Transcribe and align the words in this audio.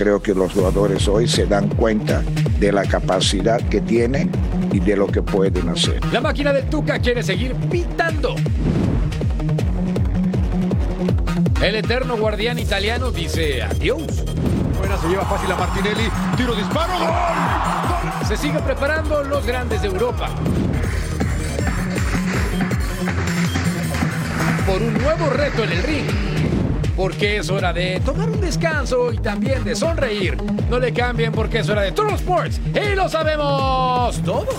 Creo 0.00 0.22
que 0.22 0.32
los 0.34 0.54
jugadores 0.54 1.06
hoy 1.08 1.28
se 1.28 1.44
dan 1.44 1.68
cuenta 1.68 2.22
de 2.58 2.72
la 2.72 2.86
capacidad 2.86 3.60
que 3.68 3.82
tienen 3.82 4.30
y 4.72 4.80
de 4.80 4.96
lo 4.96 5.06
que 5.06 5.20
pueden 5.20 5.68
hacer. 5.68 6.00
La 6.10 6.22
máquina 6.22 6.54
de 6.54 6.62
Tuca 6.62 6.98
quiere 7.00 7.22
seguir 7.22 7.54
pitando. 7.54 8.34
El 11.62 11.74
eterno 11.74 12.16
guardián 12.16 12.58
italiano 12.58 13.10
dice 13.10 13.62
adiós. 13.62 14.24
Buena, 14.78 14.96
se 14.96 15.06
lleva 15.06 15.26
fácil 15.26 15.52
a 15.52 15.56
Martinelli. 15.56 16.08
Tiro, 16.34 16.54
disparo, 16.54 16.98
gol. 16.98 18.26
Se 18.26 18.38
sigue 18.38 18.58
preparando 18.60 19.22
los 19.22 19.44
grandes 19.44 19.82
de 19.82 19.88
Europa. 19.88 20.30
Por 24.66 24.80
un 24.80 24.94
nuevo 24.94 25.28
reto 25.28 25.64
en 25.64 25.72
el 25.72 25.82
ring. 25.82 26.29
Porque 27.00 27.38
es 27.38 27.48
hora 27.48 27.72
de 27.72 27.98
tomar 28.00 28.28
un 28.28 28.42
descanso 28.42 29.10
y 29.10 29.16
también 29.16 29.64
de 29.64 29.74
sonreír. 29.74 30.36
No 30.68 30.78
le 30.78 30.92
cambien 30.92 31.32
porque 31.32 31.60
es 31.60 31.68
hora 31.70 31.80
de 31.80 31.92
Total 31.92 32.14
Sports. 32.16 32.60
Y 32.74 32.94
lo 32.94 33.08
sabemos 33.08 34.22
todos. 34.22 34.54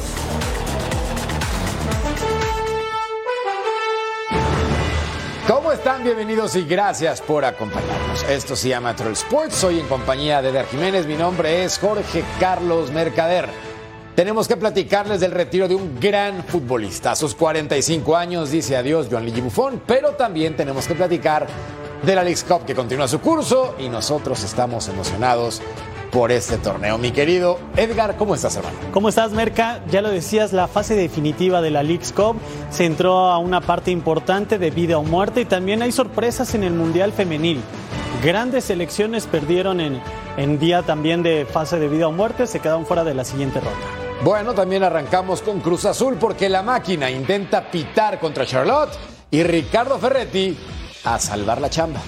¿Cómo 5.47 5.71
están? 5.71 6.03
Bienvenidos 6.03 6.55
y 6.55 6.63
gracias 6.63 7.21
por 7.21 7.45
acompañarnos. 7.45 8.23
Esto 8.23 8.55
se 8.55 8.69
llama 8.69 8.95
Troll 8.95 9.13
Sports. 9.13 9.53
Soy 9.53 9.79
en 9.79 9.85
compañía 9.85 10.41
de 10.41 10.49
Eder 10.49 10.65
Jiménez. 10.65 11.05
Mi 11.05 11.17
nombre 11.17 11.63
es 11.63 11.77
Jorge 11.77 12.23
Carlos 12.39 12.89
Mercader. 12.89 13.49
Tenemos 14.15 14.47
que 14.47 14.57
platicarles 14.57 15.19
del 15.19 15.31
retiro 15.31 15.67
de 15.67 15.75
un 15.75 15.99
gran 15.99 16.43
futbolista. 16.43 17.11
A 17.11 17.15
sus 17.15 17.35
45 17.35 18.17
años 18.17 18.49
dice 18.49 18.75
adiós 18.75 19.09
Joan 19.11 19.25
Luigi 19.25 19.41
Buffon, 19.41 19.83
pero 19.85 20.15
también 20.15 20.55
tenemos 20.55 20.87
que 20.87 20.95
platicar 20.95 21.45
de 22.03 22.15
la 22.15 22.23
League 22.23 22.41
Cup 22.47 22.65
que 22.65 22.75
continúa 22.75 23.07
su 23.07 23.19
curso 23.19 23.75
y 23.79 23.89
nosotros 23.89 24.43
estamos 24.43 24.87
emocionados 24.87 25.61
por 26.11 26.31
este 26.31 26.57
torneo. 26.57 26.97
Mi 26.97 27.11
querido 27.11 27.57
Edgar, 27.77 28.17
¿cómo 28.17 28.35
estás, 28.35 28.55
hermano? 28.57 28.77
¿Cómo 28.91 29.09
estás, 29.09 29.31
Merca? 29.31 29.81
Ya 29.89 30.01
lo 30.01 30.09
decías, 30.09 30.51
la 30.51 30.67
fase 30.67 30.95
definitiva 30.95 31.61
de 31.61 31.71
la 31.71 31.83
League's 31.83 32.11
Cup 32.11 32.35
se 32.69 32.85
entró 32.85 33.29
a 33.29 33.37
una 33.37 33.61
parte 33.61 33.91
importante 33.91 34.57
de 34.57 34.71
vida 34.71 34.97
o 34.97 35.03
muerte 35.03 35.41
y 35.41 35.45
también 35.45 35.81
hay 35.81 35.91
sorpresas 35.91 36.53
en 36.53 36.63
el 36.63 36.73
Mundial 36.73 37.13
Femenil. 37.13 37.61
Grandes 38.23 38.65
selecciones 38.65 39.25
perdieron 39.25 39.79
en, 39.79 40.01
en 40.37 40.59
día 40.59 40.83
también 40.83 41.23
de 41.23 41.45
fase 41.45 41.79
de 41.79 41.87
vida 41.87 42.07
o 42.07 42.11
muerte, 42.11 42.45
se 42.45 42.59
quedaron 42.59 42.85
fuera 42.85 43.03
de 43.03 43.13
la 43.13 43.23
siguiente 43.23 43.59
ronda. 43.59 43.79
Bueno, 44.23 44.53
también 44.53 44.83
arrancamos 44.83 45.41
con 45.41 45.61
Cruz 45.61 45.85
Azul 45.85 46.17
porque 46.19 46.49
la 46.49 46.61
máquina 46.61 47.09
intenta 47.09 47.71
pitar 47.71 48.19
contra 48.19 48.45
Charlotte 48.45 48.91
y 49.31 49.41
Ricardo 49.43 49.97
Ferretti 49.97 50.55
a 51.03 51.19
salvar 51.19 51.61
la 51.61 51.69
chamba. 51.69 52.01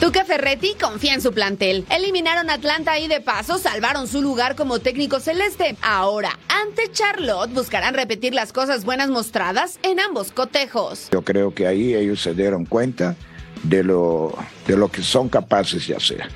Tuca 0.00 0.24
Ferretti 0.24 0.74
confía 0.80 1.14
en 1.14 1.22
su 1.22 1.32
plantel. 1.32 1.86
Eliminaron 1.90 2.50
a 2.50 2.54
Atlanta 2.54 2.98
y 2.98 3.08
de 3.08 3.20
paso 3.20 3.58
salvaron 3.58 4.06
su 4.06 4.20
lugar 4.22 4.54
como 4.54 4.78
técnico 4.78 5.20
celeste. 5.20 5.76
Ahora, 5.82 6.38
ante 6.48 6.92
Charlotte, 6.92 7.52
buscarán 7.52 7.94
repetir 7.94 8.34
las 8.34 8.52
cosas 8.52 8.84
buenas 8.84 9.08
mostradas 9.08 9.78
en 9.82 9.98
ambos 9.98 10.32
cotejos. 10.32 11.08
Yo 11.10 11.22
creo 11.22 11.54
que 11.54 11.66
ahí 11.66 11.94
ellos 11.94 12.22
se 12.22 12.34
dieron 12.34 12.66
cuenta 12.66 13.16
de 13.62 13.82
lo, 13.82 14.34
de 14.66 14.76
lo 14.76 14.88
que 14.90 15.02
son 15.02 15.28
capaces 15.28 15.88
de 15.88 15.96
hacer. 15.96 16.28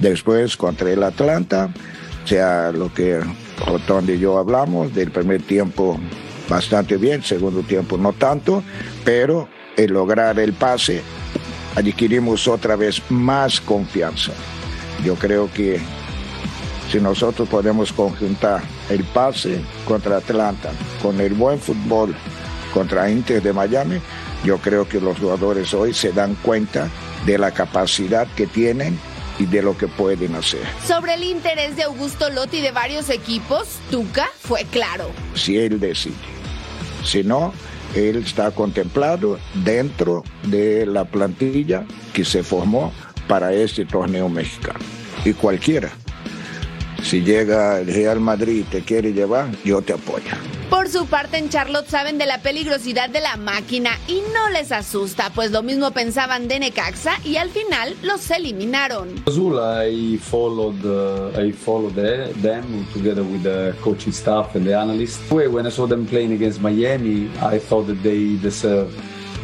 Después 0.00 0.56
contra 0.56 0.90
el 0.90 1.02
Atlanta, 1.02 1.72
sea 2.26 2.72
lo 2.72 2.92
que 2.92 3.20
Otón 3.66 4.10
y 4.10 4.18
yo 4.18 4.36
hablamos, 4.36 4.94
del 4.94 5.10
primer 5.10 5.40
tiempo 5.42 5.98
bastante 6.48 6.96
bien, 6.96 7.22
segundo 7.22 7.62
tiempo 7.62 7.96
no 7.96 8.12
tanto, 8.12 8.62
pero 9.04 9.48
el 9.76 9.92
lograr 9.92 10.38
el 10.38 10.52
pase 10.52 11.02
adquirimos 11.74 12.48
otra 12.48 12.76
vez 12.76 13.02
más 13.10 13.60
confianza. 13.60 14.32
Yo 15.04 15.14
creo 15.16 15.50
que 15.52 15.80
si 16.90 17.00
nosotros 17.00 17.48
podemos 17.48 17.92
conjuntar 17.92 18.62
el 18.88 19.04
pase 19.04 19.60
contra 19.86 20.18
Atlanta 20.18 20.70
con 21.02 21.20
el 21.20 21.34
buen 21.34 21.58
fútbol 21.58 22.14
contra 22.72 23.10
Inter 23.10 23.42
de 23.42 23.52
Miami, 23.52 24.00
yo 24.44 24.58
creo 24.58 24.88
que 24.88 25.00
los 25.00 25.18
jugadores 25.18 25.74
hoy 25.74 25.92
se 25.92 26.12
dan 26.12 26.34
cuenta 26.36 26.88
de 27.24 27.38
la 27.38 27.50
capacidad 27.50 28.26
que 28.36 28.46
tienen 28.46 28.98
y 29.38 29.46
de 29.46 29.62
lo 29.62 29.76
que 29.76 29.88
pueden 29.88 30.34
hacer. 30.34 30.60
Sobre 30.86 31.14
el 31.14 31.24
interés 31.24 31.76
de 31.76 31.82
Augusto 31.82 32.30
Lotti 32.30 32.60
de 32.60 32.70
varios 32.70 33.10
equipos, 33.10 33.78
Tuca 33.90 34.28
fue 34.38 34.64
claro. 34.64 35.10
Si 35.34 35.58
él 35.58 35.80
decide. 35.80 36.35
Si 37.06 37.22
no, 37.22 37.52
él 37.94 38.16
está 38.16 38.50
contemplado 38.50 39.38
dentro 39.64 40.24
de 40.42 40.84
la 40.86 41.04
plantilla 41.04 41.86
que 42.12 42.24
se 42.24 42.42
formó 42.42 42.92
para 43.28 43.52
este 43.52 43.84
torneo 43.84 44.28
mexicano. 44.28 44.80
Y 45.24 45.32
cualquiera. 45.32 45.92
Si 47.02 47.22
llega 47.22 47.80
el 47.80 47.86
Real 47.86 48.20
Madrid 48.20 48.60
y 48.60 48.62
te 48.64 48.82
quiere 48.82 49.12
llevar, 49.12 49.50
yo 49.64 49.82
te 49.82 49.92
apoyo. 49.92 50.32
Por 50.70 50.88
su 50.88 51.06
parte, 51.06 51.38
en 51.38 51.48
Charlotte 51.48 51.88
saben 51.88 52.18
de 52.18 52.26
la 52.26 52.38
peligrosidad 52.42 53.08
de 53.08 53.20
la 53.20 53.36
máquina 53.36 53.90
y 54.08 54.20
no 54.34 54.50
les 54.50 54.72
asusta, 54.72 55.30
pues 55.32 55.52
lo 55.52 55.62
mismo 55.62 55.92
pensaban 55.92 56.48
de 56.48 56.58
Necaxa 56.58 57.20
y 57.24 57.36
al 57.36 57.50
final 57.50 57.94
los 58.02 58.28
eliminaron. 58.30 59.08
Azul, 59.26 59.60
I 59.60 60.18
followed, 60.18 60.84
uh, 60.84 61.40
I 61.40 61.52
followed 61.52 61.94
the, 61.94 62.32
them 62.42 62.86
together 62.92 63.22
with 63.22 63.44
the 63.44 63.74
coaching 63.80 64.12
staff 64.12 64.56
and 64.56 64.66
the 64.66 64.76
analysts. 64.76 65.20
When 65.30 65.66
I 65.66 65.70
saw 65.70 65.86
them 65.86 66.04
playing 66.04 66.32
against 66.32 66.60
Miami, 66.60 67.30
I 67.40 67.60
thought 67.60 67.86
that 67.86 68.02
they 68.02 68.36
deserve 68.42 68.92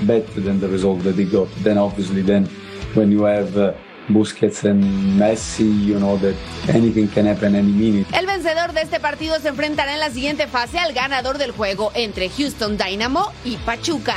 better 0.02 0.40
than 0.40 0.58
the 0.58 0.68
result 0.68 1.04
that 1.04 1.16
they 1.16 1.24
got. 1.24 1.48
Then 1.62 1.78
obviously, 1.78 2.22
then 2.22 2.48
when 2.94 3.12
you 3.12 3.22
have 3.24 3.56
uh, 3.56 3.74
Busquets 4.08 4.64
and 4.64 4.82
Messi, 5.18 5.84
you 5.84 5.98
know 5.98 6.16
that 6.18 6.34
anything 6.68 7.08
can 7.08 7.26
happen 7.26 7.54
any 7.54 7.72
minute. 7.72 8.06
El 8.12 8.26
vencedor 8.26 8.72
de 8.72 8.82
este 8.82 9.00
partido 9.00 9.38
se 9.40 9.48
enfrentará 9.48 9.94
en 9.94 10.00
la 10.00 10.10
siguiente 10.10 10.46
fase 10.46 10.78
al 10.78 10.92
ganador 10.92 11.38
del 11.38 11.52
juego 11.52 11.92
entre 11.94 12.28
Houston 12.28 12.76
Dynamo 12.76 13.32
y 13.44 13.56
Pachuca. 13.58 14.16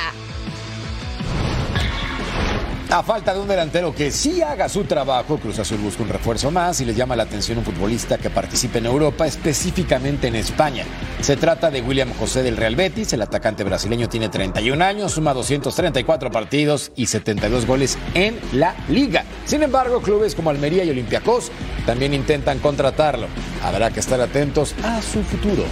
A 2.91 3.01
falta 3.01 3.34
de 3.34 3.40
un 3.40 3.47
delantero 3.47 3.94
que 3.96 4.12
sí 4.12 4.41
haga 4.44 4.69
su 4.69 4.84
trabajo, 4.84 5.38
Cruz 5.38 5.57
Azul 5.57 5.79
busca 5.79 6.03
un 6.03 6.09
refuerzo 6.09 6.51
más 6.51 6.79
y 6.81 6.85
les 6.85 6.96
llama 6.96 7.16
la 7.16 7.23
atención 7.23 7.57
un 7.57 7.66
futbolista 7.66 8.18
que 8.18 8.29
participe 8.29 8.78
en 8.78 8.85
Europa, 8.85 9.25
específicamente 9.25 10.28
en 10.28 10.35
España. 10.35 10.85
Se 11.19 11.35
trata 11.35 11.72
de 11.72 11.81
William 11.81 12.13
José 12.19 12.44
del 12.44 12.57
Real 12.57 12.75
Betis, 12.75 13.12
el 13.13 13.24
atacante 13.24 13.63
brasileño 13.63 14.07
tiene 14.07 14.30
31 14.30 14.86
años, 14.86 15.13
suma 15.13 15.33
234 15.33 16.30
partidos 16.31 16.92
y 16.95 17.07
72 17.07 17.65
goles 17.65 17.98
en 18.13 18.39
la 18.54 18.75
liga. 18.88 19.25
Sin 19.45 19.63
embargo, 19.63 20.01
clubes 20.01 20.36
como 20.36 20.51
Almería 20.51 20.83
y 20.83 20.92
Olympiacos 20.92 21.51
también 21.88 22.13
intentan 22.13 22.60
contratarlo. 22.60 23.27
Habrá 23.63 23.89
que 23.89 24.00
estar 24.00 24.21
atentos 24.21 24.75
a 24.83 25.01
su 25.01 25.24
futuro. 25.24 25.63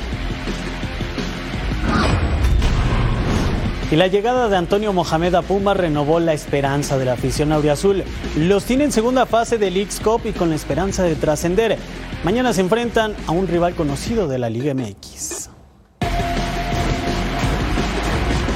Y 3.91 3.95
la 3.95 4.07
llegada 4.07 4.49
de 4.49 4.57
Antonio 4.57 4.91
Mohamed 4.91 5.35
a 5.35 5.41
Puma 5.41 5.73
renovó 5.73 6.19
la 6.19 6.33
esperanza 6.33 6.97
de 6.97 7.05
la 7.05 7.13
afición 7.13 7.51
auriazul. 7.51 8.03
Los 8.37 8.65
tiene 8.65 8.85
en 8.85 8.91
segunda 8.91 9.25
fase 9.25 9.57
de 9.57 9.69
League's 9.69 9.99
Cup 9.99 10.21
y 10.25 10.31
con 10.31 10.49
la 10.49 10.55
esperanza 10.55 11.03
de 11.03 11.15
trascender. 11.15 11.77
Mañana 12.23 12.53
se 12.53 12.61
enfrentan 12.61 13.15
a 13.27 13.31
un 13.31 13.47
rival 13.47 13.75
conocido 13.75 14.27
de 14.27 14.39
la 14.39 14.49
Liga 14.49 14.73
MX. 14.73 15.49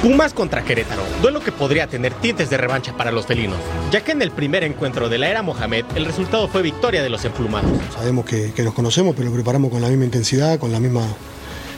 Pumas 0.02 0.32
contra 0.32 0.62
Querétaro, 0.62 1.02
duelo 1.20 1.40
que 1.40 1.50
podría 1.50 1.88
tener 1.88 2.14
tintes 2.14 2.48
de 2.50 2.56
revancha 2.56 2.96
para 2.96 3.10
los 3.10 3.26
felinos, 3.26 3.58
ya 3.90 4.02
que 4.02 4.12
en 4.12 4.22
el 4.22 4.30
primer 4.30 4.62
encuentro 4.62 5.08
de 5.08 5.18
la 5.18 5.28
era 5.28 5.42
Mohamed 5.42 5.84
el 5.96 6.04
resultado 6.04 6.46
fue 6.46 6.62
victoria 6.62 7.02
de 7.02 7.10
los 7.10 7.24
emplumados. 7.24 7.70
Sabemos 7.92 8.24
que, 8.24 8.52
que 8.52 8.62
nos 8.62 8.74
conocemos, 8.74 9.16
pero 9.16 9.28
lo 9.28 9.34
preparamos 9.34 9.72
con 9.72 9.82
la 9.82 9.88
misma 9.88 10.04
intensidad, 10.04 10.58
con 10.60 10.70
la 10.70 10.78
misma 10.78 11.02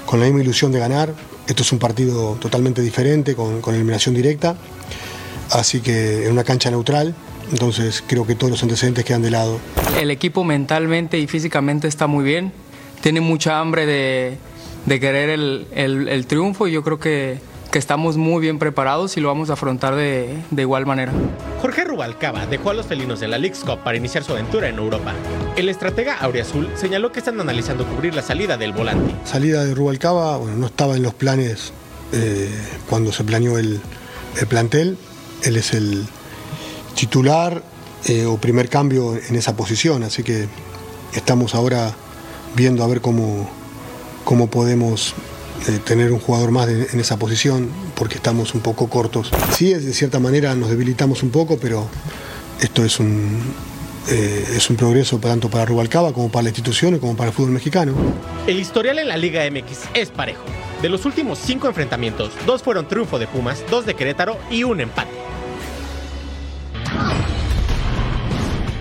con 0.04 0.18
la 0.20 0.26
misma 0.26 0.42
ilusión 0.42 0.70
de 0.72 0.80
ganar. 0.80 1.14
Esto 1.46 1.62
es 1.62 1.72
un 1.72 1.78
partido 1.78 2.36
totalmente 2.40 2.80
diferente, 2.82 3.34
con, 3.34 3.60
con 3.60 3.74
eliminación 3.74 4.14
directa, 4.14 4.56
así 5.50 5.80
que 5.80 6.26
en 6.26 6.32
una 6.32 6.44
cancha 6.44 6.70
neutral, 6.70 7.14
entonces 7.50 8.04
creo 8.06 8.26
que 8.26 8.34
todos 8.36 8.50
los 8.50 8.62
antecedentes 8.62 9.04
quedan 9.04 9.22
de 9.22 9.30
lado. 9.30 9.58
El 9.98 10.10
equipo 10.10 10.44
mentalmente 10.44 11.18
y 11.18 11.26
físicamente 11.26 11.88
está 11.88 12.06
muy 12.06 12.24
bien, 12.24 12.52
tiene 13.00 13.20
mucha 13.20 13.58
hambre 13.58 13.86
de, 13.86 14.38
de 14.86 15.00
querer 15.00 15.30
el, 15.30 15.66
el, 15.72 16.08
el 16.08 16.26
triunfo 16.26 16.68
y 16.68 16.72
yo 16.72 16.82
creo 16.84 17.00
que 17.00 17.38
que 17.70 17.78
estamos 17.78 18.16
muy 18.16 18.40
bien 18.40 18.58
preparados 18.58 19.16
y 19.16 19.20
lo 19.20 19.28
vamos 19.28 19.50
a 19.50 19.52
afrontar 19.52 19.94
de, 19.94 20.36
de, 20.50 20.62
igual 20.62 20.86
manera. 20.86 21.12
Jorge 21.60 21.84
Rubalcaba 21.84 22.46
dejó 22.46 22.70
a 22.70 22.74
los 22.74 22.86
felinos 22.86 23.22
en 23.22 23.30
la 23.30 23.38
League's 23.38 23.60
Cup 23.60 23.78
para 23.84 23.96
iniciar 23.96 24.24
su 24.24 24.32
aventura 24.32 24.68
en 24.68 24.76
Europa. 24.76 25.14
El 25.56 25.68
estratega 25.68 26.16
Auriazul 26.18 26.68
señaló 26.74 27.12
que 27.12 27.20
están 27.20 27.40
analizando 27.40 27.86
cubrir 27.86 28.14
la 28.14 28.22
salida 28.22 28.56
del 28.56 28.72
volante. 28.72 29.14
Salida 29.24 29.64
de 29.64 29.74
Rubalcaba, 29.74 30.36
bueno, 30.38 30.56
no 30.56 30.66
estaba 30.66 30.96
en 30.96 31.02
los 31.02 31.14
planes 31.14 31.72
eh, 32.12 32.50
cuando 32.88 33.12
se 33.12 33.22
planeó 33.22 33.56
el, 33.56 33.80
el, 34.40 34.46
plantel. 34.48 34.98
Él 35.44 35.56
es 35.56 35.72
el 35.72 36.06
titular 36.96 37.62
eh, 38.06 38.26
o 38.26 38.36
primer 38.38 38.68
cambio 38.68 39.16
en 39.16 39.36
esa 39.36 39.54
posición, 39.54 40.02
así 40.02 40.24
que 40.24 40.48
estamos 41.14 41.54
ahora 41.54 41.92
viendo 42.56 42.82
a 42.82 42.88
ver 42.88 43.00
cómo, 43.00 43.48
cómo 44.24 44.48
podemos 44.48 45.14
tener 45.84 46.12
un 46.12 46.18
jugador 46.18 46.50
más 46.50 46.66
de, 46.66 46.88
en 46.92 47.00
esa 47.00 47.18
posición 47.18 47.68
porque 47.94 48.16
estamos 48.16 48.54
un 48.54 48.60
poco 48.60 48.88
cortos. 48.88 49.30
Sí, 49.52 49.72
de 49.72 49.92
cierta 49.92 50.18
manera 50.18 50.54
nos 50.54 50.70
debilitamos 50.70 51.22
un 51.22 51.30
poco, 51.30 51.58
pero 51.58 51.88
esto 52.60 52.84
es 52.84 52.98
un, 53.00 53.40
eh, 54.08 54.54
es 54.56 54.70
un 54.70 54.76
progreso 54.76 55.18
tanto 55.18 55.48
para 55.50 55.66
Rubalcaba 55.66 56.12
como 56.12 56.30
para 56.30 56.44
la 56.44 56.48
institución 56.48 56.98
como 56.98 57.16
para 57.16 57.30
el 57.30 57.34
fútbol 57.34 57.52
mexicano. 57.52 57.92
El 58.46 58.58
historial 58.58 58.98
en 58.98 59.08
la 59.08 59.16
Liga 59.16 59.42
MX 59.50 59.88
es 59.94 60.10
parejo. 60.10 60.42
De 60.82 60.88
los 60.88 61.04
últimos 61.04 61.38
cinco 61.38 61.68
enfrentamientos, 61.68 62.32
dos 62.46 62.62
fueron 62.62 62.88
triunfo 62.88 63.18
de 63.18 63.26
Pumas, 63.26 63.62
dos 63.70 63.84
de 63.84 63.94
Querétaro 63.94 64.38
y 64.50 64.64
un 64.64 64.80
empate. 64.80 65.10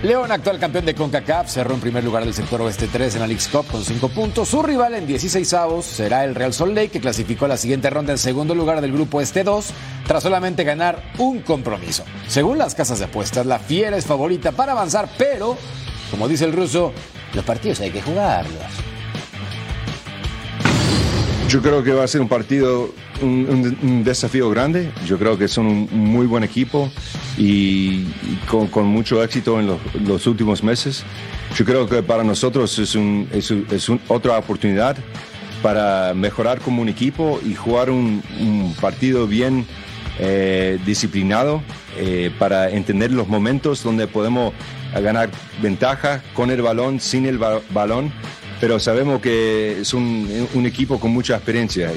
León, 0.02 0.32
actual 0.32 0.58
campeón 0.58 0.86
de 0.86 0.94
CONCACAF, 0.94 1.50
cerró 1.50 1.74
en 1.74 1.80
primer 1.80 2.02
lugar 2.02 2.24
del 2.24 2.32
sector 2.32 2.62
oeste 2.62 2.88
3 2.90 3.16
en 3.16 3.20
la 3.20 3.26
League's 3.26 3.48
Cup 3.48 3.66
con 3.66 3.84
5 3.84 4.08
puntos. 4.08 4.48
Su 4.48 4.62
rival 4.62 4.94
en 4.94 5.06
16 5.06 5.52
avos 5.52 5.84
será 5.84 6.24
el 6.24 6.34
Real 6.34 6.54
Salt 6.54 6.74
Lake, 6.74 6.88
que 6.88 7.00
clasificó 7.02 7.44
a 7.44 7.48
la 7.48 7.58
siguiente 7.58 7.90
ronda 7.90 8.12
en 8.12 8.18
segundo 8.18 8.54
lugar 8.54 8.80
del 8.80 8.92
grupo 8.92 9.20
este 9.20 9.44
2, 9.44 9.66
tras 10.06 10.22
solamente 10.22 10.64
ganar 10.64 11.12
un 11.18 11.40
compromiso. 11.40 12.04
Según 12.28 12.56
las 12.56 12.74
casas 12.74 12.98
de 12.98 13.04
apuestas, 13.04 13.44
la 13.44 13.58
Fiera 13.58 13.98
es 13.98 14.06
favorita 14.06 14.52
para 14.52 14.72
avanzar, 14.72 15.06
pero, 15.18 15.58
como 16.10 16.28
dice 16.28 16.46
el 16.46 16.54
ruso, 16.54 16.94
los 17.34 17.44
partidos 17.44 17.80
hay 17.80 17.90
que 17.90 18.00
jugarlos. 18.00 18.56
Yo 21.50 21.60
creo 21.60 21.84
que 21.84 21.92
va 21.92 22.04
a 22.04 22.08
ser 22.08 22.22
un 22.22 22.28
partido, 22.28 22.88
un, 23.22 23.76
un, 23.82 24.04
desafío 24.04 24.50
grande. 24.50 24.90
Yo 25.06 25.18
creo 25.18 25.38
que 25.38 25.48
son 25.48 25.66
un 25.66 25.88
muy 25.92 26.26
buen 26.26 26.44
equipo 26.44 26.90
y, 27.36 28.04
con, 28.48 28.68
con, 28.68 28.86
mucho 28.86 29.22
éxito 29.22 29.60
en 29.60 29.66
los, 29.66 29.78
los, 30.06 30.26
últimos 30.26 30.62
meses. 30.62 31.04
Yo 31.56 31.64
creo 31.64 31.88
que 31.88 32.02
para 32.02 32.24
nosotros 32.24 32.78
es, 32.78 32.94
un, 32.94 33.28
es, 33.32 33.50
es 33.50 33.88
un, 33.88 34.00
otra 34.08 34.38
oportunidad 34.38 34.96
para 35.62 36.14
mejorar 36.14 36.60
como 36.60 36.82
un 36.82 36.88
equipo 36.88 37.40
y 37.44 37.54
jugar 37.54 37.90
un, 37.90 38.22
un 38.40 38.74
partido 38.80 39.26
bien 39.26 39.66
eh, 40.18 40.78
disciplinado 40.86 41.62
eh, 41.98 42.30
para 42.38 42.70
entender 42.70 43.12
los 43.12 43.28
momentos 43.28 43.82
donde 43.82 44.06
podemos 44.06 44.52
ganar 44.94 45.30
ventaja 45.62 46.22
con 46.34 46.50
el 46.50 46.62
balón, 46.62 47.00
sin 47.00 47.26
el 47.26 47.38
ba 47.38 47.60
balón 47.70 48.12
pero 48.60 48.78
sabemos 48.78 49.22
que 49.22 49.80
es 49.80 49.94
un 49.94 50.66
equipo 50.66 51.00
con 51.00 51.10
mucha 51.12 51.34
experiencia. 51.34 51.90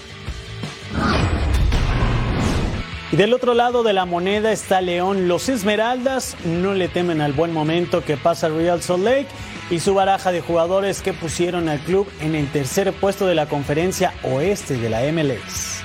Y 3.14 3.16
del 3.16 3.32
otro 3.32 3.54
lado 3.54 3.84
de 3.84 3.94
la 3.94 4.06
moneda 4.06 4.52
está 4.52 4.82
León. 4.82 5.28
Los 5.28 5.48
Esmeraldas 5.48 6.36
no 6.46 6.74
le 6.74 6.88
temen 6.88 7.22
al 7.22 7.32
buen 7.32 7.54
momento 7.54 8.04
que 8.04 8.18
pasa 8.18 8.50
Real 8.50 8.82
Salt 8.82 9.04
Lake 9.04 9.28
y 9.70 9.82
su 9.82 9.94
baraja 9.94 10.32
de 10.32 10.42
jugadores 10.42 11.04
que 11.04 11.14
pusieron 11.14 11.70
al 11.70 11.78
club 11.82 12.08
en 12.22 12.34
el 12.34 12.48
tercer 12.48 12.92
puesto 12.92 13.28
de 13.28 13.36
la 13.36 13.46
conferencia 13.46 14.16
oeste 14.24 14.78
de 14.78 14.90
la 14.90 15.02
MLS. 15.12 15.84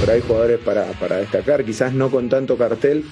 Pero 0.00 0.12
hay 0.12 0.22
jugadores 0.22 0.58
para, 0.60 0.86
para 0.92 1.16
destacar, 1.16 1.62
quizás 1.62 1.92
no 1.92 2.10
con 2.10 2.30
tanto 2.30 2.56
cartel, 2.56 3.04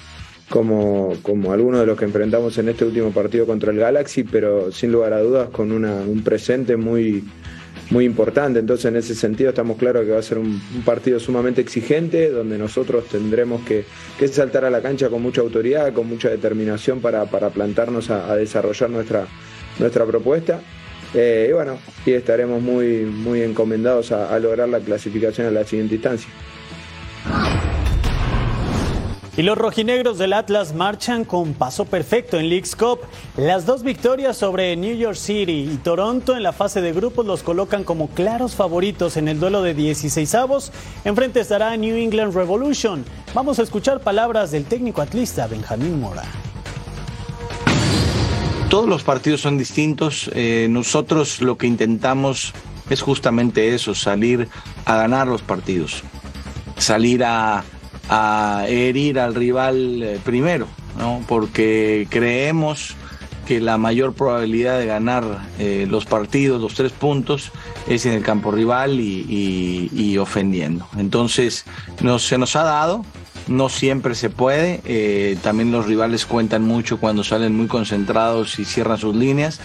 como, 0.49 1.13
como 1.21 1.53
algunos 1.53 1.81
de 1.81 1.85
los 1.85 1.95
que 1.95 2.05
enfrentamos 2.05 2.57
en 2.57 2.69
este 2.69 2.85
último 2.85 3.11
partido 3.11 3.45
contra 3.45 3.71
el 3.71 3.77
Galaxy, 3.77 4.23
pero 4.23 4.71
sin 4.71 4.91
lugar 4.91 5.13
a 5.13 5.21
dudas 5.21 5.49
con 5.49 5.71
una, 5.71 5.93
un 5.93 6.23
presente 6.23 6.75
muy, 6.75 7.23
muy 7.91 8.05
importante. 8.05 8.59
Entonces, 8.59 8.85
en 8.85 8.95
ese 8.95 9.15
sentido, 9.15 9.49
estamos 9.49 9.77
claros 9.77 10.05
que 10.05 10.11
va 10.11 10.19
a 10.19 10.23
ser 10.23 10.37
un, 10.37 10.61
partido 10.85 11.19
sumamente 11.19 11.61
exigente, 11.61 12.29
donde 12.29 12.57
nosotros 12.57 13.05
tendremos 13.07 13.63
que, 13.63 13.85
que, 14.17 14.27
saltar 14.27 14.65
a 14.65 14.69
la 14.69 14.81
cancha 14.81 15.09
con 15.09 15.21
mucha 15.21 15.41
autoridad, 15.41 15.93
con 15.93 16.07
mucha 16.07 16.29
determinación 16.29 16.99
para, 16.99 17.25
para 17.25 17.49
plantarnos 17.49 18.09
a, 18.09 18.31
a, 18.31 18.35
desarrollar 18.35 18.89
nuestra, 18.89 19.27
nuestra 19.79 20.05
propuesta. 20.05 20.61
Eh, 21.13 21.47
y 21.49 21.53
bueno, 21.53 21.79
y 22.05 22.11
estaremos 22.11 22.61
muy, 22.61 23.05
muy 23.05 23.41
encomendados 23.41 24.11
a, 24.11 24.33
a 24.33 24.39
lograr 24.39 24.67
la 24.67 24.79
clasificación 24.79 25.47
en 25.47 25.53
la 25.53 25.63
siguiente 25.63 25.95
instancia. 25.95 26.29
Y 29.37 29.41
los 29.41 29.57
rojinegros 29.57 30.17
del 30.17 30.31
Atlas 30.31 30.73
marchan 30.73 31.25
con 31.25 31.53
paso 31.53 31.83
perfecto 31.83 32.39
en 32.39 32.47
League's 32.47 32.73
Cup. 32.73 32.99
Las 33.35 33.65
dos 33.65 33.83
victorias 33.83 34.37
sobre 34.37 34.73
New 34.77 34.95
York 34.95 35.17
City 35.17 35.69
y 35.73 35.75
Toronto 35.83 36.37
en 36.37 36.43
la 36.43 36.53
fase 36.53 36.79
de 36.79 36.93
grupos 36.93 37.25
los 37.25 37.43
colocan 37.43 37.83
como 37.83 38.07
claros 38.07 38.55
favoritos 38.55 39.17
en 39.17 39.27
el 39.27 39.37
duelo 39.37 39.61
de 39.61 39.75
16avos. 39.75 40.71
Enfrente 41.03 41.41
estará 41.41 41.75
New 41.75 41.97
England 41.97 42.33
Revolution. 42.33 43.03
Vamos 43.33 43.59
a 43.59 43.63
escuchar 43.63 43.99
palabras 43.99 44.51
del 44.51 44.63
técnico 44.63 45.01
atlista 45.01 45.47
Benjamín 45.47 45.99
Mora. 45.99 46.23
Todos 48.69 48.87
los 48.87 49.03
partidos 49.03 49.41
son 49.41 49.57
distintos. 49.57 50.31
Eh, 50.33 50.67
nosotros 50.69 51.41
lo 51.41 51.57
que 51.57 51.67
intentamos 51.67 52.53
es 52.89 53.01
justamente 53.01 53.75
eso, 53.75 53.95
salir 53.95 54.47
a 54.85 54.95
ganar 54.95 55.27
los 55.27 55.41
partidos. 55.41 56.03
Salir 56.77 57.23
a 57.25 57.65
a 58.09 58.65
herir 58.67 59.19
al 59.19 59.35
rival 59.35 60.03
eh, 60.03 60.19
primero, 60.23 60.67
¿no? 60.97 61.23
porque 61.27 62.07
creemos 62.09 62.95
que 63.45 63.61
la 63.61 63.77
mayor 63.77 64.13
probabilidad 64.13 64.79
de 64.79 64.87
ganar 64.87 65.23
eh, 65.59 65.87
los 65.89 66.05
partidos, 66.05 66.59
los 66.59 66.73
tres 66.73 66.91
puntos, 66.91 67.51
es 67.87 68.05
en 68.05 68.13
el 68.13 68.23
campo 68.23 68.51
rival 68.51 68.99
y, 68.99 70.17
ofendiendo. 70.17 70.87
Entonces, 70.97 71.65
no, 72.01 72.17
se 72.19 72.37
nos 72.37 72.55
ha 72.55 72.63
dado, 72.63 73.05
no 73.47 73.69
siempre 73.69 74.15
se 74.15 74.29
puede, 74.29 74.81
eh, 74.85 75.37
también 75.43 75.71
los 75.71 75.85
rivales 75.85 76.25
cuentan 76.25 76.63
mucho 76.63 76.97
cuando 76.97 77.23
salen 77.23 77.55
muy 77.55 77.67
concentrados 77.67 78.57
y 78.59 78.65
cierran 78.65 78.97
sus 78.97 79.15
líneas. 79.15 79.59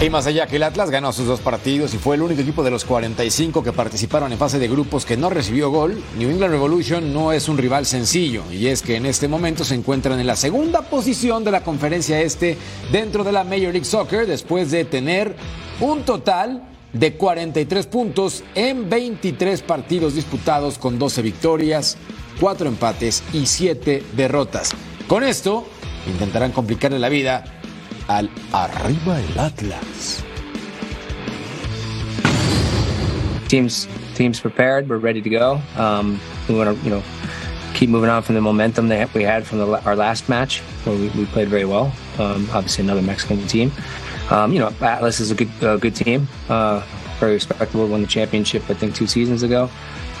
Y 0.00 0.10
más 0.10 0.26
allá 0.26 0.46
que 0.46 0.56
el 0.56 0.62
Atlas 0.64 0.90
ganó 0.90 1.12
sus 1.12 1.26
dos 1.26 1.40
partidos 1.40 1.94
y 1.94 1.98
fue 1.98 2.16
el 2.16 2.22
único 2.22 2.42
equipo 2.42 2.62
de 2.62 2.70
los 2.70 2.84
45 2.84 3.62
que 3.62 3.72
participaron 3.72 4.32
en 4.32 4.38
fase 4.38 4.58
de 4.58 4.68
grupos 4.68 5.06
que 5.06 5.16
no 5.16 5.30
recibió 5.30 5.70
gol, 5.70 6.02
New 6.18 6.28
England 6.28 6.52
Revolution 6.52 7.12
no 7.14 7.32
es 7.32 7.48
un 7.48 7.56
rival 7.56 7.86
sencillo 7.86 8.42
y 8.52 8.66
es 8.66 8.82
que 8.82 8.96
en 8.96 9.06
este 9.06 9.28
momento 9.28 9.64
se 9.64 9.74
encuentran 9.74 10.20
en 10.20 10.26
la 10.26 10.36
segunda 10.36 10.82
posición 10.82 11.42
de 11.42 11.52
la 11.52 11.62
conferencia 11.62 12.20
este 12.20 12.58
dentro 12.92 13.24
de 13.24 13.32
la 13.32 13.44
Major 13.44 13.72
League 13.72 13.84
Soccer 13.84 14.26
después 14.26 14.70
de 14.70 14.84
tener 14.84 15.36
un 15.80 16.02
total 16.02 16.62
de 16.92 17.14
43 17.14 17.86
puntos 17.86 18.44
en 18.54 18.90
23 18.90 19.62
partidos 19.62 20.14
disputados 20.14 20.76
con 20.76 20.98
12 20.98 21.22
victorias, 21.22 21.96
4 22.40 22.68
empates 22.68 23.22
y 23.32 23.46
7 23.46 24.02
derrotas. 24.16 24.72
Con 25.08 25.24
esto 25.24 25.66
intentarán 26.06 26.52
complicarle 26.52 26.98
la 26.98 27.08
vida 27.08 27.44
al 28.08 28.28
arriba 28.52 29.20
el 29.20 29.40
Atlas. 29.40 30.22
Teams, 33.48 33.86
teams 34.14 34.40
prepared. 34.40 34.88
We're 34.88 34.98
ready 34.98 35.22
to 35.22 35.30
go. 35.30 35.60
Um, 35.76 36.20
we 36.48 36.56
want 36.56 36.76
to, 36.76 36.84
you 36.84 36.90
know, 36.90 37.02
keep 37.74 37.88
moving 37.88 38.10
on 38.10 38.22
from 38.22 38.34
the 38.34 38.40
momentum 38.40 38.88
that 38.88 39.12
we 39.14 39.22
had 39.22 39.46
from 39.46 39.58
the, 39.58 39.84
our 39.84 39.96
last 39.96 40.28
match, 40.28 40.60
where 40.84 40.96
we, 40.96 41.08
we 41.10 41.26
played 41.26 41.48
very 41.48 41.64
well. 41.64 41.92
Um, 42.18 42.48
obviously, 42.52 42.84
another 42.84 43.02
Mexican 43.02 43.46
team. 43.46 43.70
Um, 44.30 44.52
you 44.52 44.58
know, 44.58 44.72
Atlas 44.80 45.20
is 45.20 45.30
a 45.30 45.34
good, 45.34 45.50
uh, 45.62 45.76
good 45.76 45.94
team. 45.94 46.26
Uh, 46.48 46.82
very 47.20 47.34
respectable. 47.34 47.86
Won 47.86 48.00
the 48.00 48.06
championship, 48.08 48.62
I 48.68 48.74
think, 48.74 48.94
two 48.94 49.06
seasons 49.06 49.42
ago. 49.42 49.70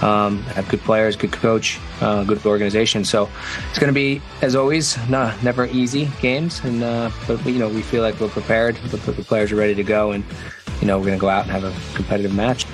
Um, 0.04 0.42
have 0.52 0.68
good 0.68 0.82
players, 0.82 1.16
good 1.16 1.32
coach, 1.32 1.80
uh, 2.02 2.24
good 2.24 2.44
organization. 2.44 3.04
So 3.04 3.28
it's 3.70 3.78
going 3.78 3.88
to 3.88 3.94
be, 3.94 4.20
as 4.42 4.54
always, 4.54 4.98
nah, 5.08 5.32
never 5.42 5.64
easy 5.66 6.10
games. 6.20 6.60
And 6.62 6.82
uh, 6.82 7.10
but 7.26 7.44
you 7.46 7.58
know 7.58 7.70
we 7.70 7.80
feel 7.80 8.02
like 8.02 8.20
we're 8.20 8.28
prepared. 8.28 8.76
The, 8.76 8.98
the 8.98 9.24
players 9.24 9.50
are 9.50 9.56
ready 9.56 9.74
to 9.74 9.82
go, 9.82 10.12
and 10.12 10.22
you 10.82 10.86
know 10.86 10.98
we're 10.98 11.06
going 11.06 11.18
to 11.18 11.20
go 11.20 11.30
out 11.30 11.44
and 11.44 11.52
have 11.52 11.64
a 11.64 11.72
competitive 11.96 12.34
match. 12.34 12.66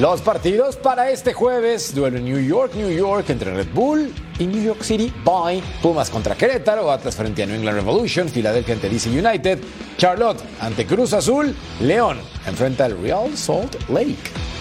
Los 0.00 0.22
partidos 0.22 0.74
para 0.74 1.12
este 1.12 1.32
jueves, 1.32 1.94
duelo 1.94 2.18
New 2.18 2.40
York, 2.40 2.74
New 2.74 2.90
York 2.90 3.30
entre 3.30 3.54
Red 3.54 3.72
Bull 3.72 4.12
y 4.40 4.46
New 4.48 4.60
York 4.60 4.82
City 4.82 5.12
Boy, 5.24 5.62
Pumas 5.80 6.10
contra 6.10 6.34
Querétaro, 6.34 6.90
Atlas 6.90 7.14
frente 7.14 7.44
a 7.44 7.46
New 7.46 7.54
England 7.54 7.76
Revolution, 7.76 8.28
Filadelfia 8.28 8.74
ante 8.74 8.88
DC 8.88 9.08
United, 9.08 9.60
Charlotte 9.96 10.42
ante 10.60 10.84
Cruz 10.84 11.12
Azul, 11.12 11.54
León 11.80 12.18
enfrenta 12.44 12.86
al 12.86 13.00
Real 13.00 13.36
Salt 13.36 13.88
Lake. 13.88 14.53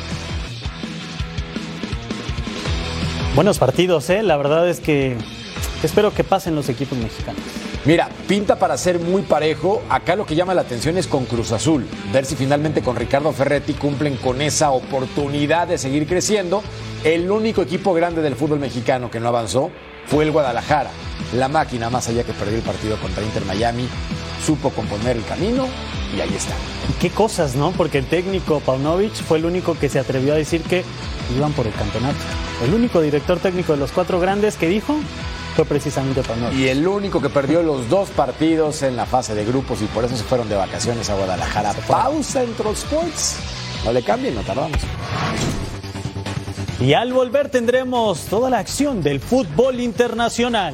Buenos 3.36 3.58
partidos, 3.58 4.12
¿eh? 4.12 4.22
La 4.22 4.38
verdad 4.38 4.70
es 4.70 4.80
que 4.80 5.18
espero 5.82 6.14
que 6.14 6.24
pasen 6.24 6.54
los 6.54 6.70
equipos 6.70 7.00
mexicanos. 7.00 7.42
Mira, 7.84 8.08
pinta 8.28 8.60
para 8.60 8.78
ser 8.78 9.00
muy 9.00 9.24
parejo. 9.24 9.82
Acá 9.90 10.16
lo 10.16 10.28
que 10.28 10.36
llama 10.36 10.54
la 10.54 10.62
atención 10.62 11.00
es 11.00 11.08
con 11.08 11.26
Cruz 11.26 11.52
Azul. 11.52 11.88
Ver 12.14 12.26
si 12.26 12.36
finalmente 12.36 12.84
con 12.84 12.96
Ricardo 12.96 13.32
Ferretti 13.34 13.74
cumplen 13.74 14.18
con 14.18 14.40
esa 14.40 14.70
oportunidad 14.70 15.68
de 15.68 15.80
seguir 15.80 16.06
creciendo. 16.06 16.62
El 17.04 17.32
único 17.32 17.64
equipo 17.64 17.96
grande 17.96 18.22
del 18.22 18.36
fútbol 18.36 18.60
mexicano 18.60 19.10
que 19.10 19.20
no 19.20 19.30
avanzó 19.30 19.72
fue 20.06 20.26
el 20.26 20.32
Guadalajara. 20.32 20.92
La 21.34 21.48
máquina, 21.48 21.90
más 21.90 22.08
allá 22.10 22.24
que 22.24 22.34
perdió 22.34 22.58
el 22.58 22.64
partido 22.64 22.98
contra 22.98 23.24
Inter 23.24 23.46
Miami, 23.46 23.88
supo 24.46 24.70
componer 24.70 25.18
el 25.18 25.26
camino 25.26 25.66
y 26.16 26.22
ahí 26.22 26.34
está. 26.36 26.54
Qué 27.00 27.10
cosas, 27.10 27.56
¿no? 27.56 27.72
Porque 27.72 27.98
el 27.98 28.06
técnico 28.06 28.60
Paunovic 28.60 29.14
fue 29.14 29.38
el 29.38 29.46
único 29.46 29.78
que 29.78 29.90
se 29.90 30.00
atrevió 30.00 30.34
a 30.34 30.38
decir 30.38 30.62
que 30.62 30.84
iban 31.36 31.54
por 31.54 31.68
el 31.68 31.74
campeonato. 31.74 32.18
El 32.64 32.74
único 32.74 33.02
director 33.02 33.40
técnico 33.40 33.74
de 33.74 33.80
los 33.80 33.92
cuatro 33.92 34.20
grandes 34.20 34.56
que 34.56 34.68
dijo 34.68 34.96
fue 35.56 35.66
precisamente 35.66 36.22
Paunovic. 36.24 36.58
Y 36.58 36.68
el 36.68 36.88
único 36.88 37.22
que 37.22 37.30
perdió 37.30 37.64
los 37.64 37.90
dos 37.90 38.10
partidos 38.10 38.84
en 38.84 38.96
la 38.96 39.06
fase 39.06 39.36
de 39.36 39.46
grupos 39.46 39.82
y 39.82 39.86
por 39.86 40.06
eso 40.06 40.16
se 40.16 40.24
fueron 40.24 40.50
de 40.50 40.56
vacaciones 40.56 41.10
a 41.10 41.16
Guadalajara. 41.16 41.74
Pausa 41.88 42.44
en 42.44 42.50
Sports. 42.52 43.38
No 43.86 43.92
le 43.92 44.02
cambien, 44.02 44.36
no 44.36 44.42
tardamos. 44.42 44.78
Y 46.80 46.94
al 46.94 47.14
volver 47.14 47.50
tendremos 47.50 48.26
toda 48.26 48.50
la 48.50 48.60
acción 48.60 49.02
del 49.02 49.20
fútbol 49.20 49.80
internacional. 49.80 50.74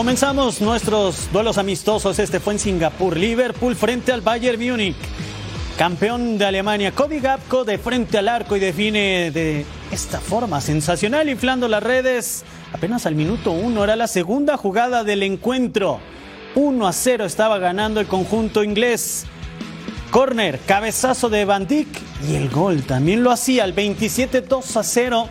Comenzamos 0.00 0.62
nuestros 0.62 1.30
duelos 1.30 1.58
amistosos. 1.58 2.18
Este 2.18 2.40
fue 2.40 2.54
en 2.54 2.58
Singapur. 2.58 3.18
Liverpool 3.18 3.76
frente 3.76 4.12
al 4.12 4.22
Bayern 4.22 4.58
Múnich. 4.58 4.96
Campeón 5.76 6.38
de 6.38 6.46
Alemania, 6.46 6.92
Cody 6.92 7.20
Gapko 7.20 7.66
de 7.66 7.76
frente 7.76 8.16
al 8.16 8.28
arco 8.28 8.56
y 8.56 8.60
define 8.60 9.30
de 9.30 9.66
esta 9.90 10.18
forma 10.18 10.62
sensacional, 10.62 11.28
inflando 11.28 11.68
las 11.68 11.82
redes. 11.82 12.44
Apenas 12.72 13.04
al 13.04 13.14
minuto 13.14 13.52
uno 13.52 13.84
era 13.84 13.94
la 13.94 14.06
segunda 14.06 14.56
jugada 14.56 15.04
del 15.04 15.22
encuentro. 15.22 16.00
1 16.54 16.86
a 16.86 16.92
0 16.94 17.26
estaba 17.26 17.58
ganando 17.58 18.00
el 18.00 18.06
conjunto 18.06 18.64
inglés. 18.64 19.26
Corner, 20.10 20.60
cabezazo 20.60 21.28
de 21.28 21.44
Van 21.44 21.66
Dijk 21.66 21.88
y 22.26 22.36
el 22.36 22.48
gol 22.48 22.84
también 22.84 23.22
lo 23.22 23.32
hacía 23.32 23.64
al 23.64 23.74
27 23.74 24.40
2 24.40 24.76
a 24.78 24.82
0. 24.82 25.28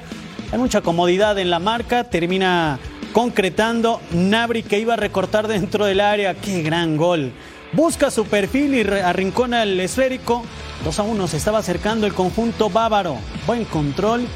Hay 0.52 0.60
mucha 0.60 0.82
comodidad 0.82 1.40
en 1.40 1.50
la 1.50 1.58
marca, 1.58 2.04
termina 2.04 2.78
concretando 3.14 4.02
Nabri 4.12 4.64
que 4.64 4.80
iba 4.80 4.94
a 4.94 4.98
recortar 4.98 5.48
dentro 5.48 5.86
del 5.86 6.00
área. 6.00 6.36
Qué 6.36 6.62
gran 6.62 6.98
gol. 6.98 7.32
Busca 7.74 8.10
su 8.10 8.26
perfil 8.26 8.76
y 8.76 8.82
arrincona 8.82 9.64
el 9.64 9.80
esférico. 9.80 10.44
2 10.84 11.00
a 11.00 11.04
1 11.04 11.28
se 11.28 11.38
estaba 11.38 11.60
acercando 11.60 12.08
el 12.08 12.14
conjunto 12.14 12.70
bávaro. 12.70 13.18
Buen 13.46 13.66
control. 13.66 14.28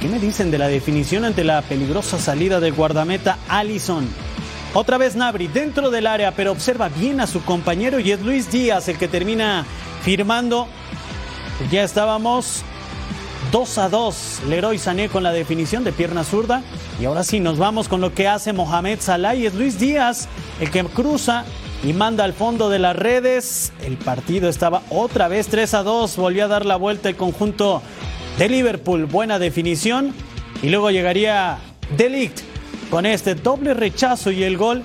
¿Qué 0.00 0.08
me 0.08 0.18
dicen 0.18 0.50
de 0.50 0.58
la 0.58 0.68
definición 0.68 1.24
ante 1.24 1.44
la 1.44 1.62
peligrosa 1.62 2.18
salida 2.18 2.58
del 2.58 2.72
guardameta 2.72 3.38
Allison? 3.48 4.08
Otra 4.72 4.98
vez 4.98 5.16
Nabri 5.16 5.48
dentro 5.48 5.90
del 5.90 6.06
área, 6.06 6.32
pero 6.32 6.52
observa 6.52 6.88
bien 6.88 7.20
a 7.20 7.26
su 7.26 7.42
compañero 7.44 7.98
y 8.00 8.12
es 8.12 8.20
Luis 8.20 8.50
Díaz 8.50 8.88
el 8.88 8.98
que 8.98 9.08
termina 9.08 9.66
firmando. 10.02 10.68
Ya 11.70 11.82
estábamos 11.82 12.64
2 13.50 13.78
a 13.78 13.88
2. 13.88 14.42
Leroy 14.48 14.78
Sané 14.78 15.08
con 15.08 15.22
la 15.22 15.32
definición 15.32 15.82
de 15.82 15.92
pierna 15.92 16.24
zurda. 16.24 16.62
Y 17.00 17.04
ahora 17.04 17.24
sí, 17.24 17.40
nos 17.40 17.58
vamos 17.58 17.88
con 17.88 18.00
lo 18.00 18.14
que 18.14 18.28
hace 18.28 18.52
Mohamed 18.52 19.00
Salah 19.00 19.34
y 19.34 19.46
es 19.46 19.54
Luis 19.54 19.78
Díaz 19.78 20.28
el 20.60 20.70
que 20.70 20.84
cruza 20.84 21.44
y 21.82 21.92
manda 21.92 22.24
al 22.24 22.32
fondo 22.32 22.68
de 22.68 22.78
las 22.78 22.94
redes. 22.94 23.72
El 23.84 23.96
partido 23.96 24.48
estaba 24.48 24.82
otra 24.90 25.28
vez 25.28 25.48
3 25.48 25.74
a 25.74 25.82
2. 25.82 26.16
Volvió 26.16 26.44
a 26.44 26.48
dar 26.48 26.64
la 26.64 26.76
vuelta 26.76 27.08
el 27.08 27.16
conjunto 27.16 27.82
de 28.38 28.48
Liverpool. 28.48 29.06
Buena 29.06 29.38
definición. 29.38 30.14
Y 30.62 30.68
luego 30.68 30.90
llegaría 30.90 31.58
Delict 31.96 32.40
con 32.90 33.06
este 33.06 33.34
doble 33.34 33.74
rechazo 33.74 34.30
y 34.30 34.44
el 34.44 34.56
gol. 34.56 34.84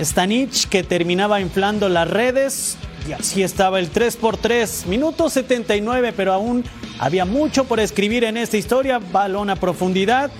Stanich 0.00 0.68
que 0.68 0.82
terminaba 0.82 1.40
inflando 1.40 1.88
las 1.88 2.08
redes. 2.08 2.76
Y 3.08 3.12
así 3.12 3.42
estaba 3.42 3.78
el 3.78 3.90
3 3.90 4.16
por 4.16 4.36
3. 4.36 4.86
Minuto 4.86 5.28
79, 5.28 6.12
pero 6.16 6.32
aún 6.32 6.64
había 6.98 7.24
mucho 7.24 7.64
por 7.64 7.80
escribir 7.80 8.24
en 8.24 8.36
esta 8.36 8.56
historia. 8.56 8.98
Balón 8.98 9.50
a 9.50 9.56
profundidad. 9.56 10.30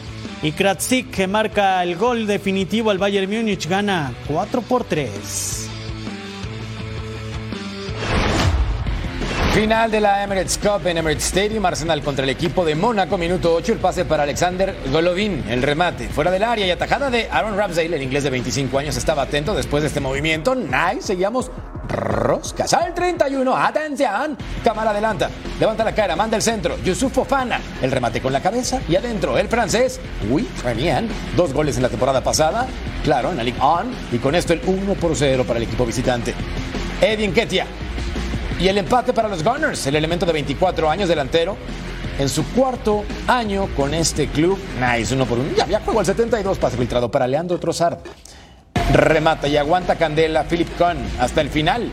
Y 0.42 0.52
Kratzik 0.52 1.11
que 1.11 1.26
marca 1.26 1.83
el 1.83 1.97
gol 1.97 2.26
definitivo 2.26 2.90
al 2.90 2.99
Bayern 2.99 3.30
Múnich 3.30 3.66
gana 3.68 4.12
4 4.28 4.62
por 4.62 4.85
3. 4.85 5.73
Final 9.54 9.88
de 9.88 10.00
la 10.00 10.25
Emirates 10.25 10.58
Cup 10.58 10.84
en 10.88 10.99
Emirates 10.99 11.26
Stadium, 11.26 11.64
Arsenal 11.64 12.02
contra 12.02 12.25
el 12.25 12.30
equipo 12.30 12.64
de 12.64 12.75
Mónaco, 12.75 13.16
minuto 13.16 13.54
8, 13.54 13.75
el 13.75 13.78
pase 13.78 14.04
para 14.04 14.25
Alexander 14.25 14.75
Golovin, 14.90 15.44
el 15.49 15.62
remate, 15.62 16.08
fuera 16.08 16.32
del 16.32 16.42
área 16.42 16.66
y 16.66 16.73
atajada 16.73 17.08
de 17.08 17.28
Aaron 17.30 17.56
Ramsdale, 17.56 17.94
el 17.94 18.02
inglés 18.02 18.25
de 18.25 18.30
25 18.30 18.76
años, 18.80 18.96
estaba 18.96 19.23
atento 19.23 19.54
después 19.54 19.84
de 19.84 19.87
este 19.87 20.00
movimiento, 20.00 20.56
nice, 20.56 21.02
seguíamos 21.02 21.52
roscas. 21.88 22.75
Al 22.75 22.94
31, 22.94 23.56
atención, 23.56 24.37
cámara 24.64 24.90
adelanta, 24.90 25.30
levanta 25.61 25.84
la 25.84 25.94
cara, 25.94 26.16
manda 26.16 26.37
el 26.37 26.42
centro, 26.42 26.76
Yusuf 26.82 27.12
Fofana, 27.12 27.61
el 27.80 27.92
remate 27.92 28.20
con 28.20 28.32
la 28.32 28.42
cabeza 28.42 28.80
y 28.88 28.96
adentro, 28.96 29.38
el 29.38 29.46
francés, 29.46 30.00
Uy, 30.28 30.49
Renian, 30.64 31.08
dos 31.37 31.52
goles 31.52 31.76
en 31.76 31.84
la 31.84 31.88
temporada 31.90 32.25
pasada, 32.25 32.66
claro, 33.04 33.30
en 33.30 33.37
la 33.37 33.44
Ligue 33.44 33.61
1, 33.61 33.84
y 34.11 34.18
con 34.18 34.34
esto 34.34 34.52
el 34.52 34.62
1 34.66 34.94
por 34.94 35.14
0 35.14 35.44
para 35.46 35.58
el 35.58 35.62
equipo 35.62 35.87
visitante. 35.87 36.34
Edin 37.00 37.32
Ketia, 37.32 37.66
y 38.58 38.68
el 38.68 38.78
empate 38.78 39.12
para 39.12 39.28
los 39.28 39.42
Gunners, 39.42 39.87
el 39.87 39.96
elemento 39.96 40.25
de 40.26 40.32
24 40.32 40.88
años 40.88 41.08
delantero, 41.08 41.56
en 42.18 42.28
su 42.28 42.44
cuarto 42.52 43.04
año 43.26 43.68
con 43.76 43.92
este 43.94 44.28
club. 44.28 44.58
Nice, 44.80 45.14
uno 45.14 45.26
por 45.26 45.38
uno. 45.38 45.50
Ya, 45.56 45.66
ya 45.66 45.80
jugó 45.84 46.00
el 46.00 46.06
72, 46.06 46.58
pase 46.58 46.76
filtrado 46.76 47.11
para 47.11 47.26
Leandro 47.26 47.58
Trossard. 47.58 47.99
Remata 48.92 49.49
y 49.49 49.56
aguanta 49.56 49.96
candela 49.96 50.44
Philip 50.44 50.76
Kahn 50.78 50.99
hasta 51.18 51.40
el 51.40 51.50
final. 51.50 51.90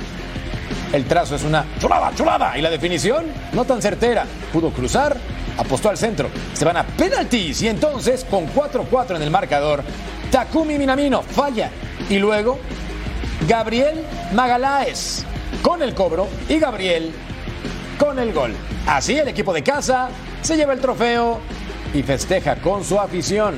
El 0.93 1.05
trazo 1.05 1.35
es 1.35 1.43
una 1.43 1.65
chulada, 1.79 2.11
chulada. 2.15 2.57
Y 2.57 2.61
la 2.61 2.69
definición 2.69 3.25
no 3.53 3.65
tan 3.65 3.81
certera. 3.81 4.25
Pudo 4.53 4.69
cruzar, 4.71 5.17
apostó 5.57 5.89
al 5.89 5.97
centro. 5.97 6.29
Se 6.53 6.65
van 6.65 6.77
a 6.77 6.85
penaltis 6.85 7.61
y 7.63 7.69
entonces 7.69 8.25
con 8.29 8.47
4-4 8.53 9.15
en 9.15 9.21
el 9.23 9.31
marcador, 9.31 9.83
Takumi 10.29 10.77
Minamino 10.77 11.23
falla. 11.23 11.71
Y 12.09 12.19
luego 12.19 12.59
Gabriel 13.47 14.03
Magaláes 14.33 15.25
con 15.61 15.81
el 15.81 15.93
cobro 15.93 16.27
y 16.49 16.59
Gabriel 16.59 17.11
con 17.97 18.17
el 18.19 18.33
gol. 18.33 18.53
Así 18.87 19.15
el 19.15 19.27
equipo 19.27 19.53
de 19.53 19.63
casa 19.63 20.09
se 20.41 20.57
lleva 20.57 20.73
el 20.73 20.79
trofeo 20.79 21.39
y 21.93 22.01
festeja 22.01 22.55
con 22.55 22.83
su 22.83 22.99
afición. 22.99 23.55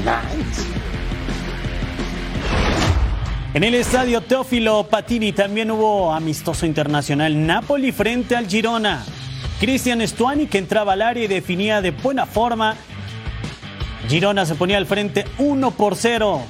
Nice. 0.00 0.62
En 3.54 3.64
el 3.64 3.74
estadio 3.74 4.20
Teófilo 4.20 4.86
Patini 4.90 5.32
también 5.32 5.70
hubo 5.70 6.12
amistoso 6.12 6.66
internacional 6.66 7.46
Napoli 7.46 7.92
frente 7.92 8.36
al 8.36 8.46
Girona. 8.46 9.02
Cristian 9.58 10.06
Stuani 10.06 10.46
que 10.46 10.58
entraba 10.58 10.92
al 10.92 11.00
área 11.00 11.24
y 11.24 11.28
definía 11.28 11.80
de 11.80 11.92
buena 11.92 12.26
forma. 12.26 12.76
Girona 14.08 14.44
se 14.44 14.54
ponía 14.54 14.76
al 14.76 14.84
frente 14.84 15.24
1 15.38 15.70
por 15.70 15.96
0. 15.96 16.42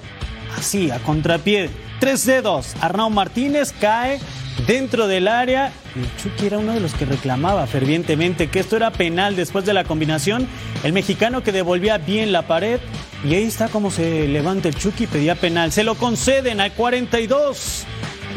Así, 0.58 0.90
a 0.90 0.98
contrapié. 0.98 1.70
Tres 2.00 2.26
dedos. 2.26 2.74
Arnau 2.80 3.08
Martínez 3.08 3.72
cae 3.80 4.18
dentro 4.66 5.06
del 5.06 5.28
área. 5.28 5.72
Y 5.94 6.22
Chucky 6.22 6.46
era 6.46 6.58
uno 6.58 6.72
de 6.72 6.80
los 6.80 6.94
que 6.94 7.04
reclamaba 7.04 7.66
fervientemente 7.66 8.48
que 8.48 8.60
esto 8.60 8.76
era 8.76 8.90
penal 8.90 9.36
después 9.36 9.64
de 9.64 9.74
la 9.74 9.84
combinación. 9.84 10.46
El 10.84 10.92
mexicano 10.92 11.42
que 11.42 11.52
devolvía 11.52 11.98
bien 11.98 12.32
la 12.32 12.46
pared. 12.46 12.80
Y 13.24 13.34
ahí 13.34 13.44
está 13.44 13.68
como 13.68 13.90
se 13.90 14.28
levanta 14.28 14.68
el 14.68 14.76
Chucky 14.76 15.04
y 15.04 15.06
pedía 15.06 15.34
penal. 15.34 15.72
Se 15.72 15.84
lo 15.84 15.94
conceden 15.94 16.60
al 16.60 16.72
42. 16.72 17.84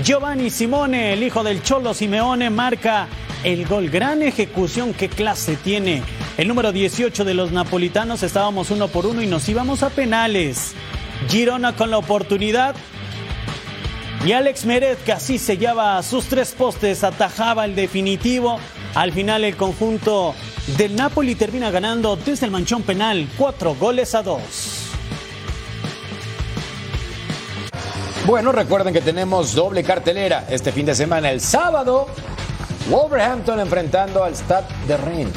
Giovanni 0.03 0.49
Simone, 0.49 1.13
el 1.13 1.23
hijo 1.23 1.43
del 1.43 1.61
Cholo 1.61 1.93
Simeone, 1.93 2.49
marca 2.49 3.07
el 3.43 3.65
gol. 3.65 3.89
Gran 3.89 4.21
ejecución, 4.21 4.93
qué 4.93 5.09
clase 5.09 5.57
tiene. 5.57 6.01
El 6.37 6.47
número 6.47 6.71
18 6.71 7.25
de 7.25 7.33
los 7.33 7.51
napolitanos 7.51 8.23
estábamos 8.23 8.71
uno 8.71 8.87
por 8.87 9.05
uno 9.05 9.21
y 9.21 9.27
nos 9.27 9.47
íbamos 9.49 9.83
a 9.83 9.89
penales. 9.89 10.73
Girona 11.27 11.75
con 11.75 11.91
la 11.91 11.97
oportunidad 11.97 12.75
Y 14.25 14.33
Alex 14.33 14.65
Meret, 14.65 15.01
que 15.03 15.13
así 15.13 15.37
sellaba 15.37 16.03
sus 16.03 16.25
tres 16.25 16.51
postes, 16.51 17.05
atajaba 17.05 17.63
el 17.63 17.73
definitivo. 17.73 18.59
Al 18.93 19.13
final 19.13 19.45
el 19.45 19.55
conjunto 19.55 20.35
del 20.77 20.95
Napoli 20.95 21.35
termina 21.35 21.71
ganando 21.71 22.17
desde 22.17 22.45
el 22.45 22.51
manchón 22.51 22.83
penal, 22.83 23.29
cuatro 23.37 23.75
goles 23.75 24.13
a 24.15 24.21
dos. 24.21 24.89
Bueno, 28.25 28.51
recuerden 28.51 28.93
que 28.93 29.01
tenemos 29.01 29.55
doble 29.55 29.83
cartelera 29.83 30.45
este 30.49 30.73
fin 30.73 30.85
de 30.85 30.95
semana. 30.95 31.31
El 31.31 31.39
sábado, 31.39 32.07
Wolverhampton 32.89 33.59
enfrentando 33.61 34.23
al 34.23 34.35
Stade 34.35 34.67
de 34.85 34.97
Rennes. 34.97 35.33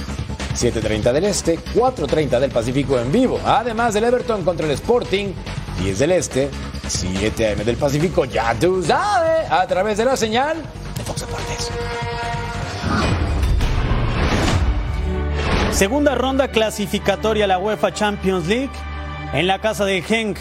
7.30 0.55 1.12
del 1.12 1.25
Este, 1.25 1.59
4.30 1.75 2.39
del 2.41 2.51
Pacífico 2.51 2.99
en 2.99 3.11
vivo. 3.11 3.41
Además 3.45 3.95
del 3.95 4.05
Everton 4.05 4.45
contra 4.45 4.67
el 4.67 4.73
Sporting, 4.73 5.33
10 5.83 5.99
del 6.01 6.12
Este, 6.12 6.51
7 6.87 7.53
AM 7.53 7.65
del 7.65 7.77
Pacífico, 7.77 8.25
ya 8.25 8.55
tú 8.59 8.83
sabes, 8.83 9.51
a 9.51 9.67
través 9.67 9.99
de 9.99 10.05
la 10.05 10.17
señal 10.17 10.57
de 10.97 11.05
Fox 11.05 11.21
Deportes. 11.21 11.71
Segunda 15.73 16.15
ronda 16.15 16.49
clasificatoria 16.49 17.45
a 17.45 17.49
la 17.49 17.59
UEFA 17.59 17.93
Champions 17.93 18.47
League 18.47 18.71
en 19.33 19.47
la 19.47 19.59
casa 19.59 19.85
de 19.85 20.03
Genk. 20.03 20.39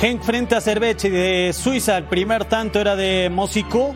Genk 0.00 0.22
frente 0.22 0.56
a 0.56 0.60
Cerveche 0.60 1.10
de 1.10 1.52
Suiza. 1.52 1.96
El 1.96 2.04
primer 2.04 2.44
tanto 2.44 2.80
era 2.80 2.96
de 2.96 3.30
Mosico. 3.30 3.94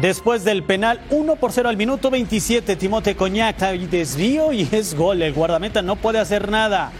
Después 0.00 0.44
del 0.44 0.62
penal, 0.62 1.00
1 1.10 1.36
por 1.36 1.52
0 1.52 1.68
al 1.68 1.76
minuto 1.76 2.10
27, 2.10 2.76
Timote 2.76 3.16
Coñac 3.16 3.58
desvío 3.58 4.52
y 4.52 4.68
es 4.70 4.94
gol. 4.94 5.22
El 5.22 5.32
guardameta 5.32 5.82
no 5.82 5.96
puede 5.96 6.18
hacer 6.18 6.50
nada. 6.50 6.92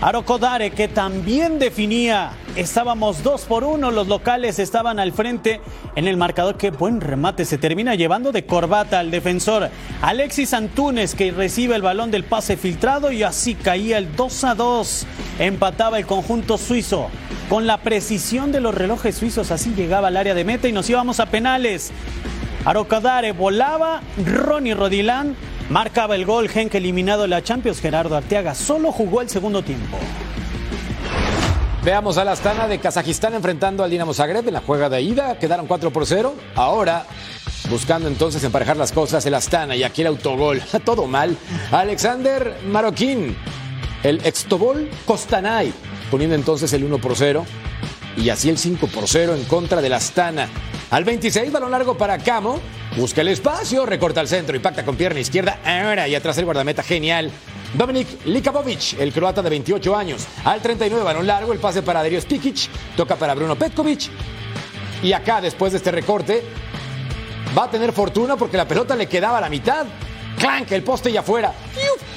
Arokodare, 0.00 0.70
que 0.70 0.88
también 0.88 1.58
definía. 1.58 2.30
Estábamos 2.56 3.22
2 3.22 3.42
por 3.42 3.64
1, 3.64 3.90
los 3.90 4.08
locales 4.08 4.58
estaban 4.58 4.98
al 4.98 5.12
frente 5.12 5.60
en 5.94 6.08
el 6.08 6.16
marcador. 6.16 6.56
Qué 6.56 6.70
buen 6.70 7.02
remate, 7.02 7.44
se 7.44 7.58
termina 7.58 7.94
llevando 7.94 8.32
de 8.32 8.46
corbata 8.46 8.98
al 8.98 9.10
defensor. 9.10 9.68
Alexis 10.00 10.54
Antunes, 10.54 11.14
que 11.14 11.32
recibe 11.32 11.76
el 11.76 11.82
balón 11.82 12.10
del 12.10 12.24
pase 12.24 12.56
filtrado 12.56 13.12
y 13.12 13.24
así 13.24 13.54
caía 13.54 13.98
el 13.98 14.16
2 14.16 14.44
a 14.44 14.54
2. 14.54 15.06
Empataba 15.38 15.98
el 15.98 16.06
conjunto 16.06 16.56
suizo. 16.56 17.08
Con 17.50 17.66
la 17.66 17.78
precisión 17.78 18.52
de 18.52 18.60
los 18.60 18.74
relojes 18.74 19.16
suizos, 19.16 19.50
así 19.50 19.74
llegaba 19.74 20.08
al 20.08 20.16
área 20.16 20.34
de 20.34 20.44
meta 20.44 20.66
y 20.66 20.72
nos 20.72 20.88
íbamos 20.88 21.20
a 21.20 21.26
penales. 21.26 21.92
Arocadare 22.64 23.32
volaba, 23.32 24.02
Ronnie 24.24 24.74
Rodilán 24.74 25.34
marcaba 25.70 26.14
el 26.14 26.26
gol, 26.26 26.48
Genk 26.48 26.74
eliminado 26.74 27.22
de 27.22 27.28
la 27.28 27.42
Champions, 27.42 27.80
Gerardo 27.80 28.16
Arteaga 28.16 28.54
solo 28.54 28.92
jugó 28.92 29.22
el 29.22 29.30
segundo 29.30 29.62
tiempo. 29.62 29.98
Veamos 31.82 32.18
a 32.18 32.24
la 32.24 32.32
Astana 32.32 32.68
de 32.68 32.78
Kazajistán 32.78 33.32
enfrentando 33.32 33.82
al 33.82 33.90
Dinamo 33.90 34.12
Zagreb 34.12 34.46
en 34.46 34.52
la 34.52 34.60
juega 34.60 34.90
de 34.90 35.00
ida, 35.00 35.38
quedaron 35.38 35.66
4 35.66 35.90
por 35.90 36.04
0. 36.04 36.34
Ahora 36.54 37.06
buscando 37.70 38.08
entonces 38.08 38.44
emparejar 38.44 38.76
las 38.76 38.92
cosas 38.92 39.24
el 39.24 39.34
Astana 39.34 39.74
y 39.76 39.82
aquí 39.82 40.02
el 40.02 40.08
autogol, 40.08 40.60
todo 40.84 41.06
mal. 41.06 41.38
Alexander 41.72 42.58
Maroquín, 42.66 43.34
el 44.02 44.20
Extobol 44.26 44.90
Costanay 45.06 45.72
poniendo 46.10 46.36
entonces 46.36 46.70
el 46.74 46.84
1 46.84 46.98
por 46.98 47.16
0 47.16 47.46
y 48.18 48.28
así 48.28 48.50
el 48.50 48.58
5 48.58 48.88
por 48.88 49.08
0 49.08 49.34
en 49.34 49.44
contra 49.44 49.80
del 49.80 49.94
Astana. 49.94 50.48
Al 50.90 51.04
26, 51.04 51.52
balón 51.52 51.70
largo 51.70 51.96
para 51.96 52.18
Camo, 52.18 52.58
busca 52.96 53.20
el 53.20 53.28
espacio, 53.28 53.86
recorta 53.86 54.18
al 54.18 54.26
centro 54.26 54.56
y 54.56 54.58
pacta 54.58 54.84
con 54.84 54.96
pierna 54.96 55.20
izquierda, 55.20 55.60
ahora 55.64 56.08
y 56.08 56.16
atrás 56.16 56.36
el 56.38 56.44
guardameta 56.44 56.82
genial. 56.82 57.30
Dominik 57.74 58.26
Likabovic, 58.26 58.98
el 58.98 59.12
croata 59.12 59.40
de 59.40 59.50
28 59.50 59.96
años. 59.96 60.26
Al 60.44 60.60
39, 60.60 61.04
balón 61.04 61.28
largo, 61.28 61.52
el 61.52 61.60
pase 61.60 61.82
para 61.82 62.02
Dario 62.02 62.20
Spikic, 62.20 62.68
toca 62.96 63.14
para 63.14 63.34
Bruno 63.34 63.54
Petkovic. 63.54 64.10
Y 65.04 65.12
acá, 65.12 65.40
después 65.40 65.70
de 65.70 65.78
este 65.78 65.92
recorte, 65.92 66.42
va 67.56 67.64
a 67.64 67.70
tener 67.70 67.92
fortuna 67.92 68.36
porque 68.36 68.56
la 68.56 68.66
pelota 68.66 68.96
le 68.96 69.06
quedaba 69.06 69.38
a 69.38 69.40
la 69.40 69.48
mitad. 69.48 69.86
¡Clank! 70.38 70.72
El 70.72 70.82
poste 70.82 71.10
y 71.10 71.16
afuera. 71.16 71.54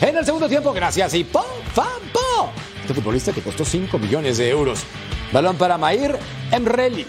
En 0.01 0.17
el 0.17 0.25
segundo 0.25 0.49
tiempo, 0.49 0.73
gracias 0.73 1.13
y 1.13 1.23
¡pum! 1.23 1.43
¡pam! 1.75 1.85
¡pum! 2.11 2.49
Este 2.81 2.95
futbolista 2.95 3.31
que 3.31 3.41
costó 3.41 3.63
5 3.63 3.99
millones 3.99 4.39
de 4.39 4.49
euros. 4.49 4.79
Balón 5.31 5.57
para 5.57 5.77
Mair 5.77 6.17
Emreli. 6.51 7.05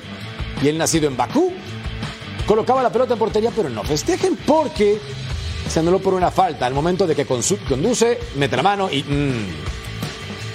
Y 0.63 0.69
el 0.69 0.79
nacido 0.79 1.09
en 1.09 1.17
Bakú. 1.17 1.53
Colocaba 2.47 2.83
la 2.83 2.91
pelota 2.91 3.15
en 3.15 3.19
portería, 3.19 3.51
pero 3.55 3.71
no 3.71 3.83
festejen 3.85 4.37
porque 4.37 5.01
se 5.69 5.81
anuló 5.81 5.99
por 5.99 6.15
una 6.15 6.31
falta. 6.31 6.67
Al 6.67 6.75
momento 6.75 7.07
de 7.07 7.15
que 7.15 7.25
conduce, 7.25 8.19
mete 8.37 8.57
la 8.57 8.63
mano 8.63 8.91
y. 8.91 9.03
Mmm, 9.03 9.47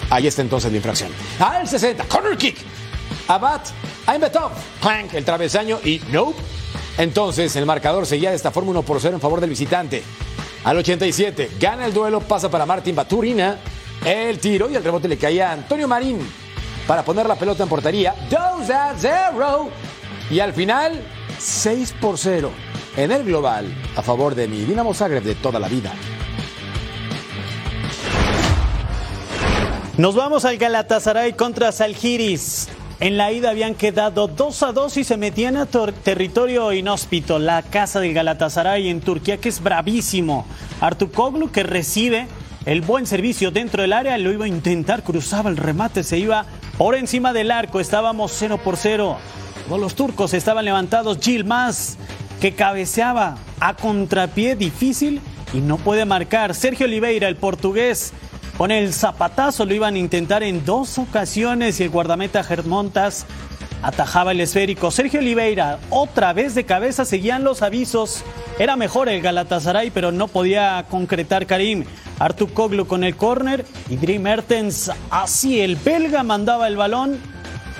ahí 0.09 0.27
está 0.27 0.41
entonces 0.41 0.71
la 0.71 0.77
infracción. 0.77 1.09
Al 1.39 1.67
60, 1.67 2.05
corner 2.05 2.37
kick. 2.37 2.57
Abad, 3.27 3.61
Aimbetov, 4.05 4.51
clank, 4.81 5.13
el 5.13 5.25
travesaño 5.25 5.79
y 5.83 6.01
nope. 6.11 6.41
Entonces 6.97 7.55
el 7.55 7.65
marcador 7.65 8.05
seguía 8.05 8.31
de 8.31 8.35
esta 8.35 8.51
forma 8.51 8.71
1 8.71 8.81
por 8.83 8.99
0 8.99 9.15
en 9.15 9.21
favor 9.21 9.39
del 9.39 9.49
visitante. 9.49 10.03
Al 10.63 10.77
87, 10.77 11.51
gana 11.59 11.85
el 11.85 11.93
duelo, 11.93 12.19
pasa 12.19 12.49
para 12.49 12.65
Martín 12.65 12.95
Baturina. 12.95 13.57
El 14.05 14.39
tiro 14.39 14.69
y 14.69 14.75
el 14.75 14.83
rebote 14.83 15.07
le 15.07 15.17
caía 15.17 15.49
a 15.49 15.53
Antonio 15.53 15.87
Marín 15.87 16.19
para 16.89 17.03
poner 17.03 17.27
la 17.27 17.35
pelota 17.35 17.61
en 17.61 17.69
portería. 17.69 18.15
2 18.31 18.67
a 18.71 18.95
0. 18.97 19.69
Y 20.31 20.39
al 20.39 20.53
final, 20.53 20.99
6 21.37 21.93
por 22.01 22.17
0 22.17 22.49
en 22.97 23.11
el 23.11 23.25
global 23.25 23.67
a 23.95 24.01
favor 24.01 24.33
de 24.33 24.47
mi 24.47 24.61
Dinamo 24.61 24.95
Zagreb 24.95 25.21
de 25.21 25.35
toda 25.35 25.59
la 25.59 25.67
vida. 25.67 25.93
Nos 29.97 30.15
vamos 30.15 30.45
al 30.45 30.57
Galatasaray 30.57 31.33
contra 31.33 31.71
Salgiris. 31.71 32.69
En 32.99 33.17
la 33.17 33.31
ida 33.31 33.51
habían 33.51 33.75
quedado 33.75 34.27
2 34.27 34.63
a 34.63 34.71
2 34.71 34.97
y 34.97 35.03
se 35.03 35.15
metían 35.15 35.57
a 35.57 35.67
territorio 35.67 36.73
inhóspito, 36.73 37.37
la 37.37 37.61
casa 37.61 37.99
del 37.99 38.15
Galatasaray 38.15 38.89
en 38.89 39.01
Turquía, 39.01 39.37
que 39.37 39.49
es 39.49 39.61
bravísimo. 39.61 40.43
Artukoglu 40.81 41.51
que 41.51 41.61
recibe 41.61 42.27
el 42.65 42.81
buen 42.81 43.05
servicio 43.05 43.51
dentro 43.51 43.83
del 43.83 43.93
área, 43.93 44.17
lo 44.17 44.31
iba 44.31 44.45
a 44.45 44.47
intentar, 44.47 45.03
cruzaba 45.03 45.49
el 45.49 45.57
remate, 45.57 46.03
se 46.03 46.17
iba 46.17 46.45
por 46.79 46.95
encima 46.95 47.33
del 47.33 47.51
arco, 47.51 47.81
estábamos 47.81 48.31
0 48.37 48.61
por 48.63 48.77
0. 48.77 49.17
Los 49.69 49.95
turcos 49.95 50.33
estaban 50.33 50.63
levantados, 50.63 51.19
Gil 51.19 51.43
más 51.43 51.97
que 52.39 52.55
cabeceaba 52.55 53.35
a 53.59 53.73
contrapié 53.73 54.55
difícil 54.55 55.19
y 55.53 55.57
no 55.57 55.75
puede 55.75 56.05
marcar. 56.05 56.55
Sergio 56.55 56.85
Oliveira, 56.85 57.27
el 57.27 57.35
portugués, 57.35 58.13
con 58.57 58.71
el 58.71 58.93
zapatazo 58.93 59.65
lo 59.65 59.73
iban 59.73 59.95
a 59.95 59.99
intentar 59.99 60.41
en 60.41 60.63
dos 60.63 60.97
ocasiones 60.97 61.81
y 61.81 61.83
el 61.83 61.89
guardameta 61.89 62.45
Germontas 62.45 63.25
atajaba 63.81 64.31
el 64.31 64.41
esférico. 64.41 64.91
Sergio 64.91 65.19
Oliveira, 65.19 65.79
otra 65.89 66.33
vez 66.33 66.55
de 66.55 66.65
cabeza, 66.65 67.05
seguían 67.05 67.43
los 67.43 67.61
avisos. 67.61 68.23
Era 68.57 68.75
mejor 68.75 69.09
el 69.09 69.21
Galatasaray, 69.21 69.91
pero 69.91 70.11
no 70.11 70.27
podía 70.27 70.85
concretar 70.89 71.45
Karim. 71.45 71.85
Artur 72.19 72.51
Koglu 72.53 72.85
con 72.85 73.03
el 73.03 73.15
córner 73.15 73.65
y 73.89 73.95
Dream 73.95 74.23
Mertens, 74.23 74.91
así 75.09 75.61
el 75.61 75.77
belga 75.77 76.21
mandaba 76.23 76.67
el 76.67 76.75
balón 76.75 77.17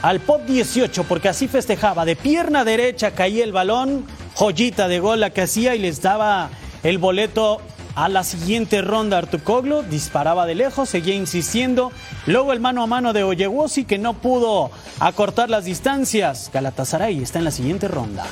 al 0.01 0.21
pot 0.21 0.45
18, 0.45 1.03
porque 1.03 1.27
así 1.27 1.47
festejaba. 1.49 2.05
De 2.05 2.15
pierna 2.15 2.63
derecha 2.63 3.11
caía 3.11 3.43
el 3.43 3.51
balón, 3.51 4.05
joyita 4.35 4.87
de 4.87 4.99
gol 4.99 5.19
la 5.19 5.31
que 5.31 5.41
hacía 5.41 5.75
y 5.75 5.79
les 5.79 6.01
daba 6.01 6.49
el 6.83 6.97
boleto 6.97 7.61
a 7.99 8.07
la 8.07 8.23
siguiente 8.23 8.81
ronda 8.81 9.17
Artukoglu 9.17 9.83
disparaba 9.83 10.45
de 10.45 10.55
lejos, 10.55 10.87
seguía 10.87 11.15
insistiendo. 11.15 11.91
Luego 12.27 12.53
el 12.53 12.61
mano 12.61 12.81
a 12.81 12.87
mano 12.87 13.11
de 13.11 13.25
Oyewosi 13.25 13.83
que 13.83 13.97
no 13.97 14.13
pudo 14.13 14.71
acortar 15.01 15.49
las 15.49 15.65
distancias. 15.65 16.49
Galatasaray 16.53 17.21
está 17.21 17.39
en 17.39 17.45
la 17.45 17.51
siguiente 17.51 17.89
ronda. 17.89 18.25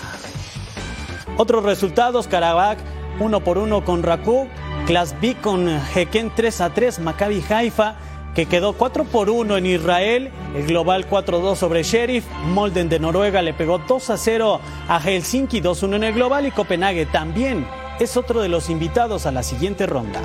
Otros 1.36 1.66
resultados, 1.66 2.28
Karabakh 2.28 2.80
1 3.20 3.44
por 3.44 3.58
1 3.58 3.84
con 3.84 4.04
Raku, 4.04 4.48
B 5.22 5.36
con 5.42 5.68
Heken 5.68 6.32
3 6.34 6.62
a 6.62 6.70
3, 6.70 7.00
Maccabi 7.00 7.44
Haifa 7.50 7.96
que 8.36 8.46
quedó 8.46 8.72
4 8.72 9.04
por 9.04 9.30
1 9.30 9.58
en 9.58 9.66
Israel, 9.66 10.32
el 10.56 10.68
global 10.68 11.10
4-2 11.10 11.56
sobre 11.56 11.84
Sheriff, 11.84 12.24
Molden 12.54 12.88
de 12.88 13.00
Noruega 13.00 13.42
le 13.42 13.54
pegó 13.54 13.80
2 13.80 14.12
a 14.12 14.18
0 14.18 14.62
a 14.88 15.00
Helsinki 15.02 15.60
2-1 15.60 15.96
en 15.96 16.04
el 16.06 16.14
global 16.14 16.46
y 16.46 16.52
Copenhague 16.52 17.08
también 17.08 17.66
es 18.00 18.18
otro 18.18 18.42
de 18.42 18.50
los 18.50 18.70
invitados 18.70 19.26
a 19.26 19.32
la 19.32 19.44
siguiente 19.44 19.86
ronda. 19.86 20.22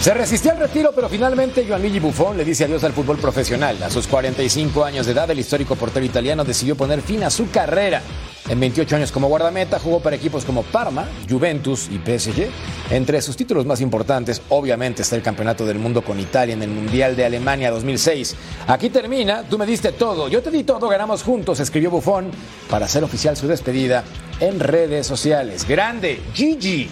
Se 0.00 0.12
resistió 0.12 0.52
al 0.52 0.58
retiro, 0.58 0.92
pero 0.94 1.08
finalmente 1.08 1.64
Gianluigi 1.64 1.98
Buffon 1.98 2.36
le 2.36 2.44
dice 2.44 2.64
adiós 2.64 2.84
al 2.84 2.92
fútbol 2.92 3.16
profesional. 3.16 3.82
A 3.82 3.88
sus 3.88 4.06
45 4.06 4.84
años 4.84 5.06
de 5.06 5.12
edad, 5.12 5.30
el 5.30 5.38
histórico 5.38 5.76
portero 5.76 6.04
italiano 6.04 6.44
decidió 6.44 6.76
poner 6.76 7.00
fin 7.00 7.24
a 7.24 7.30
su 7.30 7.50
carrera. 7.50 8.02
En 8.46 8.60
28 8.60 8.96
años 8.96 9.10
como 9.10 9.28
guardameta 9.28 9.78
jugó 9.78 10.00
para 10.00 10.16
equipos 10.16 10.44
como 10.44 10.62
Parma, 10.64 11.08
Juventus 11.28 11.88
y 11.90 11.96
PSG. 11.96 12.46
Entre 12.90 13.22
sus 13.22 13.36
títulos 13.38 13.64
más 13.64 13.80
importantes, 13.80 14.42
obviamente, 14.50 15.00
está 15.00 15.16
el 15.16 15.22
Campeonato 15.22 15.64
del 15.64 15.78
Mundo 15.78 16.02
con 16.02 16.20
Italia 16.20 16.52
en 16.52 16.62
el 16.62 16.68
Mundial 16.68 17.16
de 17.16 17.24
Alemania 17.24 17.70
2006. 17.70 18.36
Aquí 18.66 18.90
termina, 18.90 19.44
tú 19.44 19.56
me 19.56 19.64
diste 19.64 19.92
todo, 19.92 20.28
yo 20.28 20.42
te 20.42 20.50
di 20.50 20.62
todo, 20.62 20.88
ganamos 20.88 21.22
juntos, 21.22 21.58
escribió 21.58 21.90
Buffon 21.90 22.30
para 22.68 22.84
hacer 22.84 23.02
oficial 23.02 23.34
su 23.34 23.48
despedida 23.48 24.04
en 24.40 24.60
redes 24.60 25.06
sociales. 25.06 25.66
Grande, 25.66 26.20
Gigi. 26.34 26.90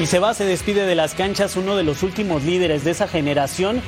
Y 0.00 0.06
se 0.06 0.18
va, 0.18 0.34
se 0.34 0.44
despide 0.44 0.84
de 0.84 0.96
las 0.96 1.14
canchas 1.14 1.54
uno 1.54 1.76
de 1.76 1.84
los 1.84 2.02
últimos 2.02 2.42
líderes 2.42 2.82
de 2.82 2.90
esa 2.90 3.06
generación 3.06 3.80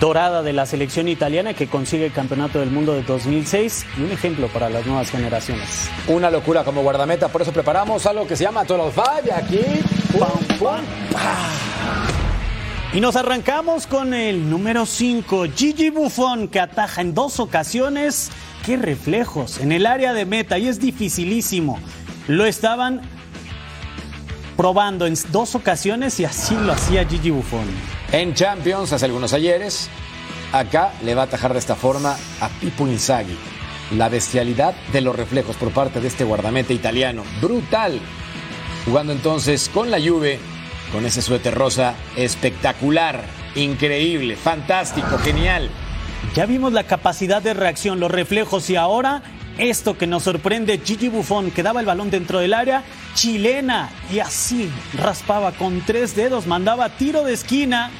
dorada 0.00 0.42
de 0.42 0.52
la 0.52 0.66
selección 0.66 1.08
italiana 1.08 1.54
que 1.54 1.66
consigue 1.66 2.06
el 2.06 2.12
Campeonato 2.12 2.60
del 2.60 2.70
Mundo 2.70 2.94
de 2.94 3.02
2006 3.02 3.86
y 3.98 4.02
un 4.02 4.12
ejemplo 4.12 4.48
para 4.48 4.68
las 4.68 4.86
nuevas 4.86 5.10
generaciones. 5.10 5.90
Una 6.08 6.30
locura 6.30 6.64
como 6.64 6.82
guardameta, 6.82 7.28
por 7.28 7.42
eso 7.42 7.52
preparamos 7.52 8.06
algo 8.06 8.26
que 8.26 8.36
se 8.36 8.44
llama 8.44 8.64
Total 8.64 8.90
Five 8.92 9.32
aquí. 9.32 9.60
Pum. 10.58 10.68
Y 12.94 13.00
nos 13.00 13.16
arrancamos 13.16 13.86
con 13.86 14.12
el 14.12 14.50
número 14.50 14.84
5, 14.84 15.46
Gigi 15.56 15.88
Buffon, 15.88 16.48
que 16.48 16.60
ataja 16.60 17.00
en 17.00 17.14
dos 17.14 17.40
ocasiones. 17.40 18.30
¡Qué 18.66 18.76
reflejos! 18.76 19.58
En 19.60 19.72
el 19.72 19.86
área 19.86 20.12
de 20.12 20.26
meta, 20.26 20.58
y 20.58 20.68
es 20.68 20.78
dificilísimo. 20.78 21.78
Lo 22.28 22.44
estaban 22.44 23.00
probando 24.58 25.06
en 25.06 25.14
dos 25.30 25.54
ocasiones 25.54 26.20
y 26.20 26.26
así 26.26 26.54
lo 26.54 26.72
hacía 26.72 27.06
Gigi 27.06 27.30
Buffon. 27.30 27.66
En 28.12 28.34
Champions, 28.34 28.92
hace 28.92 29.06
algunos 29.06 29.32
ayeres, 29.32 29.88
acá 30.52 30.92
le 31.02 31.14
va 31.14 31.22
a 31.22 31.24
atajar 31.24 31.54
de 31.54 31.58
esta 31.58 31.74
forma 31.74 32.14
a 32.42 32.48
Pipo 32.60 32.86
Inzaghi. 32.86 33.38
La 33.96 34.10
bestialidad 34.10 34.74
de 34.92 35.00
los 35.00 35.16
reflejos 35.16 35.56
por 35.56 35.70
parte 35.70 35.98
de 35.98 36.08
este 36.08 36.24
guardameta 36.24 36.74
italiano. 36.74 37.24
Brutal. 37.40 37.98
Jugando 38.84 39.14
entonces 39.14 39.70
con 39.72 39.90
la 39.90 39.98
Juve, 39.98 40.38
con 40.92 41.06
ese 41.06 41.22
suéter 41.22 41.54
rosa 41.54 41.94
espectacular, 42.14 43.24
increíble, 43.54 44.36
fantástico, 44.36 45.16
genial. 45.16 45.70
Ya 46.34 46.44
vimos 46.44 46.74
la 46.74 46.84
capacidad 46.84 47.40
de 47.40 47.54
reacción, 47.54 47.98
los 47.98 48.10
reflejos 48.10 48.68
y 48.68 48.76
ahora 48.76 49.22
esto 49.58 49.96
que 49.98 50.06
nos 50.06 50.22
sorprende, 50.24 50.80
Gigi 50.84 51.08
Buffon 51.08 51.50
que 51.50 51.62
daba 51.62 51.80
el 51.80 51.86
balón 51.86 52.10
dentro 52.10 52.38
del 52.38 52.54
área, 52.54 52.84
chilena, 53.14 53.90
y 54.12 54.20
así 54.20 54.70
raspaba 54.94 55.52
con 55.52 55.80
tres 55.82 56.16
dedos, 56.16 56.46
mandaba 56.46 56.88
tiro 56.90 57.24
de 57.24 57.34
esquina. 57.34 57.90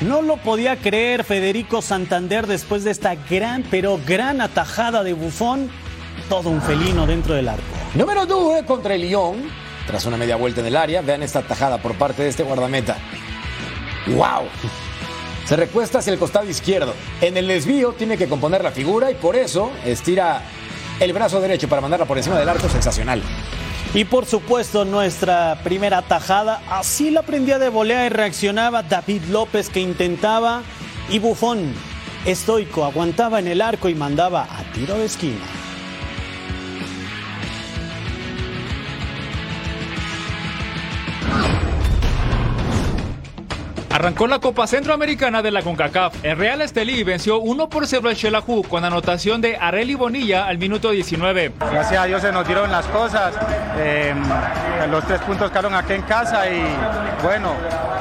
No 0.00 0.20
lo 0.20 0.36
podía 0.36 0.76
creer 0.76 1.22
Federico 1.22 1.80
Santander 1.80 2.46
después 2.46 2.82
de 2.82 2.90
esta 2.90 3.14
gran, 3.14 3.62
pero 3.70 4.00
gran 4.04 4.40
atajada 4.40 5.04
de 5.04 5.12
Buffon. 5.12 5.70
Todo 6.28 6.50
un 6.50 6.60
felino 6.60 7.06
dentro 7.06 7.34
del 7.34 7.48
arco. 7.48 7.62
Número 7.94 8.26
2 8.26 8.64
contra 8.64 8.94
el 8.94 9.02
Lyon. 9.02 9.36
Tras 9.86 10.04
una 10.06 10.16
media 10.16 10.36
vuelta 10.36 10.60
en 10.60 10.66
el 10.66 10.76
área, 10.76 11.02
vean 11.02 11.22
esta 11.22 11.40
atajada 11.40 11.78
por 11.78 11.94
parte 11.94 12.22
de 12.22 12.30
este 12.30 12.42
guardameta. 12.42 12.96
¡Wow! 14.08 14.48
Se 15.44 15.56
recuesta 15.56 15.98
hacia 15.98 16.12
el 16.12 16.18
costado 16.18 16.48
izquierdo. 16.48 16.94
En 17.20 17.36
el 17.36 17.46
desvío 17.46 17.92
tiene 17.92 18.16
que 18.16 18.28
componer 18.28 18.62
la 18.62 18.70
figura 18.70 19.10
y 19.10 19.14
por 19.14 19.36
eso 19.36 19.70
estira 19.84 20.42
el 21.04 21.12
brazo 21.12 21.40
derecho 21.40 21.68
para 21.68 21.80
mandarla 21.80 22.06
por 22.06 22.16
encima 22.16 22.38
del 22.38 22.48
arco 22.48 22.68
sensacional. 22.68 23.22
Y 23.94 24.04
por 24.04 24.24
supuesto 24.24 24.84
nuestra 24.84 25.60
primera 25.62 26.00
tajada, 26.02 26.62
así 26.70 27.10
la 27.10 27.20
aprendía 27.20 27.58
de 27.58 27.68
volea 27.68 28.06
y 28.06 28.08
reaccionaba 28.08 28.82
David 28.82 29.24
López 29.30 29.68
que 29.68 29.80
intentaba 29.80 30.62
y 31.10 31.18
Bufón, 31.18 31.74
estoico, 32.24 32.84
aguantaba 32.84 33.38
en 33.38 33.48
el 33.48 33.60
arco 33.60 33.88
y 33.88 33.94
mandaba 33.94 34.44
a 34.44 34.62
tiro 34.72 34.96
de 34.96 35.04
esquina. 35.04 35.61
Arrancó 43.92 44.26
la 44.26 44.38
Copa 44.38 44.66
Centroamericana 44.66 45.42
de 45.42 45.50
la 45.50 45.60
CONCACAF. 45.60 46.24
El 46.24 46.38
Real 46.38 46.62
Estelí 46.62 47.04
venció 47.04 47.40
1 47.40 47.68
por 47.68 47.86
0 47.86 48.08
al 48.08 48.16
Xelajú 48.16 48.62
con 48.62 48.86
anotación 48.86 49.42
de 49.42 49.58
Areli 49.58 49.94
Bonilla 49.94 50.46
al 50.46 50.56
minuto 50.56 50.90
19. 50.90 51.52
Gracias 51.58 52.00
a 52.00 52.06
Dios 52.06 52.22
se 52.22 52.32
nos 52.32 52.46
dieron 52.46 52.72
las 52.72 52.86
cosas. 52.86 53.34
Eh, 53.76 54.14
los 54.90 55.06
tres 55.06 55.20
puntos 55.20 55.50
quedaron 55.50 55.74
aquí 55.74 55.92
en 55.92 56.02
casa 56.02 56.48
y 56.48 56.62
bueno, 57.22 57.52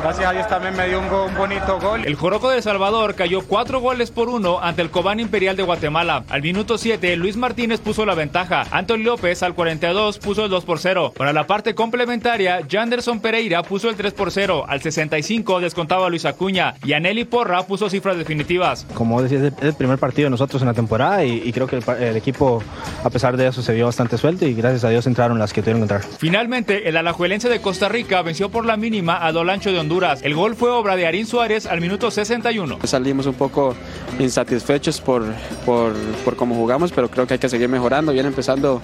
gracias 0.02 0.30
a 0.30 0.32
Dios 0.32 0.48
también 0.48 0.78
me 0.78 0.88
dio 0.88 1.00
un, 1.00 1.10
go, 1.10 1.26
un 1.26 1.36
bonito 1.36 1.78
gol. 1.80 2.06
El 2.06 2.16
Joroco 2.16 2.50
de 2.50 2.62
Salvador 2.62 3.16
cayó 3.16 3.42
4 3.42 3.82
goles 3.82 4.12
por 4.12 4.30
1 4.30 4.60
ante 4.62 4.82
el 4.82 4.92
Cobán 4.92 5.20
Imperial 5.20 5.58
de 5.58 5.64
Guatemala. 5.64 6.24
Al 6.30 6.42
minuto 6.42 6.78
7, 6.78 7.18
Luis 7.18 7.36
Martínez 7.36 7.82
puso 7.82 8.06
la 8.06 8.16
ventaja. 8.16 8.66
Antonio 8.72 9.12
López 9.12 9.44
al 9.44 9.56
42 9.56 10.20
puso 10.20 10.46
el 10.46 10.52
2 10.52 10.64
por 10.64 10.80
0. 10.80 11.14
Para 11.18 11.34
la 11.34 11.48
parte 11.48 11.76
complementaria, 11.76 12.62
Janderson 12.70 13.20
Pereira 13.20 13.62
puso 13.62 13.90
el 13.90 13.96
3 13.96 14.14
por 14.14 14.32
0. 14.32 14.66
Al 14.70 14.82
65 14.82 15.60
descontaba 15.82 16.10
Luis 16.10 16.26
Acuña 16.26 16.76
y 16.86 16.94
Aneli 16.94 17.26
Porra 17.26 17.64
puso 17.64 17.90
cifras 17.90 18.16
definitivas. 18.16 18.86
Como 18.94 19.20
decía, 19.24 19.48
es 19.48 19.54
el 19.62 19.74
primer 19.74 19.98
partido 19.98 20.28
de 20.28 20.30
nosotros 20.30 20.62
en 20.62 20.68
la 20.68 20.76
temporada 20.76 21.26
y, 21.26 21.42
y 21.44 21.52
creo 21.52 21.66
que 21.66 21.78
el, 21.78 21.84
el, 22.00 22.16
equipo, 22.16 22.62
a 23.04 23.10
pesar 23.10 23.36
de 23.36 23.48
eso, 23.48 23.64
se 23.64 23.74
vio 23.74 23.88
bastante 23.88 24.20
suelto 24.20 24.46
y 24.46 24.54
gracias 24.54 24.84
a 24.84 24.90
Dios 24.90 25.08
entraron 25.08 25.40
las 25.40 25.54
que 25.54 25.62
tuvieron 25.64 25.80
que 25.80 25.94
entrar. 25.94 26.02
Finalmente, 26.20 26.88
el 26.88 26.98
alajuelense 26.98 27.50
de 27.50 27.62
Costa 27.62 27.90
Rica 27.90 28.22
venció 28.22 28.50
por 28.50 28.64
la 28.64 28.78
mínima 28.78 29.26
a 29.26 29.32
Dolancho 29.32 29.72
de 29.72 29.80
Honduras. 29.80 30.22
El 30.22 30.36
gol 30.36 30.56
fue 30.56 30.70
obra 30.70 30.96
de 30.96 31.08
Arín 31.08 31.26
Suárez 31.26 31.66
al 31.66 31.82
minuto 31.82 32.12
61. 32.12 32.78
Salimos 32.84 33.26
un 33.26 33.34
poco 33.34 33.76
insatisfechos 34.20 35.02
por, 35.02 35.24
por, 35.66 35.94
por 36.24 36.36
cómo 36.36 36.54
jugamos, 36.54 36.92
pero 36.92 37.10
creo 37.10 37.26
que 37.26 37.34
hay 37.34 37.40
que 37.40 37.50
seguir 37.50 37.70
mejorando. 37.70 38.12
Viene 38.12 38.28
empezando 38.28 38.84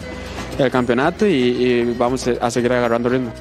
el 0.58 0.72
campeonato 0.72 1.28
y, 1.28 1.32
y 1.32 1.94
vamos 1.96 2.28
a 2.28 2.50
seguir 2.50 2.74
agarrando 2.74 3.10
ritmo. 3.10 3.32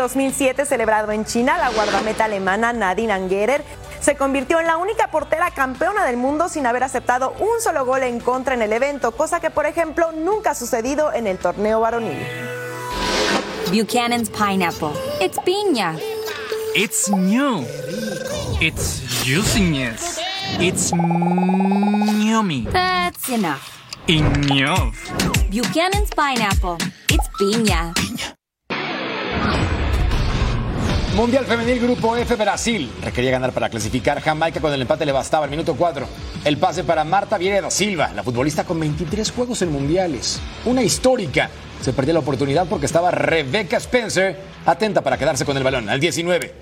2007 0.00 0.64
celebrado 0.64 1.12
en 1.12 1.26
China, 1.26 1.58
la 1.58 1.68
guardameta 1.70 2.24
alemana 2.24 2.72
Nadine 2.72 3.12
Angerer 3.12 3.62
se 4.00 4.16
convirtió 4.16 4.58
en 4.58 4.66
la 4.66 4.78
única 4.78 5.08
portera 5.10 5.50
campeona 5.50 6.06
del 6.06 6.16
mundo 6.16 6.48
sin 6.48 6.66
haber 6.66 6.84
aceptado 6.84 7.34
un 7.38 7.60
solo 7.60 7.84
gol 7.84 8.02
en 8.04 8.18
contra 8.18 8.54
en 8.54 8.62
el 8.62 8.72
evento, 8.72 9.12
cosa 9.12 9.40
que 9.40 9.50
por 9.50 9.66
ejemplo 9.66 10.10
nunca 10.12 10.52
ha 10.52 10.54
sucedido 10.54 11.12
en 11.12 11.26
el 11.26 11.36
torneo 11.36 11.80
varonil. 11.80 12.18
Buchanan's 13.70 14.30
pineapple. 14.30 14.92
It's 15.20 15.38
piña. 15.40 15.98
It's 16.74 17.10
new. 17.10 17.66
It's 18.58 19.02
juiciness. 19.22 20.18
It's 20.58 20.92
yummy. 20.92 22.66
That's 22.72 23.28
enough. 23.28 23.84
Enough. 24.08 24.96
Buchanan's 25.50 26.10
pineapple. 26.16 26.78
It's 27.10 27.28
piña. 27.38 27.92
Mundial 31.20 31.44
Femenil 31.44 31.78
Grupo 31.80 32.16
F 32.16 32.34
Brasil. 32.34 32.90
Requería 33.02 33.30
ganar 33.32 33.52
para 33.52 33.68
clasificar. 33.68 34.22
Jamaica 34.22 34.58
con 34.58 34.72
el 34.72 34.80
empate 34.80 35.04
le 35.04 35.12
bastaba 35.12 35.44
al 35.44 35.50
minuto 35.50 35.74
4. 35.74 36.08
El 36.46 36.56
pase 36.56 36.82
para 36.82 37.04
Marta 37.04 37.36
Vieira 37.36 37.70
Silva, 37.70 38.10
la 38.14 38.22
futbolista 38.22 38.64
con 38.64 38.80
23 38.80 39.30
juegos 39.30 39.60
en 39.60 39.70
mundiales. 39.70 40.40
Una 40.64 40.82
histórica. 40.82 41.50
Se 41.82 41.92
perdió 41.92 42.14
la 42.14 42.20
oportunidad 42.20 42.66
porque 42.66 42.86
estaba 42.86 43.10
Rebecca 43.10 43.76
Spencer 43.76 44.40
atenta 44.64 45.02
para 45.02 45.18
quedarse 45.18 45.44
con 45.44 45.58
el 45.58 45.62
balón 45.62 45.90
al 45.90 46.00
19. 46.00 46.54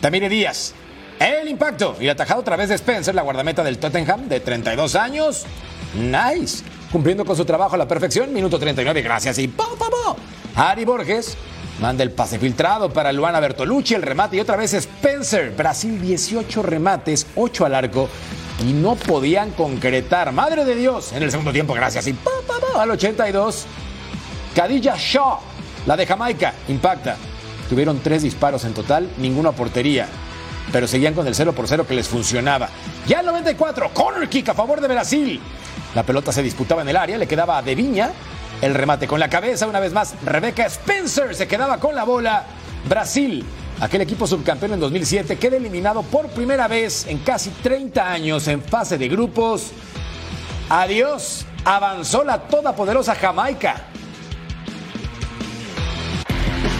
Tamire 0.00 0.28
Díaz. 0.28 0.72
El 1.18 1.48
impacto 1.48 1.96
y 1.98 2.08
atajado 2.08 2.42
otra 2.42 2.54
vez 2.54 2.68
de 2.68 2.76
Spencer, 2.76 3.12
la 3.12 3.22
guardameta 3.22 3.64
del 3.64 3.78
Tottenham 3.78 4.28
de 4.28 4.38
32 4.38 4.94
años. 4.94 5.46
Nice. 5.96 6.62
Cumpliendo 6.92 7.24
con 7.24 7.36
su 7.36 7.44
trabajo 7.44 7.74
a 7.74 7.78
la 7.78 7.88
perfección. 7.88 8.32
Minuto 8.32 8.56
39. 8.56 9.02
Gracias 9.02 9.36
y 9.40 9.48
¡pum, 9.48 9.66
pum, 9.76 9.88
pum! 9.88 10.16
Ari 10.54 10.84
Borges 10.84 11.36
Manda 11.80 12.02
el 12.02 12.10
pase 12.10 12.38
filtrado 12.38 12.90
para 12.90 13.12
Luana 13.12 13.38
Bertolucci, 13.38 13.94
el 13.94 14.02
remate 14.02 14.36
y 14.36 14.40
otra 14.40 14.56
vez 14.56 14.72
Spencer. 14.72 15.50
Brasil 15.50 16.00
18 16.00 16.62
remates, 16.62 17.26
8 17.36 17.66
al 17.66 17.74
arco 17.74 18.08
y 18.64 18.72
no 18.72 18.94
podían 18.94 19.50
concretar. 19.50 20.32
Madre 20.32 20.64
de 20.64 20.74
Dios, 20.74 21.12
en 21.12 21.22
el 21.22 21.30
segundo 21.30 21.52
tiempo, 21.52 21.74
gracias. 21.74 22.06
Y 22.06 22.14
pa, 22.14 22.30
pa, 22.46 22.54
pa, 22.60 22.82
al 22.82 22.90
82, 22.90 23.66
Khadija 24.54 24.94
Shaw, 24.96 25.38
la 25.86 25.96
de 25.96 26.06
Jamaica, 26.06 26.54
impacta. 26.68 27.16
Tuvieron 27.68 28.00
tres 28.00 28.22
disparos 28.22 28.64
en 28.64 28.72
total, 28.72 29.10
ninguno 29.18 29.50
a 29.50 29.52
portería. 29.52 30.08
Pero 30.72 30.86
seguían 30.86 31.14
con 31.14 31.26
el 31.26 31.34
0 31.34 31.52
por 31.52 31.68
0 31.68 31.86
que 31.86 31.94
les 31.94 32.08
funcionaba. 32.08 32.68
Ya 33.06 33.20
el 33.20 33.26
94, 33.26 33.90
corner 33.92 34.28
kick 34.28 34.48
a 34.48 34.54
favor 34.54 34.80
de 34.80 34.88
Brasil. 34.88 35.40
La 35.94 36.02
pelota 36.02 36.32
se 36.32 36.42
disputaba 36.42 36.82
en 36.82 36.88
el 36.88 36.96
área, 36.96 37.18
le 37.18 37.26
quedaba 37.26 37.58
a 37.58 37.62
De 37.62 37.74
Viña, 37.74 38.10
el 38.60 38.74
remate 38.74 39.06
con 39.06 39.20
la 39.20 39.28
cabeza, 39.28 39.66
una 39.66 39.80
vez 39.80 39.92
más, 39.92 40.14
Rebecca 40.24 40.66
Spencer 40.66 41.34
se 41.34 41.46
quedaba 41.46 41.78
con 41.78 41.94
la 41.94 42.04
bola. 42.04 42.44
Brasil 42.88 43.44
aquel 43.80 44.00
equipo 44.00 44.26
subcampeón 44.26 44.74
en 44.74 44.80
2007, 44.80 45.36
queda 45.36 45.56
eliminado 45.56 46.02
por 46.02 46.28
primera 46.28 46.68
vez 46.68 47.06
en 47.06 47.18
casi 47.18 47.50
30 47.50 48.10
años 48.10 48.48
en 48.48 48.62
fase 48.62 48.98
de 48.98 49.08
grupos. 49.08 49.70
Adiós, 50.68 51.46
avanzó 51.64 52.24
la 52.24 52.38
todopoderosa 52.38 53.14
Jamaica. 53.14 53.84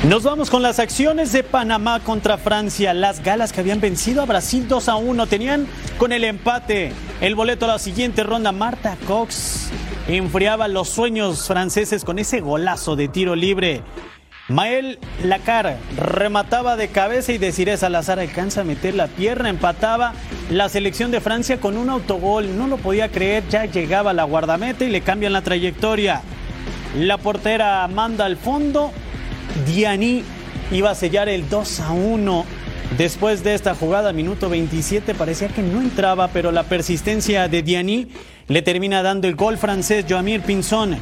Nos 0.04 0.22
vamos 0.22 0.50
con 0.50 0.62
las 0.62 0.78
acciones 0.78 1.32
de 1.32 1.42
Panamá 1.42 2.00
contra 2.00 2.38
Francia. 2.38 2.94
Las 2.94 3.22
galas 3.22 3.52
que 3.52 3.60
habían 3.60 3.80
vencido 3.80 4.22
a 4.22 4.26
Brasil 4.26 4.68
2 4.68 4.88
a 4.88 4.96
1 4.96 5.26
tenían 5.26 5.66
con 5.98 6.12
el 6.12 6.22
empate 6.22 6.92
el 7.20 7.34
boleto 7.34 7.64
a 7.64 7.68
la 7.68 7.78
siguiente 7.78 8.22
ronda. 8.22 8.52
Marta 8.52 8.96
Cox 9.06 9.70
enfriaba 10.08 10.68
los 10.68 10.88
sueños 10.88 11.46
franceses 11.46 12.04
con 12.04 12.18
ese 12.18 12.40
golazo 12.40 12.96
de 12.96 13.08
tiro 13.08 13.34
libre. 13.34 13.82
Mael 14.48 15.00
Lacar 15.24 15.76
remataba 15.96 16.76
de 16.76 16.86
cabeza 16.88 17.32
y 17.32 17.38
Desiree 17.38 17.76
Salazar 17.76 18.20
alcanza 18.20 18.60
a 18.60 18.64
meter 18.64 18.94
la 18.94 19.08
pierna, 19.08 19.48
empataba 19.48 20.12
la 20.50 20.68
selección 20.68 21.10
de 21.10 21.20
Francia 21.20 21.58
con 21.58 21.76
un 21.76 21.90
autogol. 21.90 22.56
No 22.56 22.68
lo 22.68 22.76
podía 22.76 23.08
creer, 23.08 23.42
ya 23.48 23.64
llegaba 23.64 24.12
la 24.12 24.22
guardameta 24.22 24.84
y 24.84 24.90
le 24.90 25.00
cambian 25.00 25.32
la 25.32 25.42
trayectoria. 25.42 26.22
La 26.96 27.18
portera 27.18 27.88
manda 27.88 28.24
al 28.24 28.36
fondo, 28.36 28.92
Diani 29.66 30.22
iba 30.70 30.90
a 30.90 30.94
sellar 30.94 31.28
el 31.28 31.48
2 31.48 31.80
a 31.80 31.90
1. 31.90 32.46
Después 32.96 33.44
de 33.44 33.54
esta 33.54 33.74
jugada, 33.74 34.12
minuto 34.12 34.48
27, 34.48 35.14
parecía 35.14 35.48
que 35.48 35.60
no 35.60 35.82
entraba, 35.82 36.28
pero 36.28 36.50
la 36.50 36.62
persistencia 36.62 37.46
de 37.46 37.62
Diani 37.62 38.06
le 38.48 38.62
termina 38.62 39.02
dando 39.02 39.28
el 39.28 39.34
gol 39.34 39.58
francés 39.58 40.06
Joamir 40.08 40.40
Pinzón. 40.40 40.96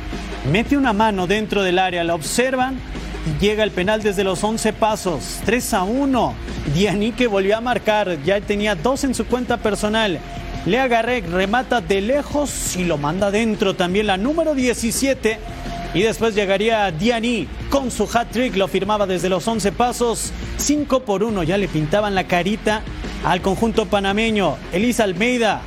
Mete 0.51 0.77
una 0.77 0.93
mano 0.93 1.29
dentro 1.29 1.63
del 1.63 1.79
área, 1.79 2.03
la 2.03 2.15
observan 2.15 2.81
y 3.27 3.41
llega 3.41 3.63
el 3.63 3.71
penal 3.71 4.03
desde 4.03 4.25
los 4.25 4.43
11 4.43 4.73
pasos. 4.73 5.41
3 5.45 5.75
a 5.75 5.83
1. 5.85 6.35
Diani 6.75 7.13
que 7.13 7.29
volvió 7.29 7.59
a 7.59 7.61
marcar, 7.61 8.19
ya 8.25 8.41
tenía 8.41 8.75
dos 8.75 9.05
en 9.05 9.15
su 9.15 9.27
cuenta 9.27 9.59
personal. 9.59 10.19
Le 10.67 10.81
agarré, 10.81 11.21
remata 11.21 11.81
de 11.81 12.01
lejos 12.01 12.75
y 12.77 12.85
lo 12.85 12.97
manda 12.97 13.31
dentro. 13.31 13.77
También 13.77 14.09
la 14.09 14.17
número 14.17 14.55
17 14.55 15.39
y 15.95 16.03
después 16.03 16.35
llegaría 16.35 16.91
Diani 16.91 17.49
con 17.71 17.91
su 17.91 18.05
hat-trick, 18.13 18.57
lo 18.57 18.69
firmaba 18.69 19.07
desde 19.07 19.29
los 19.29 19.47
11 19.47 19.73
pasos, 19.73 20.33
5 20.59 21.01
por 21.01 21.23
1, 21.23 21.45
ya 21.45 21.57
le 21.57 21.69
pintaban 21.69 22.15
la 22.15 22.27
carita 22.27 22.83
al 23.25 23.41
conjunto 23.41 23.87
panameño. 23.87 24.57
Elisa 24.73 25.05
Almeida 25.05 25.63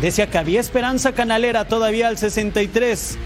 decía 0.00 0.30
que 0.30 0.38
había 0.38 0.60
esperanza 0.60 1.12
canalera 1.12 1.66
todavía 1.66 2.08
al 2.08 2.16
63. 2.16 3.18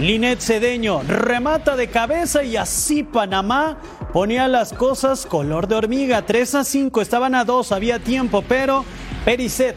Linet 0.00 0.40
Cedeño 0.40 1.02
remata 1.06 1.76
de 1.76 1.88
cabeza 1.88 2.42
y 2.42 2.56
así 2.56 3.04
Panamá 3.04 3.78
ponía 4.12 4.48
las 4.48 4.72
cosas 4.72 5.26
color 5.26 5.68
de 5.68 5.76
hormiga. 5.76 6.26
3 6.26 6.54
a 6.56 6.64
5, 6.64 7.00
estaban 7.00 7.34
a 7.34 7.44
2, 7.44 7.72
había 7.72 7.98
tiempo, 7.98 8.42
pero 8.48 8.84
Pericet 9.24 9.76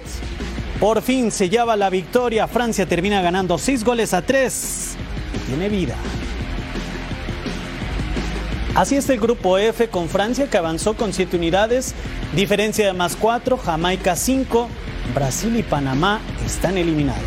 por 0.80 1.02
fin 1.02 1.32
sellaba 1.32 1.76
la 1.76 1.90
victoria. 1.90 2.48
Francia 2.48 2.88
termina 2.88 3.22
ganando 3.22 3.58
6 3.58 3.84
goles 3.84 4.14
a 4.14 4.22
3 4.22 4.96
y 5.36 5.38
tiene 5.50 5.70
vida. 5.70 5.96
Así 8.78 8.96
es 8.96 9.10
el 9.10 9.20
grupo 9.20 9.58
F 9.58 9.90
con 9.90 10.08
Francia 10.08 10.52
que 10.52 10.56
avanzó 10.56 10.96
con 10.96 11.12
7 11.12 11.36
unidades, 11.36 11.96
diferencia 12.36 12.86
de 12.86 12.94
más 12.94 13.16
4, 13.16 13.58
Jamaica 13.58 14.16
5, 14.16 14.70
Brasil 15.16 15.56
y 15.58 15.64
Panamá 15.64 16.22
están 16.46 16.78
eliminados. 16.78 17.24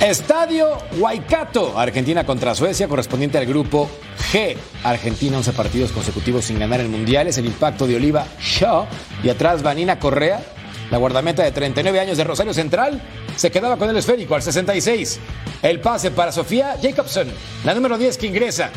Estadio 0.00 0.78
Waikato, 0.98 1.78
Argentina 1.78 2.26
contra 2.26 2.56
Suecia, 2.56 2.88
correspondiente 2.88 3.38
al 3.38 3.46
grupo 3.46 3.88
G. 4.32 4.56
Argentina 4.82 5.36
11 5.36 5.52
partidos 5.52 5.92
consecutivos 5.92 6.46
sin 6.46 6.58
ganar 6.58 6.80
en 6.80 6.90
mundiales, 6.90 7.38
el 7.38 7.46
impacto 7.46 7.86
de 7.86 7.94
Oliva 7.94 8.26
Shaw 8.40 8.84
y 9.22 9.28
atrás 9.28 9.62
Vanina 9.62 10.00
Correa, 10.00 10.42
la 10.90 10.98
guardameta 10.98 11.42
de 11.42 11.52
39 11.52 12.00
años 12.00 12.16
de 12.16 12.24
Rosario 12.24 12.54
Central, 12.54 13.00
se 13.36 13.50
quedaba 13.50 13.76
con 13.76 13.88
el 13.88 13.96
esférico 13.96 14.34
al 14.34 14.42
66. 14.42 15.20
El 15.62 15.80
pase 15.80 16.10
para 16.10 16.32
Sofía 16.32 16.76
Jacobson, 16.82 17.28
la 17.64 17.74
número 17.74 17.96
10 17.96 18.18
que 18.18 18.26
ingresa. 18.26 18.70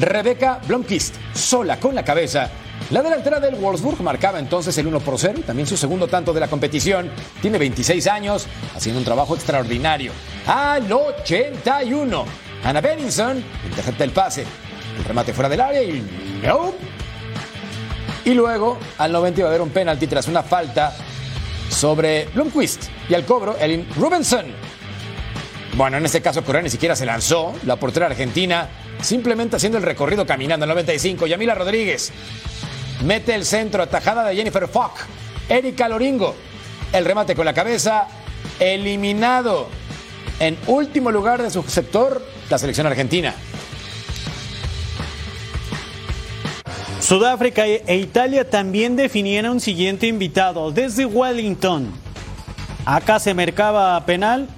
Rebeca 0.00 0.60
Blomqvist, 0.66 1.14
sola 1.34 1.78
con 1.78 1.94
la 1.94 2.04
cabeza. 2.04 2.50
La 2.90 3.02
delantera 3.02 3.40
del 3.40 3.54
Wolfsburg 3.54 4.02
marcaba 4.02 4.38
entonces 4.38 4.76
el 4.78 4.86
1 4.86 5.00
por 5.00 5.18
0 5.18 5.34
y 5.38 5.42
también 5.42 5.66
su 5.66 5.76
segundo 5.76 6.08
tanto 6.08 6.32
de 6.32 6.40
la 6.40 6.48
competición. 6.48 7.10
Tiene 7.40 7.58
26 7.58 8.06
años, 8.06 8.46
haciendo 8.74 8.98
un 8.98 9.04
trabajo 9.04 9.34
extraordinario. 9.34 10.12
Al 10.46 10.90
81, 10.92 12.24
Anna 12.64 12.80
Benninson 12.80 13.42
intercepta 13.68 14.04
el 14.04 14.10
pase. 14.10 14.44
El 14.98 15.04
remate 15.04 15.32
fuera 15.32 15.48
del 15.48 15.60
área 15.60 15.82
y 15.82 16.02
no. 16.44 16.74
Y 18.24 18.34
luego, 18.34 18.78
al 18.98 19.12
90 19.12 19.40
iba 19.40 19.48
a 19.48 19.50
haber 19.50 19.62
un 19.62 19.70
penalti 19.70 20.06
tras 20.06 20.28
una 20.28 20.42
falta 20.42 20.94
sobre 21.82 22.26
Blomqvist. 22.26 22.84
Y 23.08 23.14
al 23.14 23.24
cobro, 23.24 23.56
Elin 23.58 23.84
Rubenson. 23.96 24.46
Bueno, 25.74 25.96
en 25.96 26.04
este 26.04 26.22
caso 26.22 26.44
Correa 26.44 26.62
ni 26.62 26.70
siquiera 26.70 26.94
se 26.94 27.04
lanzó. 27.04 27.52
La 27.66 27.74
portera 27.74 28.06
argentina 28.06 28.68
simplemente 29.00 29.56
haciendo 29.56 29.78
el 29.78 29.84
recorrido 29.84 30.24
caminando. 30.24 30.64
El 30.64 30.68
95, 30.68 31.26
Yamila 31.26 31.56
Rodríguez. 31.56 32.12
Mete 33.04 33.34
el 33.34 33.44
centro, 33.44 33.82
atajada 33.82 34.22
de 34.28 34.36
Jennifer 34.36 34.68
Fock. 34.68 34.92
Erika 35.48 35.88
Loringo. 35.88 36.36
El 36.92 37.04
remate 37.04 37.34
con 37.34 37.46
la 37.46 37.52
cabeza. 37.52 38.06
Eliminado. 38.60 39.66
En 40.38 40.56
último 40.68 41.10
lugar 41.10 41.42
de 41.42 41.50
su 41.50 41.64
sector, 41.64 42.24
la 42.48 42.58
selección 42.58 42.86
argentina. 42.86 43.34
Sudáfrica 47.12 47.66
e 47.66 47.96
Italia 47.98 48.48
también 48.48 48.96
definieron 48.96 49.52
un 49.52 49.60
siguiente 49.60 50.06
invitado 50.06 50.72
desde 50.72 51.04
Wellington. 51.04 51.92
Acá 52.86 53.18
se 53.18 53.34
mercaba 53.34 54.02
penal 54.06 54.48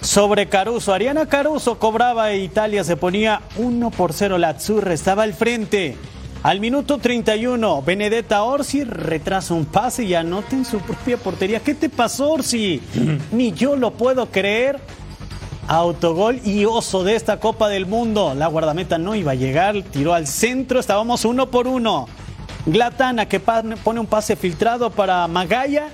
sobre 0.00 0.48
Caruso. 0.48 0.94
Ariana 0.94 1.26
Caruso 1.26 1.78
cobraba 1.78 2.32
e 2.32 2.38
Italia 2.38 2.82
se 2.82 2.96
ponía 2.96 3.42
1 3.56 3.90
por 3.90 4.14
0. 4.14 4.38
La 4.38 4.48
Azzurra 4.48 4.94
estaba 4.94 5.24
al 5.24 5.34
frente. 5.34 5.98
Al 6.42 6.60
minuto 6.60 6.96
31, 6.96 7.82
Benedetta 7.82 8.42
Orsi 8.42 8.84
retrasa 8.84 9.52
un 9.52 9.66
pase 9.66 10.04
y 10.04 10.14
anota 10.14 10.56
en 10.56 10.64
su 10.64 10.78
propia 10.78 11.18
portería. 11.18 11.60
¿Qué 11.60 11.74
te 11.74 11.90
pasó, 11.90 12.32
Orsi? 12.32 12.80
Ni 13.32 13.52
yo 13.52 13.76
lo 13.76 13.90
puedo 13.90 14.30
creer. 14.30 14.80
Autogol 15.68 16.40
y 16.44 16.64
oso 16.64 17.04
de 17.04 17.14
esta 17.14 17.40
Copa 17.40 17.68
del 17.68 17.84
Mundo. 17.84 18.34
La 18.34 18.46
guardameta 18.46 18.96
no 18.96 19.14
iba 19.14 19.32
a 19.32 19.34
llegar, 19.34 19.82
tiró 19.82 20.14
al 20.14 20.26
centro, 20.26 20.80
estábamos 20.80 21.26
uno 21.26 21.50
por 21.50 21.68
uno. 21.68 22.08
Glatana 22.64 23.28
que 23.28 23.38
pone 23.38 24.00
un 24.00 24.06
pase 24.06 24.34
filtrado 24.34 24.90
para 24.90 25.28
Magaya 25.28 25.90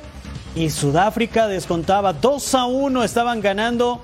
y 0.55 0.71
Sudáfrica 0.71 1.49
descontaba 1.49 2.13
2 2.13 2.55
a 2.55 2.67
1. 2.67 3.03
Estaban 3.03 3.41
ganando 3.41 4.01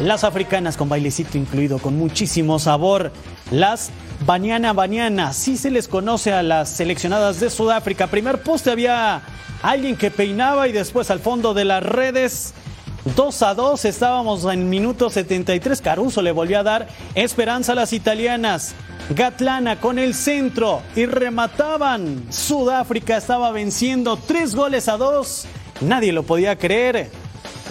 las 0.00 0.24
africanas 0.24 0.76
con 0.76 0.88
bailecito 0.88 1.38
incluido, 1.38 1.78
con 1.78 1.96
muchísimo 1.96 2.58
sabor. 2.58 3.12
Las 3.52 3.92
Baniana 4.26 4.72
Baniana, 4.72 5.32
sí 5.32 5.56
se 5.56 5.70
les 5.70 5.86
conoce 5.86 6.32
a 6.32 6.42
las 6.42 6.70
seleccionadas 6.70 7.38
de 7.38 7.50
Sudáfrica. 7.50 8.08
Primer 8.08 8.42
poste 8.42 8.70
había 8.70 9.22
alguien 9.62 9.96
que 9.96 10.10
peinaba 10.10 10.66
y 10.66 10.72
después 10.72 11.10
al 11.10 11.20
fondo 11.20 11.54
de 11.54 11.64
las 11.64 11.82
redes 11.82 12.54
2 13.04 13.42
a 13.42 13.54
2, 13.54 13.84
estábamos 13.84 14.44
en 14.46 14.70
minuto 14.70 15.10
73. 15.10 15.80
Caruso 15.82 16.22
le 16.22 16.32
volvió 16.32 16.60
a 16.60 16.62
dar 16.62 16.88
esperanza 17.14 17.72
a 17.72 17.74
las 17.74 17.92
italianas. 17.92 18.74
Gatlana 19.10 19.78
con 19.78 19.98
el 19.98 20.14
centro 20.14 20.80
y 20.96 21.04
remataban. 21.04 22.24
Sudáfrica 22.30 23.18
estaba 23.18 23.50
venciendo 23.50 24.16
3 24.16 24.54
goles 24.54 24.88
a 24.88 24.96
2. 24.96 25.46
Nadie 25.82 26.12
lo 26.12 26.22
podía 26.22 26.56
creer. 26.56 27.10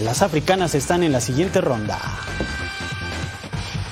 Las 0.04 0.22
africanas 0.22 0.76
están 0.76 1.02
en 1.02 1.12
la 1.12 1.22
siguiente 1.22 1.62
ronda. 1.62 2.00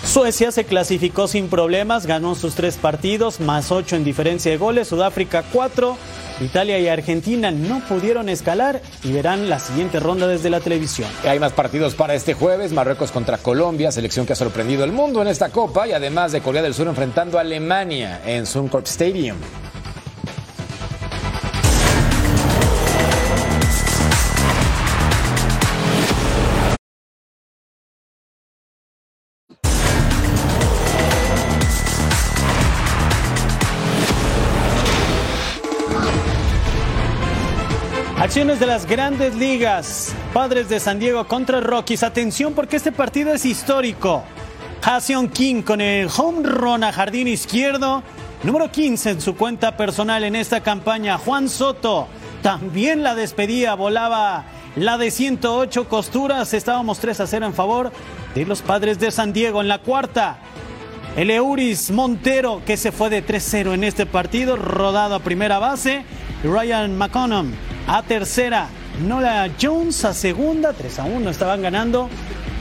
Suecia 0.04 0.52
se 0.52 0.66
clasificó 0.66 1.28
sin 1.28 1.48
problemas, 1.48 2.06
ganó 2.06 2.36
sus 2.36 2.56
tres 2.56 2.76
partidos, 2.76 3.40
más 3.40 3.72
8 3.72 3.96
en 3.96 4.04
diferencia 4.04 4.52
de 4.52 4.58
goles. 4.58 4.90
Sudáfrica 4.90 5.44
4. 5.52 5.98
Italia 6.40 6.80
y 6.80 6.88
Argentina 6.88 7.52
no 7.52 7.82
pudieron 7.88 8.30
escalar 8.30 8.82
y 9.04 9.12
verán 9.12 9.50
la 9.50 9.60
siguiente 9.60 10.00
ronda 10.00 10.28
desde 10.28 10.50
la 10.50 10.60
televisión. 10.60 11.10
Hay 11.28 11.40
más 11.40 11.54
partidos 11.54 11.96
para 11.96 12.14
este 12.14 12.34
jueves, 12.34 12.72
Marruecos 12.72 13.12
contra 13.12 13.38
Colombia, 13.38 13.92
selección 13.92 14.26
que 14.26 14.34
ha 14.34 14.36
sorprendido 14.36 14.84
al 14.84 14.92
mundo 14.92 15.22
en 15.22 15.28
esta 15.28 15.50
Copa 15.50 15.88
y 15.88 15.94
además 15.94 16.32
de 16.32 16.42
Corea 16.42 16.62
del 16.62 16.74
Sur 16.74 16.88
enfrentando 16.88 17.38
a 17.38 17.42
Alemania 17.42 18.22
en 18.26 18.46
Suncorp 18.46 18.86
Stadium. 18.86 19.38
Acciones 38.32 38.62
de 38.62 38.66
las 38.66 38.86
grandes 38.86 39.36
ligas. 39.36 40.16
Padres 40.34 40.70
de 40.70 40.80
San 40.80 41.00
Diego 41.00 41.28
contra 41.28 41.60
Rockies. 41.60 42.02
Atención 42.02 42.54
porque 42.54 42.78
este 42.78 42.94
partido 42.94 43.34
es 43.34 43.44
histórico. 43.44 44.24
Haseon 44.82 45.28
King 45.28 45.64
con 45.64 45.82
el 45.82 46.08
home 46.08 46.48
run 46.48 46.86
a 46.86 46.94
jardín 46.94 47.28
izquierdo 47.28 48.02
Número 48.44 48.72
15 48.72 49.10
en 49.10 49.20
su 49.20 49.36
cuenta 49.36 49.76
personal 49.76 50.24
en 50.24 50.38
esta 50.38 50.62
campaña, 50.62 51.18
Juan 51.18 51.50
Soto. 51.50 52.08
También 52.42 53.04
la 53.04 53.16
despedía, 53.16 53.76
volaba 53.76 54.46
la 54.78 54.98
de 54.98 55.12
108 55.12 55.90
costuras. 55.90 56.54
Estábamos 56.54 57.00
3 57.00 57.20
a 57.20 57.28
0 57.28 57.48
en 57.48 57.54
favor 57.54 57.92
de 58.34 58.46
los 58.46 58.62
padres 58.62 58.98
de 58.98 59.12
San 59.12 59.34
Diego. 59.34 59.60
En 59.60 59.68
la 59.68 59.80
cuarta, 59.80 60.38
el 61.18 61.32
Euris 61.32 61.92
Montero, 61.92 62.62
que 62.66 62.78
se 62.78 62.94
fue 62.94 63.10
de 63.10 63.26
3-0 63.26 63.74
en 63.74 63.84
este 63.84 64.06
partido, 64.06 64.56
rodado 64.56 65.16
a 65.16 65.20
primera 65.20 65.60
base. 65.60 66.06
Ryan 66.46 66.98
McConnell 66.98 67.54
a 67.92 68.04
tercera. 68.04 68.70
Nola 69.06 69.50
Jones 69.62 70.06
a 70.06 70.14
segunda, 70.14 70.72
3 70.72 71.00
a 71.00 71.04
1 71.04 71.30
estaban 71.30 71.62
ganando 71.62 72.08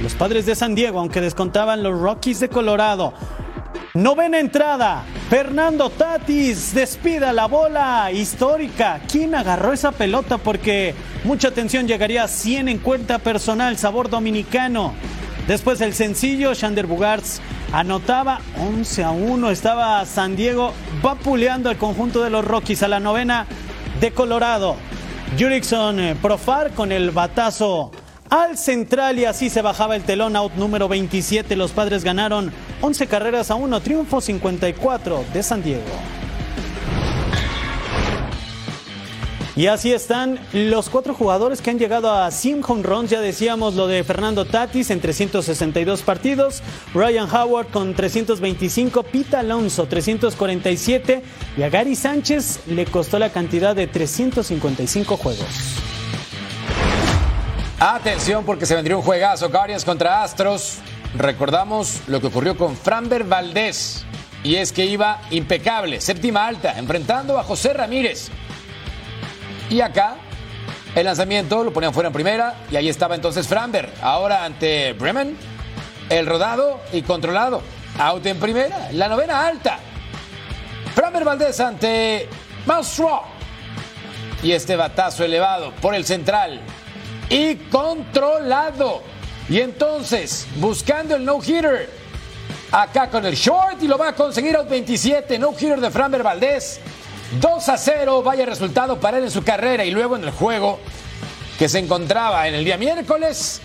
los 0.02 0.14
padres 0.14 0.44
de 0.44 0.56
San 0.56 0.74
Diego, 0.74 0.98
aunque 0.98 1.20
descontaban 1.20 1.84
los 1.84 2.00
Rockies 2.00 2.40
de 2.40 2.48
Colorado. 2.48 3.14
Novena 3.94 4.40
entrada, 4.40 5.04
Fernando 5.28 5.88
Tatis 5.88 6.74
despida 6.74 7.32
la 7.32 7.46
bola 7.46 8.10
histórica. 8.10 9.00
¿Quién 9.08 9.36
agarró 9.36 9.72
esa 9.72 9.92
pelota? 9.92 10.36
Porque 10.36 10.96
mucha 11.22 11.48
atención 11.48 11.86
llegaría 11.86 12.24
a 12.24 12.28
100 12.28 12.68
en 12.68 12.78
cuenta 12.78 13.20
personal, 13.20 13.78
sabor 13.78 14.10
dominicano. 14.10 14.94
Después 15.46 15.80
el 15.80 15.94
sencillo, 15.94 16.54
Shander 16.54 16.88
Bugarts 16.88 17.40
anotaba 17.72 18.40
11 18.58 19.04
a 19.04 19.10
1. 19.12 19.50
Estaba 19.50 20.04
San 20.06 20.34
Diego 20.34 20.72
vapuleando 21.02 21.70
al 21.70 21.78
conjunto 21.78 22.24
de 22.24 22.30
los 22.30 22.44
Rockies 22.44 22.82
a 22.82 22.88
la 22.88 22.98
novena 22.98 23.46
de 24.00 24.10
Colorado. 24.10 24.74
Jurickson 25.38 26.00
eh, 26.00 26.16
Profar 26.20 26.72
con 26.72 26.90
el 26.90 27.12
batazo 27.12 27.92
al 28.28 28.58
central 28.58 29.18
y 29.18 29.24
así 29.24 29.48
se 29.48 29.62
bajaba 29.62 29.96
el 29.96 30.02
telón 30.02 30.36
out 30.36 30.54
número 30.54 30.88
27. 30.88 31.56
Los 31.56 31.72
padres 31.72 32.04
ganaron 32.04 32.52
11 32.80 33.06
carreras 33.06 33.50
a 33.50 33.54
1, 33.54 33.80
triunfo 33.80 34.20
54 34.20 35.24
de 35.32 35.42
San 35.42 35.62
Diego. 35.62 36.19
Y 39.56 39.66
así 39.66 39.92
están 39.92 40.38
los 40.52 40.88
cuatro 40.88 41.12
jugadores 41.12 41.60
que 41.60 41.70
han 41.70 41.78
llegado 41.78 42.12
a 42.12 42.30
100 42.30 42.62
home 42.66 42.82
runs. 42.82 43.10
Ya 43.10 43.20
decíamos 43.20 43.74
lo 43.74 43.86
de 43.86 44.04
Fernando 44.04 44.44
Tatis 44.44 44.90
en 44.90 45.00
362 45.00 46.02
partidos, 46.02 46.62
Ryan 46.94 47.28
Howard 47.28 47.68
con 47.68 47.94
325, 47.94 49.02
Pita 49.02 49.40
Alonso 49.40 49.86
347 49.86 51.22
y 51.56 51.62
a 51.62 51.68
Gary 51.68 51.96
Sánchez 51.96 52.60
le 52.66 52.86
costó 52.86 53.18
la 53.18 53.30
cantidad 53.30 53.74
de 53.74 53.86
355 53.86 55.16
juegos. 55.16 55.46
Atención 57.80 58.44
porque 58.44 58.66
se 58.66 58.74
vendría 58.74 58.96
un 58.96 59.02
juegazo, 59.02 59.48
Guardians 59.48 59.84
contra 59.84 60.22
Astros. 60.22 60.78
Recordamos 61.16 62.02
lo 62.06 62.20
que 62.20 62.28
ocurrió 62.28 62.56
con 62.56 62.76
Framber 62.76 63.24
Valdés. 63.24 64.04
Y 64.44 64.56
es 64.56 64.72
que 64.72 64.86
iba 64.86 65.20
impecable, 65.30 66.00
séptima 66.00 66.46
alta, 66.46 66.78
enfrentando 66.78 67.38
a 67.38 67.42
José 67.42 67.72
Ramírez. 67.72 68.30
Y 69.70 69.80
acá, 69.80 70.16
el 70.96 71.04
lanzamiento 71.04 71.62
lo 71.62 71.72
ponían 71.72 71.94
fuera 71.94 72.09
en 72.09 72.12
primera 72.12 72.56
y 72.70 72.76
ahí 72.76 72.88
estaba 72.88 73.14
entonces 73.14 73.46
Framber. 73.46 73.88
Ahora 74.02 74.44
ante 74.44 74.92
Bremen, 74.94 75.37
el 76.09 76.26
rodado 76.26 76.80
y 76.92 77.02
controlado. 77.02 77.62
Out 77.98 78.26
en 78.26 78.40
primera, 78.40 78.88
la 78.92 79.09
novena 79.09 79.46
alta. 79.46 79.78
Framber 80.94 81.24
Valdés 81.24 81.61
ante 81.61 82.28
Maustro. 82.66 83.22
Y 84.42 84.52
este 84.52 84.74
batazo 84.74 85.24
elevado 85.24 85.72
por 85.80 85.94
el 85.94 86.04
central 86.04 86.61
y 87.28 87.54
controlado. 87.54 89.02
Y 89.48 89.61
entonces, 89.61 90.48
buscando 90.56 91.14
el 91.14 91.24
no-hitter, 91.24 91.90
acá 92.72 93.09
con 93.09 93.24
el 93.24 93.35
short 93.35 93.83
y 93.83 93.88
lo 93.88 93.98
va 93.98 94.09
a 94.09 94.14
conseguir 94.14 94.56
out 94.56 94.68
27, 94.68 95.38
no-hitter 95.38 95.80
de 95.80 95.90
Framber 95.90 96.22
Valdés. 96.22 96.80
2 97.38 97.68
a 97.68 97.78
0, 97.78 98.22
vaya 98.22 98.44
resultado 98.44 98.98
para 98.98 99.18
él 99.18 99.24
en 99.24 99.30
su 99.30 99.44
carrera 99.44 99.84
y 99.84 99.92
luego 99.92 100.16
en 100.16 100.24
el 100.24 100.30
juego 100.30 100.80
que 101.58 101.68
se 101.68 101.78
encontraba 101.78 102.48
en 102.48 102.54
el 102.54 102.64
día 102.64 102.76
miércoles. 102.76 103.60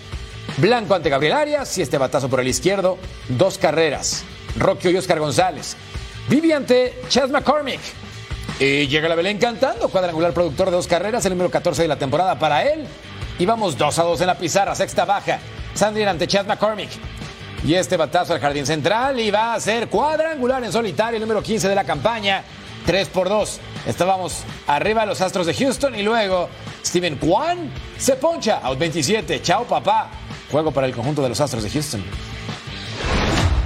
Blanco 0.58 0.94
ante 0.94 1.10
Gabriel 1.10 1.34
Arias 1.34 1.76
y 1.78 1.82
este 1.82 1.98
batazo 1.98 2.30
por 2.30 2.40
el 2.40 2.48
izquierdo, 2.48 3.00
dos 3.30 3.58
carreras. 3.58 4.24
Rocky 4.58 4.90
y 4.90 4.98
Oscar 4.98 5.20
González. 5.20 5.76
Vivi 6.30 6.52
ante 6.52 7.00
Chas 7.10 7.32
McCormick. 7.32 7.80
Y 8.60 8.88
llega 8.88 9.10
la 9.10 9.16
Belén 9.16 9.38
cantando, 9.38 9.90
cuadrangular 9.90 10.32
productor 10.32 10.70
de 10.70 10.76
dos 10.76 10.88
carreras, 10.88 11.26
el 11.26 11.32
número 11.32 11.50
14 11.50 11.82
de 11.82 11.88
la 11.88 11.98
temporada 11.98 12.38
para 12.38 12.64
él. 12.64 12.86
Y 13.40 13.46
vamos 13.46 13.78
2 13.78 14.00
a 14.00 14.04
2 14.04 14.22
en 14.22 14.28
la 14.28 14.38
pizarra, 14.38 14.76
sexta 14.76 15.06
baja. 15.06 15.40
Sandrian 15.74 16.10
ante 16.10 16.28
Chad 16.28 16.46
McCormick. 16.46 16.92
Y 17.66 17.74
este 17.74 17.98
batazo 17.98 18.34
al 18.34 18.40
jardín 18.40 18.66
central 18.66 19.20
y 19.20 19.32
va 19.32 19.56
a 19.56 19.60
ser 19.60 19.88
cuadrangular 19.88 20.64
en 20.64 20.72
solitario, 20.72 21.18
el 21.18 21.22
número 21.22 21.42
15 21.42 21.68
de 21.68 21.76
la 21.76 21.84
campaña. 21.84 22.44
3 22.86 23.10
por 23.10 23.30
2. 23.30 23.60
Estábamos 23.88 24.44
arriba 24.68 25.06
los 25.06 25.22
Astros 25.22 25.48
de 25.48 25.54
Houston 25.54 25.96
y 25.96 26.04
luego 26.04 26.50
Steven 26.86 27.18
Kwan 27.18 27.72
se 27.98 28.16
poncha. 28.16 28.60
Out 28.64 28.80
27. 28.80 29.42
Chao, 29.42 29.66
papá. 29.66 30.10
Juego 30.52 30.72
para 30.72 30.88
el 30.88 30.94
conjunto 30.94 31.22
de 31.22 31.30
los 31.30 31.42
Astros 31.42 31.64
de 31.64 31.70
Houston. 31.70 32.04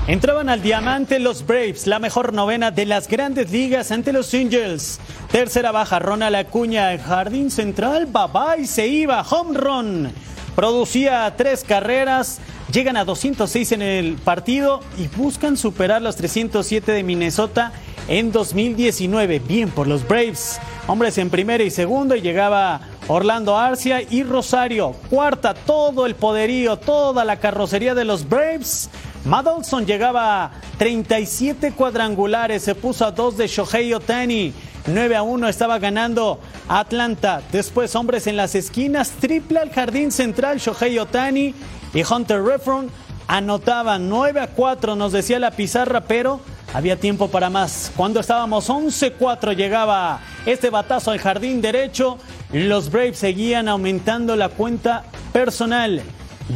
Entraban 0.08 0.50
al 0.50 0.64
diamante 0.64 1.20
los 1.20 1.46
Braves, 1.46 1.86
la 1.86 2.00
mejor 2.00 2.34
novena 2.34 2.72
de 2.72 2.88
las 2.88 3.08
grandes 3.08 3.52
ligas 3.52 3.92
ante 3.92 4.12
los 4.12 4.34
Angels. 4.34 5.00
Tercera 5.32 5.72
baja, 5.72 6.00
Ronald 6.00 6.36
Acuña, 6.36 6.92
el 6.92 7.00
jardín 7.00 7.52
central, 7.52 8.08
bye 8.08 8.64
y 8.64 8.66
se 8.66 8.88
iba, 8.88 9.22
home 9.22 9.56
run. 9.56 10.12
Producía 10.56 11.32
tres 11.38 11.64
carreras, 11.64 12.40
llegan 12.72 12.98
a 12.98 13.06
206 13.06 13.72
en 13.74 13.82
el 13.84 14.16
partido 14.16 14.80
y 14.98 15.08
buscan 15.16 15.58
superar 15.58 16.02
los 16.02 16.16
307 16.16 16.92
de 16.92 17.04
Minnesota 17.04 17.72
en 18.10 18.32
2019. 18.32 19.40
Bien 19.40 19.70
por 19.70 19.88
los 19.88 20.06
Braves. 20.06 20.60
Hombres 20.88 21.18
en 21.18 21.30
primera 21.30 21.64
y 21.64 21.70
segunda 21.70 22.18
y 22.18 22.22
llegaba 22.22 22.82
Orlando 23.08 23.56
Arcia 23.56 24.02
y 24.02 24.24
Rosario. 24.24 24.96
Cuarta, 25.10 25.54
todo 25.54 26.06
el 26.06 26.16
poderío, 26.16 26.78
toda 26.78 27.24
la 27.24 27.38
carrocería 27.38 27.96
de 27.96 28.04
los 28.04 28.28
Braves. 28.28 28.90
Madolson 29.26 29.86
llegaba 29.86 30.44
a 30.44 30.52
37 30.78 31.74
cuadrangulares, 31.74 32.64
se 32.64 32.76
puso 32.76 33.06
a 33.06 33.12
dos 33.12 33.38
de 33.38 33.48
Shohei 33.48 33.94
Otani. 33.94 34.54
9 34.88 35.16
a 35.16 35.22
1 35.22 35.48
estaba 35.48 35.78
ganando 35.78 36.40
Atlanta. 36.68 37.44
Después, 37.52 37.96
hombres 37.96 38.26
en 38.28 38.38
las 38.38 38.56
esquinas, 38.56 39.12
triple 39.12 39.60
al 39.60 39.72
jardín 39.72 40.12
central, 40.12 40.58
Shohei 40.58 40.98
Otani 40.98 41.54
y 41.94 42.04
Hunter 42.10 42.42
Refron 42.42 42.90
anotaban 43.28 44.10
9 44.10 44.40
a 44.40 44.48
4, 44.48 44.96
nos 44.96 45.12
decía 45.12 45.38
la 45.38 45.52
pizarra, 45.52 46.02
pero 46.02 46.40
había 46.74 47.00
tiempo 47.00 47.30
para 47.30 47.50
más. 47.50 47.92
Cuando 47.96 48.20
estábamos 48.20 48.70
11-4 48.70 49.56
llegaba 49.56 50.22
este 50.46 50.70
batazo 50.70 51.12
al 51.12 51.20
jardín 51.20 51.62
derecho. 51.62 52.18
Los 52.52 52.92
Braves 52.92 53.18
seguían 53.20 53.68
aumentando 53.68 54.36
la 54.36 54.50
cuenta 54.50 55.04
personal. 55.34 56.02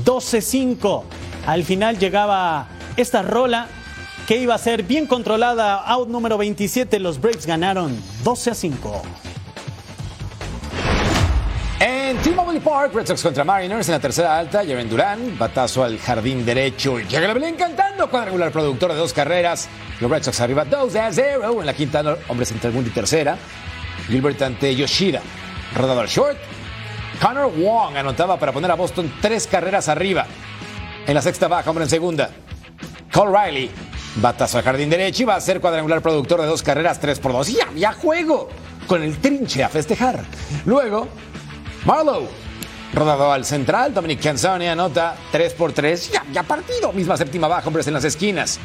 12-5. 0.05 1.03
Al 1.45 1.63
final 1.63 1.97
llegaba 1.97 2.67
esta 2.97 3.21
rola 3.21 3.67
que 4.27 4.37
iba 4.37 4.55
a 4.55 4.57
ser 4.57 4.83
bien 4.83 5.07
controlada. 5.07 5.83
Out 5.83 6.09
número 6.09 6.37
27. 6.37 6.99
Los 6.99 7.19
Braves 7.19 7.45
ganaron 7.45 7.95
12 8.23 8.51
a 8.51 8.55
5. 8.55 9.01
En 11.85 12.15
T-Mobile 12.19 12.61
Park, 12.61 12.93
Red 12.93 13.07
Sox 13.07 13.21
contra 13.21 13.43
Mariners 13.43 13.89
en 13.89 13.91
la 13.95 13.99
tercera 13.99 14.39
alta, 14.39 14.59
Jaren 14.59 14.89
Durán, 14.89 15.37
batazo 15.37 15.83
al 15.83 15.99
jardín 15.99 16.45
derecho. 16.45 16.97
Llega 16.97 17.27
la 17.27 17.33
Belén 17.33 17.55
cantando, 17.55 18.09
cuadrangular 18.09 18.53
productor 18.53 18.93
de 18.93 18.97
dos 18.99 19.11
carreras. 19.11 19.67
Los 19.99 20.09
Red 20.09 20.23
Sox 20.23 20.39
arriba 20.39 20.63
2 20.63 20.95
a 20.95 21.11
0. 21.11 21.59
En 21.59 21.65
la 21.65 21.73
quinta, 21.73 22.01
hombres 22.29 22.51
entre 22.51 22.69
segunda 22.69 22.89
y 22.89 22.93
tercera. 22.93 23.37
Gilbert 24.07 24.41
ante 24.43 24.73
Yoshida, 24.73 25.21
rodado 25.75 25.99
al 25.99 26.07
short. 26.07 26.37
Connor 27.21 27.51
Wong 27.51 27.97
anotaba 27.97 28.39
para 28.39 28.53
poner 28.53 28.71
a 28.71 28.75
Boston 28.75 29.11
tres 29.21 29.45
carreras 29.45 29.89
arriba. 29.89 30.25
En 31.05 31.13
la 31.13 31.21
sexta 31.21 31.49
baja, 31.49 31.69
hombre 31.69 31.83
en 31.83 31.89
segunda. 31.89 32.29
Cole 33.11 33.37
Riley, 33.37 33.71
batazo 34.21 34.57
al 34.57 34.63
jardín 34.63 34.89
derecho 34.89 35.23
y 35.23 35.25
va 35.25 35.35
a 35.35 35.41
ser 35.41 35.59
cuadrangular 35.59 36.01
productor 36.01 36.39
de 36.39 36.47
dos 36.47 36.63
carreras, 36.63 37.01
3 37.01 37.19
por 37.19 37.33
2. 37.33 37.47
Ya, 37.49 37.67
ya 37.75 37.91
juego 37.91 38.47
con 38.87 39.03
el 39.03 39.17
trinche 39.17 39.65
a 39.65 39.69
festejar. 39.69 40.23
Luego, 40.65 41.09
Marlowe, 41.85 42.29
rodado 42.93 43.31
al 43.31 43.45
central. 43.45 43.93
Dominic 43.93 44.21
Canzoni 44.21 44.67
anota 44.67 45.15
3 45.31 45.53
por 45.53 45.73
3. 45.73 46.11
Ya, 46.11 46.23
ya 46.31 46.43
partido. 46.43 46.93
Misma 46.93 47.17
séptima 47.17 47.47
baja, 47.47 47.67
hombres 47.67 47.87
en 47.87 47.93
las 47.93 48.05
esquinas. 48.05 48.59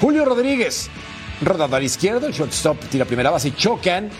Julio 0.00 0.24
Rodríguez, 0.24 0.90
rodado 1.40 1.76
al 1.76 1.84
izquierdo. 1.84 2.26
El 2.26 2.34
shortstop 2.34 2.78
tira 2.90 3.04
primera 3.04 3.30
base 3.30 3.48
y 3.48 3.52
chocan. 3.52 4.10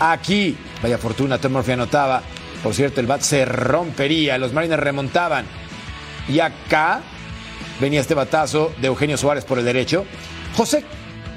Aquí, 0.00 0.56
vaya 0.82 0.98
fortuna, 0.98 1.38
Tom 1.38 1.52
Murphy 1.52 1.72
anotaba. 1.72 2.22
Por 2.62 2.74
cierto, 2.74 3.00
el 3.00 3.06
bat 3.06 3.22
se 3.22 3.44
rompería. 3.44 4.36
Los 4.36 4.52
Mariners 4.52 4.82
remontaban. 4.82 5.46
Y 6.28 6.40
acá 6.40 7.00
venía 7.80 8.00
este 8.00 8.14
batazo 8.14 8.72
de 8.80 8.88
Eugenio 8.88 9.16
Suárez 9.16 9.44
por 9.44 9.58
el 9.58 9.64
derecho. 9.64 10.04
José 10.56 10.84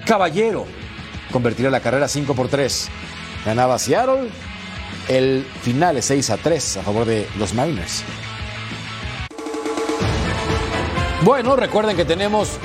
Caballero 0.05 0.65
convertiría 1.31 1.71
la 1.71 1.79
carrera 1.79 2.09
5 2.09 2.35
por 2.35 2.49
3. 2.49 2.89
Ganaba 3.45 3.79
Seattle. 3.79 4.29
El 5.07 5.45
final 5.61 5.97
es 5.97 6.05
6 6.05 6.29
a 6.29 6.37
3 6.37 6.77
a 6.77 6.81
favor 6.83 7.05
de 7.05 7.27
los 7.37 7.53
Mariners. 7.53 8.03
Bueno, 11.23 11.55
recuerden 11.55 11.95
que 11.95 12.05
tenemos 12.05 12.59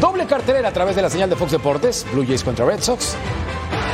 Doble 0.00 0.26
cartelera 0.26 0.68
a 0.68 0.72
través 0.72 0.94
de 0.94 1.02
la 1.02 1.10
señal 1.10 1.28
de 1.28 1.34
Fox 1.34 1.50
Deportes, 1.50 2.06
Blue 2.12 2.24
Jays 2.24 2.44
contra 2.44 2.64
Red 2.64 2.80
Sox. 2.80 3.16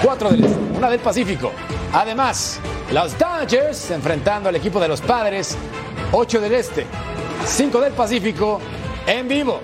Cuatro 0.02 0.30
del 0.30 0.44
este, 0.44 0.58
una 0.76 0.90
del 0.90 1.00
Pacífico. 1.00 1.50
Además, 1.94 2.60
los 2.92 3.18
Dodgers 3.18 3.90
enfrentando 3.90 4.50
al 4.50 4.56
equipo 4.56 4.78
de 4.80 4.88
los 4.88 5.00
Padres, 5.00 5.56
8 6.12 6.40
del 6.42 6.52
este, 6.52 6.84
5 7.46 7.80
del 7.80 7.94
Pacífico, 7.94 8.60
en 9.06 9.26
vivo. 9.28 9.60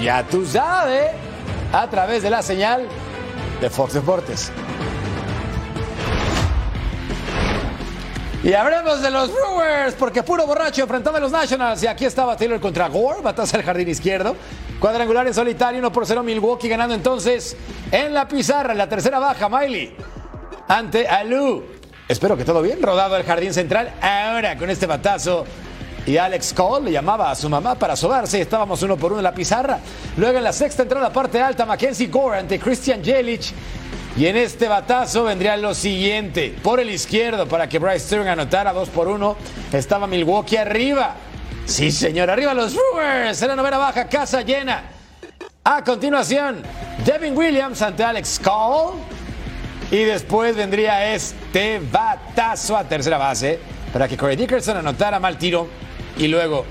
Ya 0.00 0.22
tú 0.22 0.46
sabes, 0.46 1.10
a 1.72 1.90
través 1.90 2.22
de 2.22 2.30
la 2.30 2.42
señal 2.42 2.86
de 3.60 3.68
Fox 3.68 3.94
Deportes. 3.94 4.52
Y 8.44 8.54
hablemos 8.54 9.00
de 9.00 9.08
los 9.08 9.30
Brewers, 9.32 9.94
porque 9.94 10.24
puro 10.24 10.44
borracho 10.44 10.82
enfrentando 10.82 11.18
a 11.18 11.20
los 11.20 11.30
Nationals. 11.30 11.80
Y 11.84 11.86
aquí 11.86 12.04
estaba 12.04 12.36
Taylor 12.36 12.58
contra 12.58 12.88
Gore, 12.88 13.22
bataza 13.22 13.56
al 13.56 13.62
jardín 13.62 13.88
izquierdo. 13.88 14.34
Cuadrangular 14.80 15.24
en 15.28 15.32
solitario, 15.32 15.78
1 15.78 15.92
por 15.92 16.04
0 16.04 16.24
Milwaukee 16.24 16.68
ganando 16.68 16.92
entonces 16.92 17.56
en 17.92 18.12
la 18.12 18.26
pizarra, 18.26 18.72
en 18.72 18.78
la 18.78 18.88
tercera 18.88 19.20
baja, 19.20 19.48
Miley. 19.48 19.94
Ante 20.66 21.06
Alu. 21.06 21.62
Espero 22.08 22.36
que 22.36 22.44
todo 22.44 22.62
bien, 22.62 22.82
rodado 22.82 23.16
el 23.16 23.22
jardín 23.22 23.54
central. 23.54 23.94
Ahora 24.00 24.58
con 24.58 24.68
este 24.70 24.86
batazo. 24.86 25.44
Y 26.04 26.16
Alex 26.16 26.52
Cole 26.52 26.86
le 26.86 26.90
llamaba 26.92 27.30
a 27.30 27.36
su 27.36 27.48
mamá 27.48 27.76
para 27.76 27.94
sobarse. 27.94 28.40
Estábamos 28.40 28.82
uno 28.82 28.96
por 28.96 29.12
uno 29.12 29.20
en 29.20 29.24
la 29.24 29.34
pizarra. 29.34 29.78
Luego 30.16 30.38
en 30.38 30.42
la 30.42 30.52
sexta 30.52 30.82
entrada, 30.82 31.12
parte 31.12 31.40
alta, 31.40 31.64
Mackenzie 31.64 32.08
Gore 32.08 32.38
ante 32.38 32.58
Christian 32.58 33.04
Jelic. 33.04 33.52
Y 34.16 34.26
en 34.26 34.36
este 34.36 34.68
batazo 34.68 35.24
vendría 35.24 35.56
lo 35.56 35.74
siguiente. 35.74 36.54
Por 36.62 36.80
el 36.80 36.90
izquierdo, 36.90 37.46
para 37.46 37.68
que 37.68 37.78
Bryce 37.78 38.06
Sturm 38.06 38.28
anotara 38.28 38.72
2 38.72 38.90
por 38.90 39.08
1. 39.08 39.36
Estaba 39.72 40.06
Milwaukee 40.06 40.58
arriba. 40.58 41.14
Sí, 41.64 41.90
señor, 41.90 42.30
arriba 42.30 42.52
los 42.52 42.74
Brewers. 42.74 43.40
En 43.40 43.48
la 43.48 43.56
novena 43.56 43.78
baja, 43.78 44.08
casa 44.08 44.42
llena. 44.42 44.82
A 45.64 45.82
continuación, 45.82 46.60
Devin 47.06 47.36
Williams 47.36 47.80
ante 47.80 48.04
Alex 48.04 48.38
Cole. 48.38 48.98
Y 49.90 50.04
después 50.04 50.56
vendría 50.56 51.14
este 51.14 51.80
batazo 51.90 52.76
a 52.76 52.84
tercera 52.84 53.16
base 53.16 53.60
para 53.92 54.08
que 54.08 54.16
Corey 54.16 54.36
Dickerson 54.36 54.76
anotara 54.76 55.20
mal 55.20 55.38
tiro. 55.38 55.68
Y 56.18 56.28
luego 56.28 56.66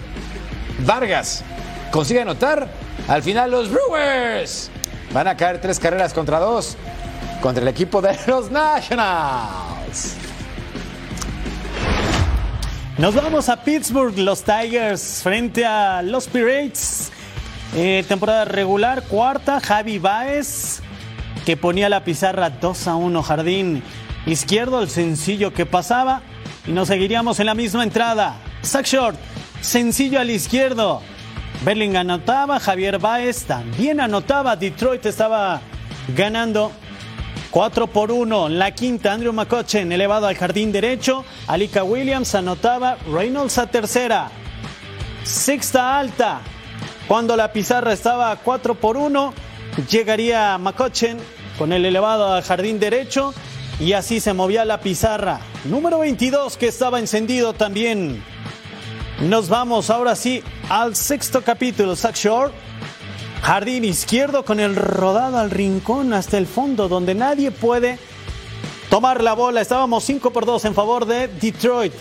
Vargas 0.86 1.44
consigue 1.90 2.22
anotar. 2.22 2.68
Al 3.08 3.24
final 3.24 3.50
los 3.50 3.72
Brewers 3.72 4.70
van 5.12 5.28
a 5.28 5.36
caer 5.36 5.60
tres 5.60 5.80
carreras 5.80 6.14
contra 6.14 6.40
dos 6.40 6.78
contra 7.42 7.64
el 7.64 7.68
equipo 7.68 8.02
de 8.02 8.18
los 8.28 8.52
Nationals. 8.52 10.16
Nos 12.98 13.16
vamos 13.16 13.50
a 13.50 13.64
Pittsburgh, 13.64 14.18
los 14.18 14.44
Tigers 14.44 15.22
frente 15.24 15.66
a 15.66 16.02
los 16.04 16.28
Pirates. 16.28 17.12
Eh, 17.76 18.06
temporada 18.08 18.46
regular, 18.46 19.04
cuarta, 19.04 19.60
Javi 19.60 19.98
Baez, 19.98 20.82
que 21.46 21.58
ponía 21.58 21.90
la 21.90 22.04
pizarra 22.04 22.50
2 22.50 22.88
a 22.88 22.96
1, 22.96 23.24
jardín 23.24 23.84
izquierdo, 24.28 24.82
el 24.82 24.90
sencillo 24.90 25.52
que 25.52 25.66
pasaba. 25.66 26.22
Y 26.68 26.72
nos 26.72 26.90
seguiríamos 26.90 27.40
en 27.40 27.48
la 27.48 27.56
misma 27.56 27.84
entrada. 27.84 28.36
Sack 28.62 28.86
Short, 28.86 29.18
sencillo 29.62 30.20
al 30.20 30.30
izquierdo. 30.30 31.02
Berling 31.66 31.98
anotaba, 31.98 32.60
Javier 32.60 33.00
Baez 33.00 33.46
también 33.46 34.00
anotaba, 34.00 34.56
Detroit 34.56 35.06
estaba 35.06 35.62
ganando 36.16 36.72
4 37.52 37.88
por 37.88 38.12
1. 38.12 38.50
La 38.50 38.72
quinta, 38.72 39.14
Andrew 39.14 39.34
McCutcheon 39.34 39.92
elevado 39.92 40.26
al 40.26 40.38
jardín 40.38 40.72
derecho. 40.72 41.26
Alika 41.48 41.84
Williams 41.84 42.34
anotaba. 42.34 42.98
Reynolds 43.12 43.58
a 43.58 43.68
tercera. 43.68 44.32
Sexta 45.24 46.00
alta. 46.00 46.40
Cuando 47.08 47.36
la 47.36 47.52
pizarra 47.52 47.92
estaba 47.92 48.34
4 48.38 48.76
por 48.76 48.96
1, 48.96 49.34
llegaría 49.90 50.58
McCutcheon 50.58 51.18
con 51.58 51.74
el 51.74 51.86
elevado 51.86 52.34
al 52.34 52.42
jardín 52.42 52.80
derecho. 52.80 53.34
Y 53.80 53.94
así 53.94 54.20
se 54.20 54.34
movía 54.34 54.64
la 54.64 54.80
pizarra. 54.80 55.42
Número 55.66 56.00
22 56.00 56.56
que 56.56 56.68
estaba 56.68 57.00
encendido 57.00 57.54
también. 57.54 58.24
Nos 59.20 59.50
vamos 59.50 59.90
ahora 59.90 60.16
sí 60.16 60.42
al 60.70 60.96
sexto 60.96 61.42
capítulo. 61.42 61.96
Zach 61.96 62.16
Shore 62.16 62.52
Jardín 63.42 63.84
izquierdo 63.84 64.46
con 64.46 64.60
el 64.60 64.76
rodado 64.76 65.40
al 65.40 65.50
rincón 65.50 66.14
hasta 66.14 66.38
el 66.38 66.46
fondo 66.46 66.88
donde 66.88 67.16
nadie 67.16 67.50
puede 67.50 67.98
tomar 68.90 69.24
la 69.24 69.34
bola. 69.34 69.62
Estábamos 69.62 70.04
5 70.04 70.32
por 70.32 70.46
2 70.46 70.66
en 70.66 70.76
favor 70.76 71.06
de 71.06 71.28
Detroit. 71.28 71.94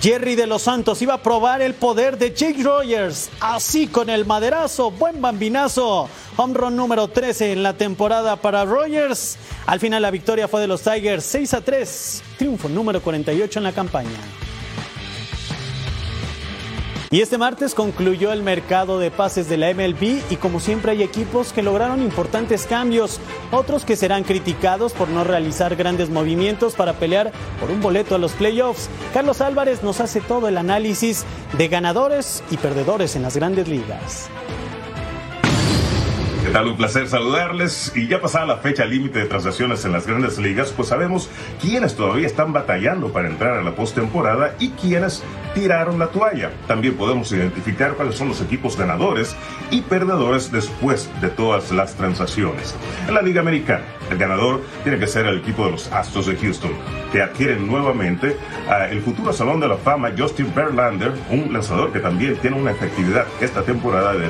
Jerry 0.00 0.34
de 0.34 0.46
los 0.46 0.62
Santos 0.62 1.02
iba 1.02 1.14
a 1.14 1.22
probar 1.22 1.60
el 1.60 1.74
poder 1.74 2.16
de 2.18 2.32
Jake 2.32 2.62
Rogers. 2.62 3.30
Así 3.40 3.86
con 3.86 4.08
el 4.08 4.24
maderazo, 4.24 4.90
buen 4.90 5.20
bambinazo. 5.20 6.08
Home 6.36 6.54
run 6.54 6.76
número 6.76 7.08
13 7.08 7.52
en 7.52 7.62
la 7.62 7.74
temporada 7.74 8.36
para 8.36 8.64
Rogers. 8.64 9.36
Al 9.66 9.80
final 9.80 10.02
la 10.02 10.10
victoria 10.10 10.48
fue 10.48 10.62
de 10.62 10.66
los 10.66 10.82
Tigers 10.82 11.24
6 11.24 11.54
a 11.54 11.60
3. 11.60 12.22
Triunfo 12.38 12.68
número 12.70 13.02
48 13.02 13.58
en 13.58 13.62
la 13.62 13.72
campaña. 13.72 14.43
Y 17.14 17.20
este 17.20 17.38
martes 17.38 17.76
concluyó 17.76 18.32
el 18.32 18.42
mercado 18.42 18.98
de 18.98 19.12
pases 19.12 19.48
de 19.48 19.56
la 19.56 19.72
MLB 19.72 20.20
y 20.32 20.36
como 20.36 20.58
siempre 20.58 20.90
hay 20.90 21.04
equipos 21.04 21.52
que 21.52 21.62
lograron 21.62 22.02
importantes 22.02 22.66
cambios, 22.66 23.20
otros 23.52 23.84
que 23.84 23.94
serán 23.94 24.24
criticados 24.24 24.94
por 24.94 25.08
no 25.08 25.22
realizar 25.22 25.76
grandes 25.76 26.10
movimientos 26.10 26.74
para 26.74 26.94
pelear 26.94 27.30
por 27.60 27.70
un 27.70 27.80
boleto 27.80 28.16
a 28.16 28.18
los 28.18 28.32
playoffs. 28.32 28.88
Carlos 29.12 29.40
Álvarez 29.40 29.84
nos 29.84 30.00
hace 30.00 30.20
todo 30.20 30.48
el 30.48 30.58
análisis 30.58 31.24
de 31.56 31.68
ganadores 31.68 32.42
y 32.50 32.56
perdedores 32.56 33.14
en 33.14 33.22
las 33.22 33.36
grandes 33.36 33.68
ligas. 33.68 34.28
¿Qué 36.44 36.50
tal? 36.50 36.68
Un 36.68 36.76
placer 36.76 37.08
saludarles. 37.08 37.90
Y 37.96 38.06
ya 38.06 38.20
pasada 38.20 38.44
la 38.44 38.58
fecha 38.58 38.84
límite 38.84 39.20
de 39.20 39.24
transacciones 39.24 39.82
en 39.86 39.92
las 39.92 40.06
grandes 40.06 40.36
ligas, 40.36 40.74
pues 40.76 40.88
sabemos 40.88 41.30
quiénes 41.58 41.96
todavía 41.96 42.26
están 42.26 42.52
batallando 42.52 43.10
para 43.10 43.28
entrar 43.30 43.56
a 43.56 43.62
la 43.62 43.74
postemporada 43.74 44.54
y 44.58 44.68
quiénes 44.72 45.22
tiraron 45.54 45.98
la 45.98 46.08
toalla. 46.08 46.50
También 46.66 46.96
podemos 46.96 47.32
identificar 47.32 47.94
cuáles 47.94 48.16
son 48.16 48.28
los 48.28 48.42
equipos 48.42 48.76
ganadores 48.76 49.34
y 49.70 49.80
perdedores 49.80 50.52
después 50.52 51.08
de 51.22 51.30
todas 51.30 51.72
las 51.72 51.94
transacciones. 51.94 52.74
En 53.08 53.14
la 53.14 53.22
Liga 53.22 53.40
Americana, 53.40 53.84
el 54.10 54.18
ganador 54.18 54.60
tiene 54.82 54.98
que 54.98 55.06
ser 55.06 55.24
el 55.24 55.38
equipo 55.38 55.64
de 55.64 55.70
los 55.70 55.90
Astros 55.92 56.26
de 56.26 56.36
Houston, 56.36 56.72
que 57.10 57.22
adquieren 57.22 57.66
nuevamente 57.66 58.36
a 58.68 58.86
el 58.88 59.00
futuro 59.00 59.32
Salón 59.32 59.60
de 59.60 59.68
la 59.68 59.78
Fama 59.78 60.12
Justin 60.16 60.52
Verlander, 60.54 61.14
un 61.30 61.54
lanzador 61.54 61.90
que 61.90 62.00
también 62.00 62.36
tiene 62.36 62.60
una 62.60 62.72
efectividad 62.72 63.24
esta 63.40 63.62
temporada 63.62 64.12
de 64.12 64.28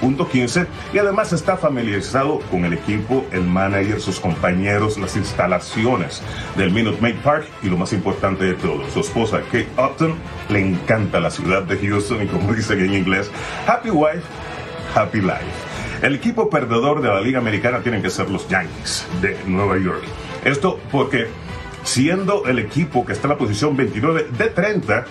3.15 0.00 0.66
y 0.92 0.98
además 0.98 1.32
está 1.32 1.56
familiarizado 1.56 2.40
con 2.50 2.64
el 2.64 2.72
equipo, 2.72 3.24
el 3.32 3.42
manager, 3.42 4.00
sus 4.00 4.20
compañeros, 4.20 4.98
las 4.98 5.16
instalaciones 5.16 6.22
del 6.56 6.70
Minute 6.70 7.00
Maid 7.00 7.16
Park 7.22 7.46
y 7.62 7.68
lo 7.68 7.76
más 7.76 7.92
importante 7.92 8.44
de 8.44 8.54
todo, 8.54 8.88
su 8.90 9.00
esposa 9.00 9.40
Kate 9.50 9.68
Upton 9.76 10.14
le 10.48 10.60
encanta 10.60 11.20
la 11.20 11.30
ciudad 11.30 11.62
de 11.62 11.76
Houston 11.78 12.22
y 12.22 12.26
como 12.26 12.52
dicen 12.54 12.80
en 12.80 12.94
inglés, 12.94 13.30
Happy 13.66 13.90
Wife, 13.90 14.22
Happy 14.94 15.20
Life. 15.20 15.70
El 16.02 16.14
equipo 16.14 16.48
perdedor 16.48 17.02
de 17.02 17.08
la 17.08 17.20
Liga 17.20 17.38
Americana 17.38 17.80
tienen 17.80 18.00
que 18.00 18.08
ser 18.10 18.30
los 18.30 18.48
Yankees 18.48 19.06
de 19.20 19.36
Nueva 19.46 19.78
York. 19.78 20.02
Esto 20.44 20.80
porque 20.90 21.28
siendo 21.84 22.46
el 22.46 22.58
equipo 22.58 23.04
que 23.04 23.12
está 23.12 23.26
en 23.26 23.32
la 23.32 23.38
posición 23.38 23.76
29 23.76 24.28
de 24.36 24.46
30 24.46 25.04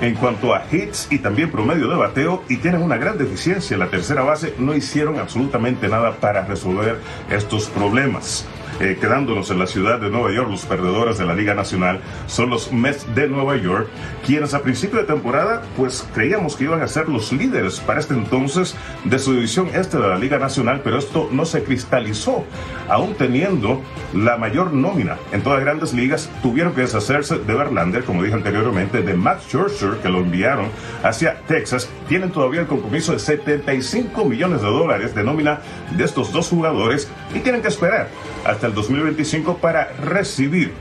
en 0.00 0.14
cuanto 0.14 0.54
a 0.54 0.64
hits 0.70 1.08
y 1.10 1.18
también 1.18 1.50
promedio 1.50 1.88
de 1.88 1.96
bateo 1.96 2.44
y 2.48 2.58
tienen 2.58 2.82
una 2.82 2.96
gran 2.96 3.18
deficiencia 3.18 3.74
en 3.74 3.80
la 3.80 3.88
tercera 3.88 4.22
base, 4.22 4.54
no 4.58 4.74
hicieron 4.74 5.18
absolutamente 5.18 5.88
nada 5.88 6.16
para 6.16 6.44
resolver 6.44 7.00
estos 7.30 7.68
problemas. 7.68 8.46
Eh, 8.80 8.96
quedándonos 9.00 9.50
en 9.50 9.58
la 9.58 9.66
ciudad 9.66 10.00
de 10.00 10.08
Nueva 10.08 10.30
York, 10.32 10.48
los 10.48 10.64
perdedores 10.64 11.18
de 11.18 11.26
la 11.26 11.34
Liga 11.34 11.52
Nacional 11.52 12.00
son 12.28 12.48
los 12.50 12.72
Mets 12.72 13.12
de 13.12 13.28
Nueva 13.28 13.56
York, 13.56 13.88
quienes 14.24 14.54
a 14.54 14.62
principio 14.62 15.00
de 15.00 15.04
temporada 15.04 15.62
pues 15.76 16.06
creíamos 16.14 16.54
que 16.54 16.64
iban 16.64 16.80
a 16.80 16.86
ser 16.86 17.08
los 17.08 17.32
líderes 17.32 17.80
para 17.80 17.98
este 17.98 18.14
entonces 18.14 18.76
de 19.04 19.18
su 19.18 19.32
división 19.32 19.68
este 19.74 19.98
de 19.98 20.06
la 20.06 20.16
Liga 20.16 20.38
Nacional, 20.38 20.80
pero 20.84 20.98
esto 20.98 21.28
no 21.32 21.44
se 21.44 21.64
cristalizó, 21.64 22.44
aún 22.88 23.14
teniendo 23.14 23.82
la 24.14 24.36
mayor 24.36 24.72
nómina 24.72 25.16
en 25.32 25.42
todas 25.42 25.58
las 25.58 25.64
grandes 25.64 25.92
ligas, 25.92 26.30
tuvieron 26.40 26.72
que 26.72 26.82
deshacerse 26.82 27.38
de 27.38 27.54
Verlander, 27.54 28.04
como 28.04 28.22
dije 28.22 28.36
anteriormente, 28.36 29.02
de 29.02 29.14
Max 29.14 29.46
Scherzer, 29.48 29.98
que 30.02 30.08
lo 30.08 30.18
enviaron 30.18 30.68
hacia 31.02 31.40
Texas, 31.48 31.90
tienen 32.08 32.30
todavía 32.30 32.60
el 32.60 32.68
compromiso 32.68 33.12
de 33.12 33.18
75 33.18 34.24
millones 34.24 34.62
de 34.62 34.68
dólares 34.68 35.16
de 35.16 35.24
nómina 35.24 35.58
de 35.96 36.04
estos 36.04 36.32
dos 36.32 36.48
jugadores 36.48 37.10
y 37.34 37.40
tienen 37.40 37.60
que 37.60 37.68
esperar 37.68 38.08
hasta 38.44 38.67
el 38.68 38.74
2025 38.74 39.58
para 39.58 39.88
recibir 40.04 40.72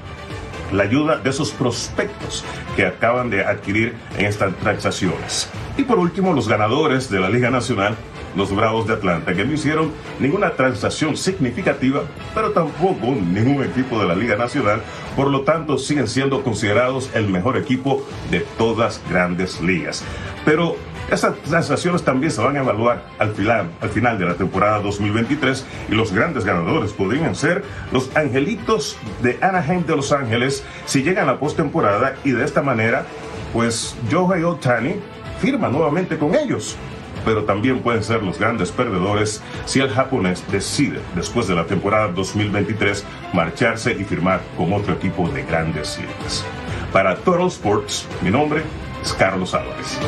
la 0.71 0.83
ayuda 0.83 1.17
de 1.17 1.29
esos 1.29 1.51
prospectos 1.51 2.43
que 2.75 2.85
acaban 2.85 3.29
de 3.29 3.43
adquirir 3.43 3.95
en 4.17 4.25
estas 4.25 4.55
transacciones. 4.57 5.49
Y 5.77 5.83
por 5.83 5.97
último, 5.97 6.33
los 6.33 6.47
ganadores 6.47 7.09
de 7.09 7.19
la 7.19 7.29
Liga 7.29 7.49
Nacional, 7.49 7.95
los 8.35 8.53
Bravos 8.53 8.87
de 8.87 8.93
Atlanta, 8.93 9.33
que 9.33 9.45
no 9.45 9.53
hicieron 9.53 9.91
ninguna 10.19 10.51
transacción 10.51 11.15
significativa, 11.15 12.03
pero 12.35 12.51
tampoco 12.51 13.07
ningún 13.07 13.63
equipo 13.63 13.99
de 13.99 14.07
la 14.07 14.15
Liga 14.15 14.35
Nacional, 14.35 14.81
por 15.15 15.29
lo 15.29 15.41
tanto 15.41 15.77
siguen 15.77 16.07
siendo 16.07 16.43
considerados 16.43 17.09
el 17.13 17.29
mejor 17.29 17.57
equipo 17.57 18.05
de 18.29 18.41
todas 18.57 19.01
grandes 19.09 19.61
ligas. 19.61 20.03
Pero 20.45 20.75
Estas 21.09 21.35
sensaciones 21.45 22.03
también 22.03 22.31
se 22.31 22.41
van 22.41 22.57
a 22.57 22.59
evaluar 22.59 23.01
al 23.17 23.31
final, 23.33 23.69
al 23.79 23.89
final 23.89 24.19
de 24.19 24.25
la 24.25 24.33
temporada 24.33 24.79
2023 24.79 25.65
y 25.89 25.95
los 25.95 26.11
grandes 26.11 26.43
ganadores 26.43 26.91
podrían 26.91 27.33
ser 27.33 27.63
los 27.93 28.13
Angelitos 28.17 28.97
de 29.21 29.37
Anaheim 29.41 29.85
de 29.85 29.95
Los 29.95 30.11
Ángeles 30.11 30.65
si 30.85 31.03
llegan 31.03 31.29
a 31.29 31.33
la 31.33 31.39
postemporada 31.39 32.15
y 32.25 32.31
de 32.31 32.43
esta 32.43 32.61
manera, 32.61 33.05
pues 33.53 33.95
Joey 34.11 34.43
Otani 34.43 34.95
firma 35.39 35.69
nuevamente 35.69 36.17
con 36.17 36.35
ellos 36.35 36.75
pero 37.23 37.43
también 37.43 37.79
pueden 37.79 38.03
ser 38.03 38.23
los 38.23 38.39
grandes 38.39 38.71
perdedores 38.71 39.41
si 39.65 39.81
el 39.81 39.89
japonés 39.89 40.43
decide, 40.49 41.01
después 41.13 41.45
de 41.47 41.55
la 41.55 41.65
temporada 41.65 42.07
2023, 42.09 43.03
marcharse 43.33 43.91
y 43.91 44.05
firmar 44.05 44.39
con 44.55 44.71
otro 44.71 44.93
equipo 44.93 45.27
de 45.27 45.43
grandes 45.43 45.99
ligas. 45.99 46.45
Para 46.93 47.17
Total 47.17 47.47
Sports, 47.47 48.07
mi 48.21 48.29
nombre 48.29 48.61
es 49.03 49.11
Carlos 49.11 49.53
Álvarez. 49.53 49.99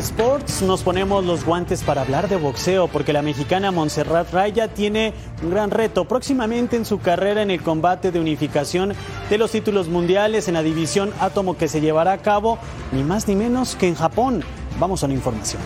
Sports 0.00 0.62
nos 0.62 0.82
ponemos 0.82 1.24
los 1.26 1.44
guantes 1.44 1.82
para 1.82 2.00
hablar 2.00 2.28
de 2.28 2.36
boxeo, 2.36 2.88
porque 2.88 3.12
la 3.12 3.20
mexicana 3.20 3.70
Montserrat 3.70 4.32
Raya 4.32 4.68
tiene 4.68 5.12
un 5.42 5.50
gran 5.50 5.70
reto 5.70 6.06
próximamente 6.06 6.76
en 6.76 6.86
su 6.86 7.00
carrera 7.00 7.42
en 7.42 7.50
el 7.50 7.62
combate 7.62 8.10
de 8.10 8.18
unificación 8.18 8.94
de 9.28 9.38
los 9.38 9.50
títulos 9.50 9.88
mundiales 9.88 10.48
en 10.48 10.54
la 10.54 10.62
división 10.62 11.12
átomo 11.20 11.58
que 11.58 11.68
se 11.68 11.82
llevará 11.82 12.12
a 12.12 12.18
cabo 12.18 12.58
ni 12.92 13.02
más 13.02 13.28
ni 13.28 13.36
menos 13.36 13.76
que 13.76 13.88
en 13.88 13.94
Japón. 13.94 14.42
Vamos 14.78 15.04
a 15.04 15.08
la 15.08 15.14
información. 15.14 15.60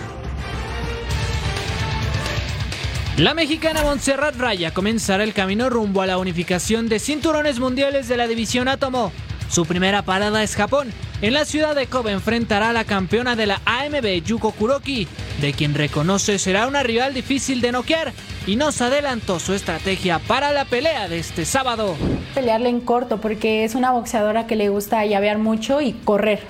La 3.16 3.32
mexicana 3.32 3.84
Montserrat 3.84 4.34
Raya 4.36 4.74
comenzará 4.74 5.22
el 5.22 5.32
camino 5.32 5.70
rumbo 5.70 6.02
a 6.02 6.06
la 6.06 6.18
unificación 6.18 6.88
de 6.88 6.98
cinturones 6.98 7.60
mundiales 7.60 8.08
de 8.08 8.16
la 8.16 8.26
división 8.26 8.66
átomo. 8.66 9.12
Su 9.54 9.66
primera 9.66 10.02
parada 10.02 10.42
es 10.42 10.56
Japón. 10.56 10.92
En 11.22 11.32
la 11.32 11.44
ciudad 11.44 11.76
de 11.76 11.86
Kobe 11.86 12.10
enfrentará 12.10 12.70
a 12.70 12.72
la 12.72 12.82
campeona 12.82 13.36
de 13.36 13.46
la 13.46 13.60
AMB 13.66 14.24
Yuko 14.24 14.50
Kuroki, 14.50 15.06
de 15.40 15.52
quien 15.52 15.74
reconoce 15.74 16.40
será 16.40 16.66
una 16.66 16.82
rival 16.82 17.14
difícil 17.14 17.60
de 17.60 17.70
noquear 17.70 18.12
y 18.48 18.56
nos 18.56 18.80
adelantó 18.80 19.38
su 19.38 19.54
estrategia 19.54 20.18
para 20.18 20.50
la 20.50 20.64
pelea 20.64 21.06
de 21.06 21.20
este 21.20 21.44
sábado. 21.44 21.94
Pelearle 22.34 22.68
en 22.68 22.80
corto 22.80 23.20
porque 23.20 23.62
es 23.62 23.76
una 23.76 23.92
boxeadora 23.92 24.48
que 24.48 24.56
le 24.56 24.70
gusta 24.70 25.06
llavear 25.06 25.38
mucho 25.38 25.80
y 25.80 25.92
correr. 25.92 26.40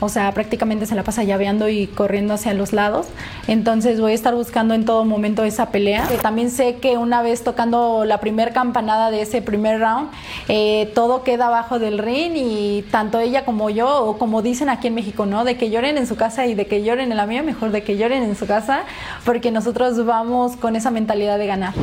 O 0.00 0.08
sea, 0.08 0.32
prácticamente 0.32 0.86
se 0.86 0.94
la 0.94 1.02
pasa 1.02 1.24
llaveando 1.24 1.68
y 1.68 1.86
corriendo 1.86 2.34
hacia 2.34 2.54
los 2.54 2.72
lados. 2.72 3.06
Entonces 3.48 4.00
voy 4.00 4.12
a 4.12 4.14
estar 4.14 4.34
buscando 4.34 4.74
en 4.74 4.84
todo 4.84 5.04
momento 5.04 5.44
esa 5.44 5.70
pelea. 5.70 6.08
También 6.22 6.50
sé 6.50 6.76
que 6.76 6.98
una 6.98 7.22
vez 7.22 7.44
tocando 7.44 8.04
la 8.04 8.20
primera 8.20 8.52
campanada 8.52 9.10
de 9.10 9.22
ese 9.22 9.42
primer 9.42 9.80
round, 9.80 10.10
eh, 10.48 10.90
todo 10.94 11.22
queda 11.22 11.46
abajo 11.46 11.78
del 11.78 11.98
ring 11.98 12.32
y 12.36 12.82
tanto 12.90 13.18
ella 13.18 13.44
como 13.44 13.70
yo, 13.70 14.04
o 14.04 14.18
como 14.18 14.42
dicen 14.42 14.68
aquí 14.68 14.88
en 14.88 14.94
México, 14.94 15.26
¿no? 15.26 15.44
De 15.44 15.56
que 15.56 15.70
lloren 15.70 15.98
en 15.98 16.06
su 16.06 16.16
casa 16.16 16.46
y 16.46 16.54
de 16.54 16.66
que 16.66 16.82
lloren 16.82 17.10
en 17.10 17.16
la 17.16 17.26
mía, 17.26 17.42
mejor 17.42 17.70
de 17.70 17.82
que 17.82 17.96
lloren 17.96 18.22
en 18.22 18.36
su 18.36 18.46
casa, 18.46 18.84
porque 19.24 19.50
nosotros 19.50 20.04
vamos 20.04 20.56
con 20.56 20.76
esa 20.76 20.90
mentalidad 20.90 21.38
de 21.38 21.46
ganar. 21.46 21.74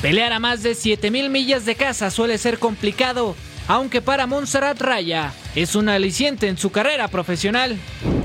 Pelear 0.00 0.32
a 0.32 0.40
más 0.40 0.62
de 0.62 0.74
7000 0.74 1.30
millas 1.30 1.64
de 1.64 1.76
casa 1.76 2.10
suele 2.10 2.36
ser 2.38 2.58
complicado, 2.58 3.36
aunque 3.68 4.02
para 4.02 4.26
Montserrat 4.26 4.80
Raya 4.80 5.32
es 5.54 5.74
un 5.74 5.88
aliciente 5.88 6.48
en 6.48 6.56
su 6.56 6.70
carrera 6.70 7.08
profesional. 7.08 7.76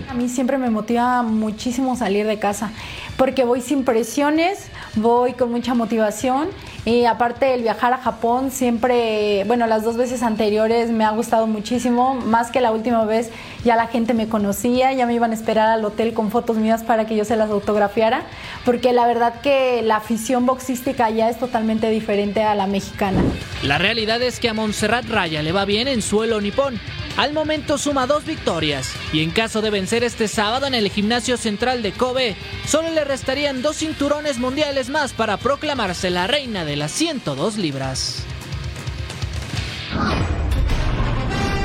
A 0.09 0.13
mí 0.13 0.29
siempre 0.29 0.57
me 0.57 0.69
motiva 0.69 1.21
muchísimo 1.23 1.97
salir 1.97 2.25
de 2.25 2.39
casa, 2.39 2.71
porque 3.17 3.43
voy 3.43 3.61
sin 3.61 3.83
presiones, 3.83 4.69
voy 4.95 5.33
con 5.33 5.51
mucha 5.51 5.73
motivación 5.73 6.47
y 6.85 7.03
aparte 7.03 7.53
el 7.53 7.61
viajar 7.61 7.91
a 7.91 7.97
Japón 7.97 8.49
siempre, 8.49 9.43
bueno, 9.47 9.67
las 9.67 9.83
dos 9.83 9.97
veces 9.97 10.23
anteriores 10.23 10.89
me 10.89 11.03
ha 11.03 11.09
gustado 11.09 11.45
muchísimo, 11.45 12.13
más 12.15 12.49
que 12.51 12.61
la 12.61 12.71
última 12.71 13.03
vez 13.03 13.29
ya 13.65 13.75
la 13.75 13.87
gente 13.87 14.13
me 14.13 14.29
conocía, 14.29 14.93
ya 14.93 15.05
me 15.05 15.13
iban 15.13 15.31
a 15.31 15.33
esperar 15.33 15.67
al 15.67 15.83
hotel 15.83 16.13
con 16.13 16.31
fotos 16.31 16.55
mías 16.55 16.83
para 16.83 17.05
que 17.05 17.17
yo 17.17 17.25
se 17.25 17.35
las 17.35 17.49
autografiara, 17.49 18.21
porque 18.63 18.93
la 18.93 19.05
verdad 19.05 19.41
que 19.41 19.81
la 19.81 19.97
afición 19.97 20.45
boxística 20.45 21.09
ya 21.09 21.29
es 21.29 21.37
totalmente 21.37 21.89
diferente 21.89 22.43
a 22.43 22.55
la 22.55 22.67
mexicana. 22.67 23.21
La 23.63 23.77
realidad 23.77 24.21
es 24.21 24.39
que 24.39 24.47
a 24.47 24.53
Montserrat 24.53 25.05
Raya 25.09 25.43
le 25.43 25.51
va 25.51 25.65
bien 25.65 25.89
en 25.89 26.01
suelo 26.01 26.39
nipón. 26.39 26.79
Al 27.17 27.33
momento 27.33 27.79
suma 27.79 28.05
dos 28.05 28.25
victorias 28.25 28.93
y 29.11 29.23
en 29.23 29.31
caso 29.31 29.63
de 29.63 29.71
vencer 29.71 30.03
este 30.03 30.27
sábado 30.27 30.67
en 30.67 30.75
el 30.75 30.91
gimnasio 30.91 31.35
central 31.35 31.81
de 31.81 31.91
Kobe, 31.91 32.35
solo 32.67 32.91
le 32.91 33.03
restarían 33.03 33.63
dos 33.63 33.77
cinturones 33.77 34.37
mundiales 34.37 34.89
más 34.89 35.13
para 35.13 35.37
proclamarse 35.37 36.11
la 36.11 36.27
reina 36.27 36.63
de 36.63 36.75
las 36.75 36.91
102 36.91 37.57
libras. 37.57 38.23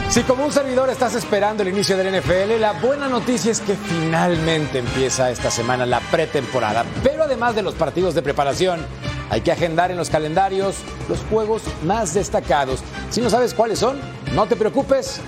Si 0.09 0.23
como 0.25 0.45
un 0.45 0.53
servidor 0.53 0.89
estás 0.89 1.15
esperando 1.15 1.63
el 1.63 1.71
inicio 1.71 1.99
del 1.99 2.19
NFL, 2.19 2.59
la 2.59 2.73
buena 2.73 3.09
noticia 3.09 3.53
es 3.53 3.61
que 3.61 3.77
finalmente 3.77 4.79
empieza 4.79 5.31
esta 5.31 5.51
semana 5.51 5.85
la 5.85 6.01
pretemporada. 6.01 6.85
Pero 7.03 7.25
además 7.25 7.55
de 7.55 7.63
los 7.63 7.75
partidos 7.75 8.15
de 8.15 8.23
preparación, 8.23 8.87
hay 9.33 9.41
que 9.41 9.51
agendar 9.51 9.91
en 9.91 9.97
los 9.97 10.11
calendarios 10.11 10.77
los 11.09 11.21
juegos 11.31 11.63
más 11.85 12.13
destacados. 12.13 12.81
Si 13.09 13.23
no 13.23 13.31
sabes 13.31 13.55
cuáles 13.55 13.79
son, 13.79 13.99
no 14.35 14.45
te 14.45 14.57
preocupes, 14.57 15.21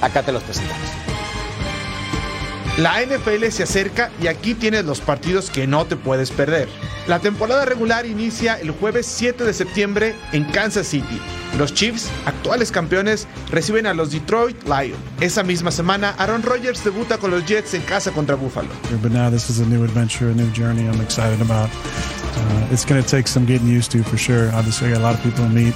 acá 0.00 0.22
te 0.22 0.32
los 0.32 0.42
presentamos. 0.42 1.11
La 2.78 3.02
NFL 3.02 3.44
se 3.50 3.64
acerca 3.64 4.10
y 4.18 4.28
aquí 4.28 4.54
tienes 4.54 4.86
los 4.86 5.02
partidos 5.02 5.50
que 5.50 5.66
no 5.66 5.84
te 5.84 5.94
puedes 5.94 6.30
perder. 6.30 6.70
La 7.06 7.18
temporada 7.18 7.66
regular 7.66 8.06
inicia 8.06 8.54
el 8.54 8.70
jueves 8.70 9.04
7 9.04 9.44
de 9.44 9.52
septiembre 9.52 10.14
en 10.32 10.44
Kansas 10.44 10.86
City. 10.86 11.20
Los 11.58 11.74
Chiefs, 11.74 12.08
actuales 12.24 12.72
campeones, 12.72 13.28
reciben 13.50 13.86
a 13.86 13.92
los 13.92 14.10
Detroit 14.10 14.56
Lions. 14.64 14.96
Esa 15.20 15.42
misma 15.42 15.70
semana, 15.70 16.14
Aaron 16.16 16.42
Rodgers 16.42 16.82
debuta 16.82 17.18
con 17.18 17.30
los 17.30 17.44
Jets 17.44 17.74
en 17.74 17.82
casa 17.82 18.10
contra 18.10 18.36
Buffalo. 18.36 18.70
But 19.02 19.12
now 19.12 19.30
this 19.30 19.50
is 19.50 19.60
a 19.60 19.66
new 19.66 19.84
adventure, 19.84 20.30
a 20.30 20.34
new 20.34 20.50
journey 20.54 20.88
I'm 20.88 21.02
excited 21.02 21.42
about. 21.42 21.68
Uh, 21.68 22.72
it's 22.72 22.86
going 22.86 23.02
to 23.02 23.06
take 23.06 23.28
some 23.28 23.44
getting 23.44 23.68
used 23.68 23.92
to 23.92 24.02
for 24.02 24.16
sure. 24.16 24.50
Obviously, 24.54 24.92
a 24.92 24.98
lot 24.98 25.14
of 25.14 25.22
people 25.22 25.46
meet. 25.46 25.74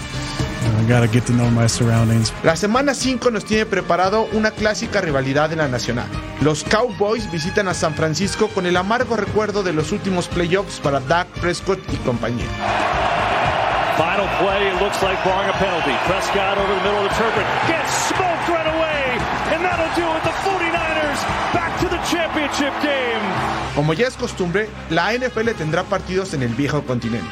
I 0.76 0.84
got 0.86 1.00
to 1.00 1.08
get 1.08 1.24
to 1.26 1.32
know 1.32 1.50
my 1.50 1.66
surroundings. 1.68 2.32
La 2.44 2.54
semana 2.54 2.94
5 2.94 3.30
nos 3.30 3.44
tiene 3.44 3.64
preparado 3.64 4.28
una 4.32 4.50
clásica 4.50 5.00
rivalidad 5.00 5.50
en 5.52 5.58
la 5.58 5.68
nacional. 5.68 6.06
Los 6.42 6.64
Cowboys 6.64 7.30
visitan 7.32 7.68
a 7.68 7.74
San 7.74 7.94
Francisco 7.94 8.48
con 8.48 8.66
el 8.66 8.76
amargo 8.76 9.16
recuerdo 9.16 9.62
de 9.62 9.72
los 9.72 9.92
últimos 9.92 10.28
playoffs 10.28 10.78
para 10.80 11.00
Dak 11.00 11.28
Prescott 11.40 11.80
y 11.92 11.96
compañía. 11.98 12.46
Final 13.96 14.28
play, 14.38 14.68
it 14.68 14.78
looks 14.82 15.02
like 15.02 15.16
barring 15.24 15.48
a 15.48 15.54
penalty. 15.54 15.96
Prescott 16.06 16.58
over 16.58 16.74
the 16.74 16.82
middle 16.82 17.00
of 17.00 17.08
the 17.08 17.16
turban 17.16 17.46
gets 17.66 17.90
smoked 18.08 18.48
right 18.48 18.66
away, 18.66 19.16
and 19.54 19.64
that'll 19.64 19.88
do 19.96 20.04
it. 20.04 20.22
The 20.22 20.36
49ers 20.44 21.20
back 21.54 21.80
to 21.80 21.88
the 21.88 21.98
championship 22.04 22.74
game. 22.82 23.24
Como 23.74 23.94
ya 23.94 24.06
es 24.08 24.16
costumbre, 24.16 24.68
la 24.90 25.14
NFL 25.14 25.52
tendrá 25.56 25.84
partidos 25.84 26.34
en 26.34 26.42
el 26.42 26.54
viejo 26.54 26.82
continente. 26.82 27.26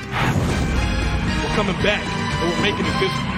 We're 1.43 1.55
coming 1.55 1.77
back, 1.83 2.01
and 2.41 2.51
we're 2.51 2.63
making 2.63 2.87
it 2.87 2.99
this. 2.99 3.34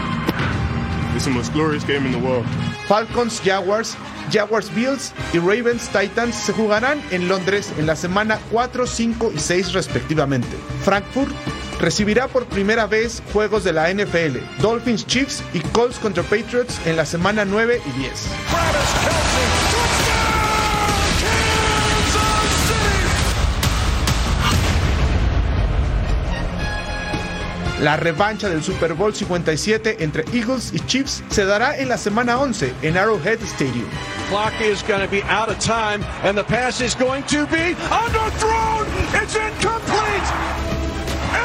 Falcons, 2.89 3.41
Jaguars, 3.45 3.97
Jaguars 4.31 4.75
Bills 4.75 5.13
y 5.33 5.39
Ravens 5.39 5.89
Titans 5.89 6.35
se 6.35 6.53
jugarán 6.53 7.01
en 7.11 7.29
Londres 7.29 7.73
en 7.79 7.87
la 7.87 7.97
semana 7.97 8.39
4, 8.51 8.87
5 8.87 9.33
y 9.35 9.39
6 9.39 9.73
respectivamente. 9.73 10.57
Frankfurt 10.85 11.33
recibirá 11.81 12.29
por 12.29 12.47
primera 12.47 12.87
vez 12.87 13.23
juegos 13.33 13.65
de 13.65 13.73
la 13.73 13.93
NFL, 13.93 14.39
Dolphins 14.61 15.07
Chiefs 15.07 15.43
y 15.53 15.61
Colts 15.61 15.99
contra 15.99 16.23
Patriots 16.23 16.81
en 16.87 16.97
la 16.97 17.07
semana 17.07 17.45
9 17.45 17.81
y 17.85 18.01
10. 18.01 18.13
La 27.81 27.95
revancha 27.97 28.49
del 28.49 28.63
Super 28.63 28.95
Bowl 28.95 29.15
57 29.15 30.03
entre 30.03 30.25
Eagles 30.33 30.73
y 30.73 30.81
Chiefs 30.87 31.23
se 31.29 31.45
dará 31.45 31.77
en 31.77 31.91
la 31.91 31.99
semana 31.99 32.39
11 32.39 32.73
en 32.81 32.97
Arrowhead 32.97 33.43
Stadium. 33.43 33.87
Clock 34.31 34.55
is 34.63 34.83
going 34.89 35.03
to 35.03 35.11
be 35.11 35.23
out 35.25 35.51
of 35.51 35.59
time, 35.59 36.03
and 36.25 36.37
the 36.37 36.45
pass 36.45 36.81
is 36.81 36.95
going 36.97 37.23
to 37.25 37.47
be 37.47 37.75
underthrown. 37.91 38.87
It's 39.23 39.37
incomplete. 39.37 40.67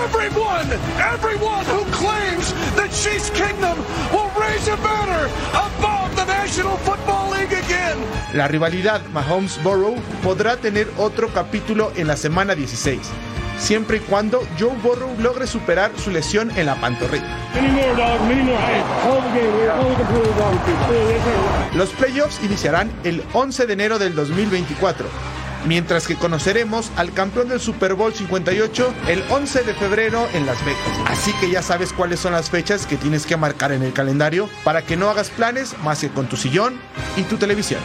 Everyone, 0.05 0.71
everyone 0.97 1.65
who 1.65 1.83
claims 1.91 2.53
that 2.75 2.89
Chiefs 2.91 3.29
Kingdom 3.31 3.77
will 4.13 4.31
raise 4.39 4.69
a 4.69 4.77
banner 4.77 5.29
above 5.51 6.15
the 6.15 6.25
National 6.25 6.77
Football 6.77 7.31
League 7.31 7.51
again. 7.51 7.97
La 8.33 8.47
rivalidad 8.47 9.01
Mahomes-Burrow 9.13 9.95
podrá 10.23 10.55
tener 10.55 10.87
otro 10.97 11.27
capítulo 11.33 11.91
en 11.97 12.07
la 12.07 12.15
semana 12.15 12.55
16. 12.55 13.01
Siempre 13.61 13.97
y 13.97 13.99
cuando 14.01 14.41
Joe 14.59 14.75
Burrow 14.81 15.15
logre 15.19 15.47
superar 15.47 15.91
su 15.97 16.09
lesión 16.11 16.51
en 16.57 16.65
la 16.65 16.75
pantorrilla. 16.75 17.37
Los 21.75 21.89
playoffs 21.91 22.43
iniciarán 22.43 22.91
el 23.03 23.23
11 23.33 23.67
de 23.67 23.73
enero 23.73 23.99
del 23.99 24.15
2024 24.15 25.07
mientras 25.65 26.07
que 26.07 26.15
conoceremos 26.15 26.91
al 26.95 27.13
campeón 27.13 27.49
del 27.49 27.59
Super 27.59 27.93
Bowl 27.93 28.13
58 28.13 28.93
el 29.07 29.23
11 29.29 29.63
de 29.63 29.73
febrero 29.73 30.27
en 30.33 30.45
Las 30.45 30.63
Vegas. 30.65 30.81
Así 31.05 31.31
que 31.33 31.49
ya 31.49 31.61
sabes 31.61 31.93
cuáles 31.93 32.19
son 32.19 32.33
las 32.33 32.49
fechas 32.49 32.85
que 32.85 32.97
tienes 32.97 33.25
que 33.25 33.37
marcar 33.37 33.71
en 33.71 33.83
el 33.83 33.93
calendario 33.93 34.49
para 34.63 34.81
que 34.81 34.97
no 34.97 35.09
hagas 35.09 35.29
planes 35.29 35.75
más 35.83 35.99
que 35.99 36.09
con 36.09 36.27
tu 36.27 36.35
sillón 36.35 36.79
y 37.15 37.23
tu 37.23 37.37
televisión. 37.37 37.81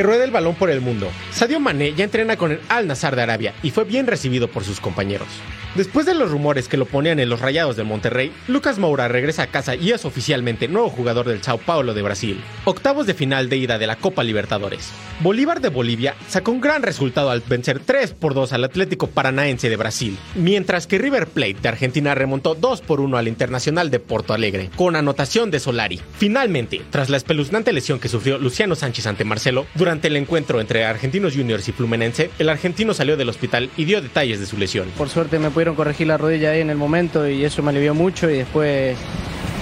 Que 0.00 0.04
ruede 0.04 0.24
el 0.24 0.30
balón 0.30 0.54
por 0.54 0.70
el 0.70 0.80
mundo. 0.80 1.10
Sadio 1.30 1.60
Mané 1.60 1.92
ya 1.92 2.04
entrena 2.04 2.38
con 2.38 2.52
el 2.52 2.60
Al 2.70 2.86
Nazar 2.86 3.16
de 3.16 3.20
Arabia 3.20 3.52
y 3.62 3.70
fue 3.70 3.84
bien 3.84 4.06
recibido 4.06 4.48
por 4.48 4.64
sus 4.64 4.80
compañeros. 4.80 5.28
Después 5.74 6.04
de 6.04 6.14
los 6.14 6.32
rumores 6.32 6.66
que 6.66 6.76
lo 6.76 6.84
ponían 6.84 7.20
en 7.20 7.28
los 7.28 7.40
Rayados 7.40 7.76
de 7.76 7.84
Monterrey, 7.84 8.32
Lucas 8.48 8.80
Moura 8.80 9.06
regresa 9.06 9.44
a 9.44 9.46
casa 9.46 9.76
y 9.76 9.92
es 9.92 10.04
oficialmente 10.04 10.66
nuevo 10.66 10.88
jugador 10.88 11.28
del 11.28 11.42
Sao 11.44 11.58
Paulo 11.58 11.94
de 11.94 12.02
Brasil. 12.02 12.40
Octavos 12.64 13.06
de 13.06 13.14
final 13.14 13.48
de 13.48 13.58
ida 13.58 13.78
de 13.78 13.86
la 13.86 13.94
Copa 13.94 14.24
Libertadores. 14.24 14.90
Bolívar 15.20 15.60
de 15.60 15.68
Bolivia 15.68 16.16
sacó 16.28 16.50
un 16.50 16.60
gran 16.60 16.82
resultado 16.82 17.30
al 17.30 17.42
vencer 17.46 17.78
3 17.78 18.14
por 18.14 18.34
2 18.34 18.52
al 18.52 18.64
Atlético 18.64 19.06
Paranaense 19.06 19.68
de 19.68 19.76
Brasil, 19.76 20.18
mientras 20.34 20.88
que 20.88 20.98
River 20.98 21.28
Plate 21.28 21.58
de 21.62 21.68
Argentina 21.68 22.16
remontó 22.16 22.56
2 22.56 22.80
por 22.80 23.00
1 23.00 23.16
al 23.16 23.28
Internacional 23.28 23.90
de 23.90 24.00
Porto 24.00 24.34
Alegre, 24.34 24.70
con 24.74 24.96
anotación 24.96 25.52
de 25.52 25.60
Solari. 25.60 26.00
Finalmente, 26.16 26.80
tras 26.90 27.10
la 27.10 27.16
espeluznante 27.16 27.72
lesión 27.72 28.00
que 28.00 28.08
sufrió 28.08 28.38
Luciano 28.38 28.74
Sánchez 28.74 29.06
ante 29.06 29.24
Marcelo, 29.24 29.66
durante 29.74 29.89
el 30.08 30.16
encuentro 30.16 30.60
entre 30.60 30.84
Argentinos 30.84 31.34
Juniors 31.34 31.68
y 31.68 31.72
Fluminense, 31.72 32.30
el 32.38 32.48
argentino 32.48 32.94
salió 32.94 33.16
del 33.16 33.28
hospital 33.28 33.70
y 33.76 33.84
dio 33.84 34.00
detalles 34.00 34.40
de 34.40 34.46
su 34.46 34.56
lesión. 34.56 34.88
Por 34.96 35.08
suerte 35.08 35.38
me 35.38 35.50
pudieron 35.50 35.74
corregir 35.74 36.06
la 36.06 36.16
rodilla 36.16 36.50
ahí 36.50 36.60
en 36.60 36.70
el 36.70 36.76
momento 36.76 37.28
y 37.28 37.44
eso 37.44 37.62
me 37.62 37.70
alivió 37.70 37.94
mucho 37.94 38.30
y 38.30 38.38
después 38.38 38.96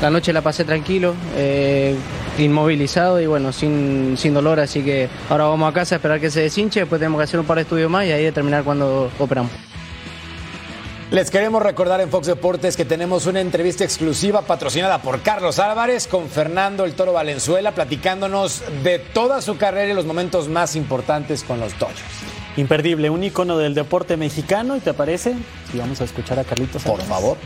la 0.03 0.11
noche 0.11 0.33
la 0.33 0.43
pasé 0.43 0.65
tranquilo, 0.65 1.15
eh, 1.37 1.95
inmovilizado 2.39 3.21
y 3.21 3.27
bueno, 3.27 3.53
sin, 3.53 4.17
sin 4.17 4.35
dolor, 4.35 4.61
así 4.61 4.83
que 4.83 5.09
ahora 5.29 5.45
vamos 5.45 5.71
a 5.71 5.75
casa 5.75 5.95
a 5.95 5.99
esperar 5.99 6.21
que 6.21 6.31
se 6.31 6.41
deshinche, 6.41 6.81
después 6.81 7.01
tenemos 7.01 7.19
que 7.19 7.25
hacer 7.25 7.41
un 7.41 7.47
par 7.47 7.57
de 7.57 7.63
estudios 7.63 7.91
más 7.91 8.07
y 8.07 8.13
ahí 8.13 8.25
determinar 8.25 8.63
cuándo 8.63 9.11
operamos. 9.19 9.68
Les 11.11 11.31
queremos 11.31 11.63
recordar 11.63 12.03
en 12.03 12.11
Fox 12.11 12.27
Deportes 12.27 12.77
que 12.77 12.85
tenemos 12.85 13.25
una 13.25 13.41
entrevista 13.41 13.83
exclusiva 13.83 14.43
patrocinada 14.43 15.01
por 15.01 15.23
Carlos 15.23 15.59
Álvarez 15.59 16.07
con 16.07 16.29
Fernando 16.29 16.85
El 16.85 16.93
Toro 16.93 17.15
Valenzuela, 17.15 17.73
platicándonos 17.73 18.63
de 18.83 18.99
toda 18.99 19.41
su 19.41 19.57
carrera 19.57 19.91
y 19.91 19.95
los 19.95 20.05
momentos 20.05 20.49
más 20.49 20.77
importantes 20.77 21.45
con 21.45 21.61
los 21.61 21.79
Dodgers. 21.79 22.03
Imperdible, 22.59 23.09
un 23.09 23.25
ícono 23.25 23.57
del 23.57 23.73
deporte 23.73 24.19
mexicano, 24.19 24.77
¿y 24.77 24.81
te 24.81 24.93
parece? 24.93 25.35
Y 25.73 25.79
vamos 25.79 25.99
a 26.03 26.05
escuchar 26.05 26.41
a 26.41 26.45
Carlitos. 26.45 26.83
Por 26.83 27.01
favor. 27.01 27.39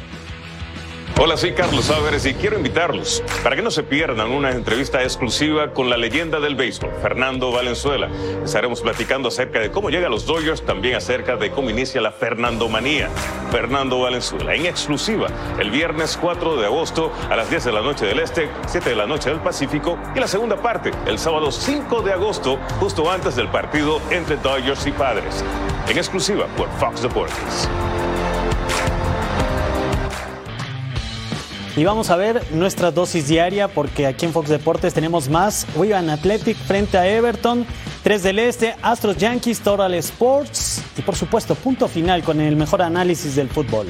Hola, 1.20 1.36
soy 1.36 1.52
Carlos 1.52 1.88
Álvarez 1.90 2.24
y 2.26 2.34
quiero 2.34 2.56
invitarlos 2.56 3.22
para 3.44 3.54
que 3.54 3.62
no 3.62 3.70
se 3.70 3.82
pierdan 3.82 4.30
una 4.30 4.50
entrevista 4.50 5.02
exclusiva 5.02 5.72
con 5.72 5.88
la 5.88 5.96
leyenda 5.96 6.40
del 6.40 6.56
béisbol, 6.56 6.90
Fernando 7.00 7.52
Valenzuela. 7.52 8.08
Estaremos 8.44 8.80
platicando 8.80 9.28
acerca 9.28 9.60
de 9.60 9.70
cómo 9.70 9.90
llega 9.90 10.06
a 10.06 10.10
los 10.10 10.26
Dodgers, 10.26 10.62
también 10.64 10.96
acerca 10.96 11.36
de 11.36 11.50
cómo 11.50 11.70
inicia 11.70 12.00
la 12.00 12.12
Fernandomanía. 12.12 13.08
Fernando 13.52 14.00
Valenzuela, 14.00 14.54
en 14.54 14.66
exclusiva, 14.66 15.28
el 15.60 15.70
viernes 15.70 16.18
4 16.20 16.56
de 16.56 16.66
agosto 16.66 17.12
a 17.30 17.36
las 17.36 17.50
10 17.50 17.64
de 17.66 17.72
la 17.72 17.82
noche 17.82 18.06
del 18.06 18.18
Este, 18.18 18.48
7 18.66 18.90
de 18.90 18.96
la 18.96 19.06
noche 19.06 19.28
del 19.28 19.40
Pacífico 19.40 19.98
y 20.16 20.18
la 20.18 20.26
segunda 20.26 20.56
parte, 20.56 20.90
el 21.06 21.18
sábado 21.18 21.52
5 21.52 22.02
de 22.02 22.14
agosto, 22.14 22.58
justo 22.80 23.08
antes 23.10 23.36
del 23.36 23.48
partido 23.48 24.00
entre 24.10 24.36
Dodgers 24.38 24.86
y 24.86 24.92
Padres. 24.92 25.44
En 25.88 25.98
exclusiva 25.98 26.46
por 26.56 26.68
Fox 26.78 27.02
Deportes. 27.02 27.68
Y 31.76 31.84
vamos 31.84 32.10
a 32.10 32.16
ver 32.16 32.42
nuestra 32.52 32.90
dosis 32.90 33.28
diaria 33.28 33.68
porque 33.68 34.06
aquí 34.06 34.26
en 34.26 34.32
Fox 34.32 34.50
Deportes 34.50 34.92
tenemos 34.92 35.28
más. 35.30 35.66
Wigan 35.74 36.10
Athletic 36.10 36.56
frente 36.56 36.98
a 36.98 37.06
Everton, 37.06 37.66
3 38.02 38.22
del 38.22 38.38
Este, 38.38 38.76
Astros 38.82 39.16
Yankees, 39.16 39.60
Total 39.60 39.94
Sports 39.94 40.82
y 40.98 41.02
por 41.02 41.16
supuesto 41.16 41.54
punto 41.54 41.88
final 41.88 42.22
con 42.22 42.40
el 42.40 42.56
mejor 42.56 42.82
análisis 42.82 43.36
del 43.36 43.48
fútbol. 43.48 43.86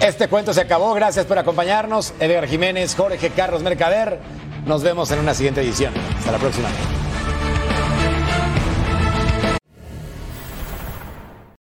Este 0.00 0.28
cuento 0.28 0.54
se 0.54 0.62
acabó. 0.62 0.94
Gracias 0.94 1.26
por 1.26 1.38
acompañarnos. 1.38 2.14
Edgar 2.20 2.46
Jiménez, 2.46 2.94
Jorge 2.94 3.30
Carlos 3.30 3.62
Mercader. 3.62 4.18
Nos 4.66 4.82
vemos 4.82 5.10
en 5.10 5.18
una 5.18 5.34
siguiente 5.34 5.60
edición. 5.60 5.92
Hasta 6.18 6.32
la 6.32 6.38
próxima. 6.38 6.68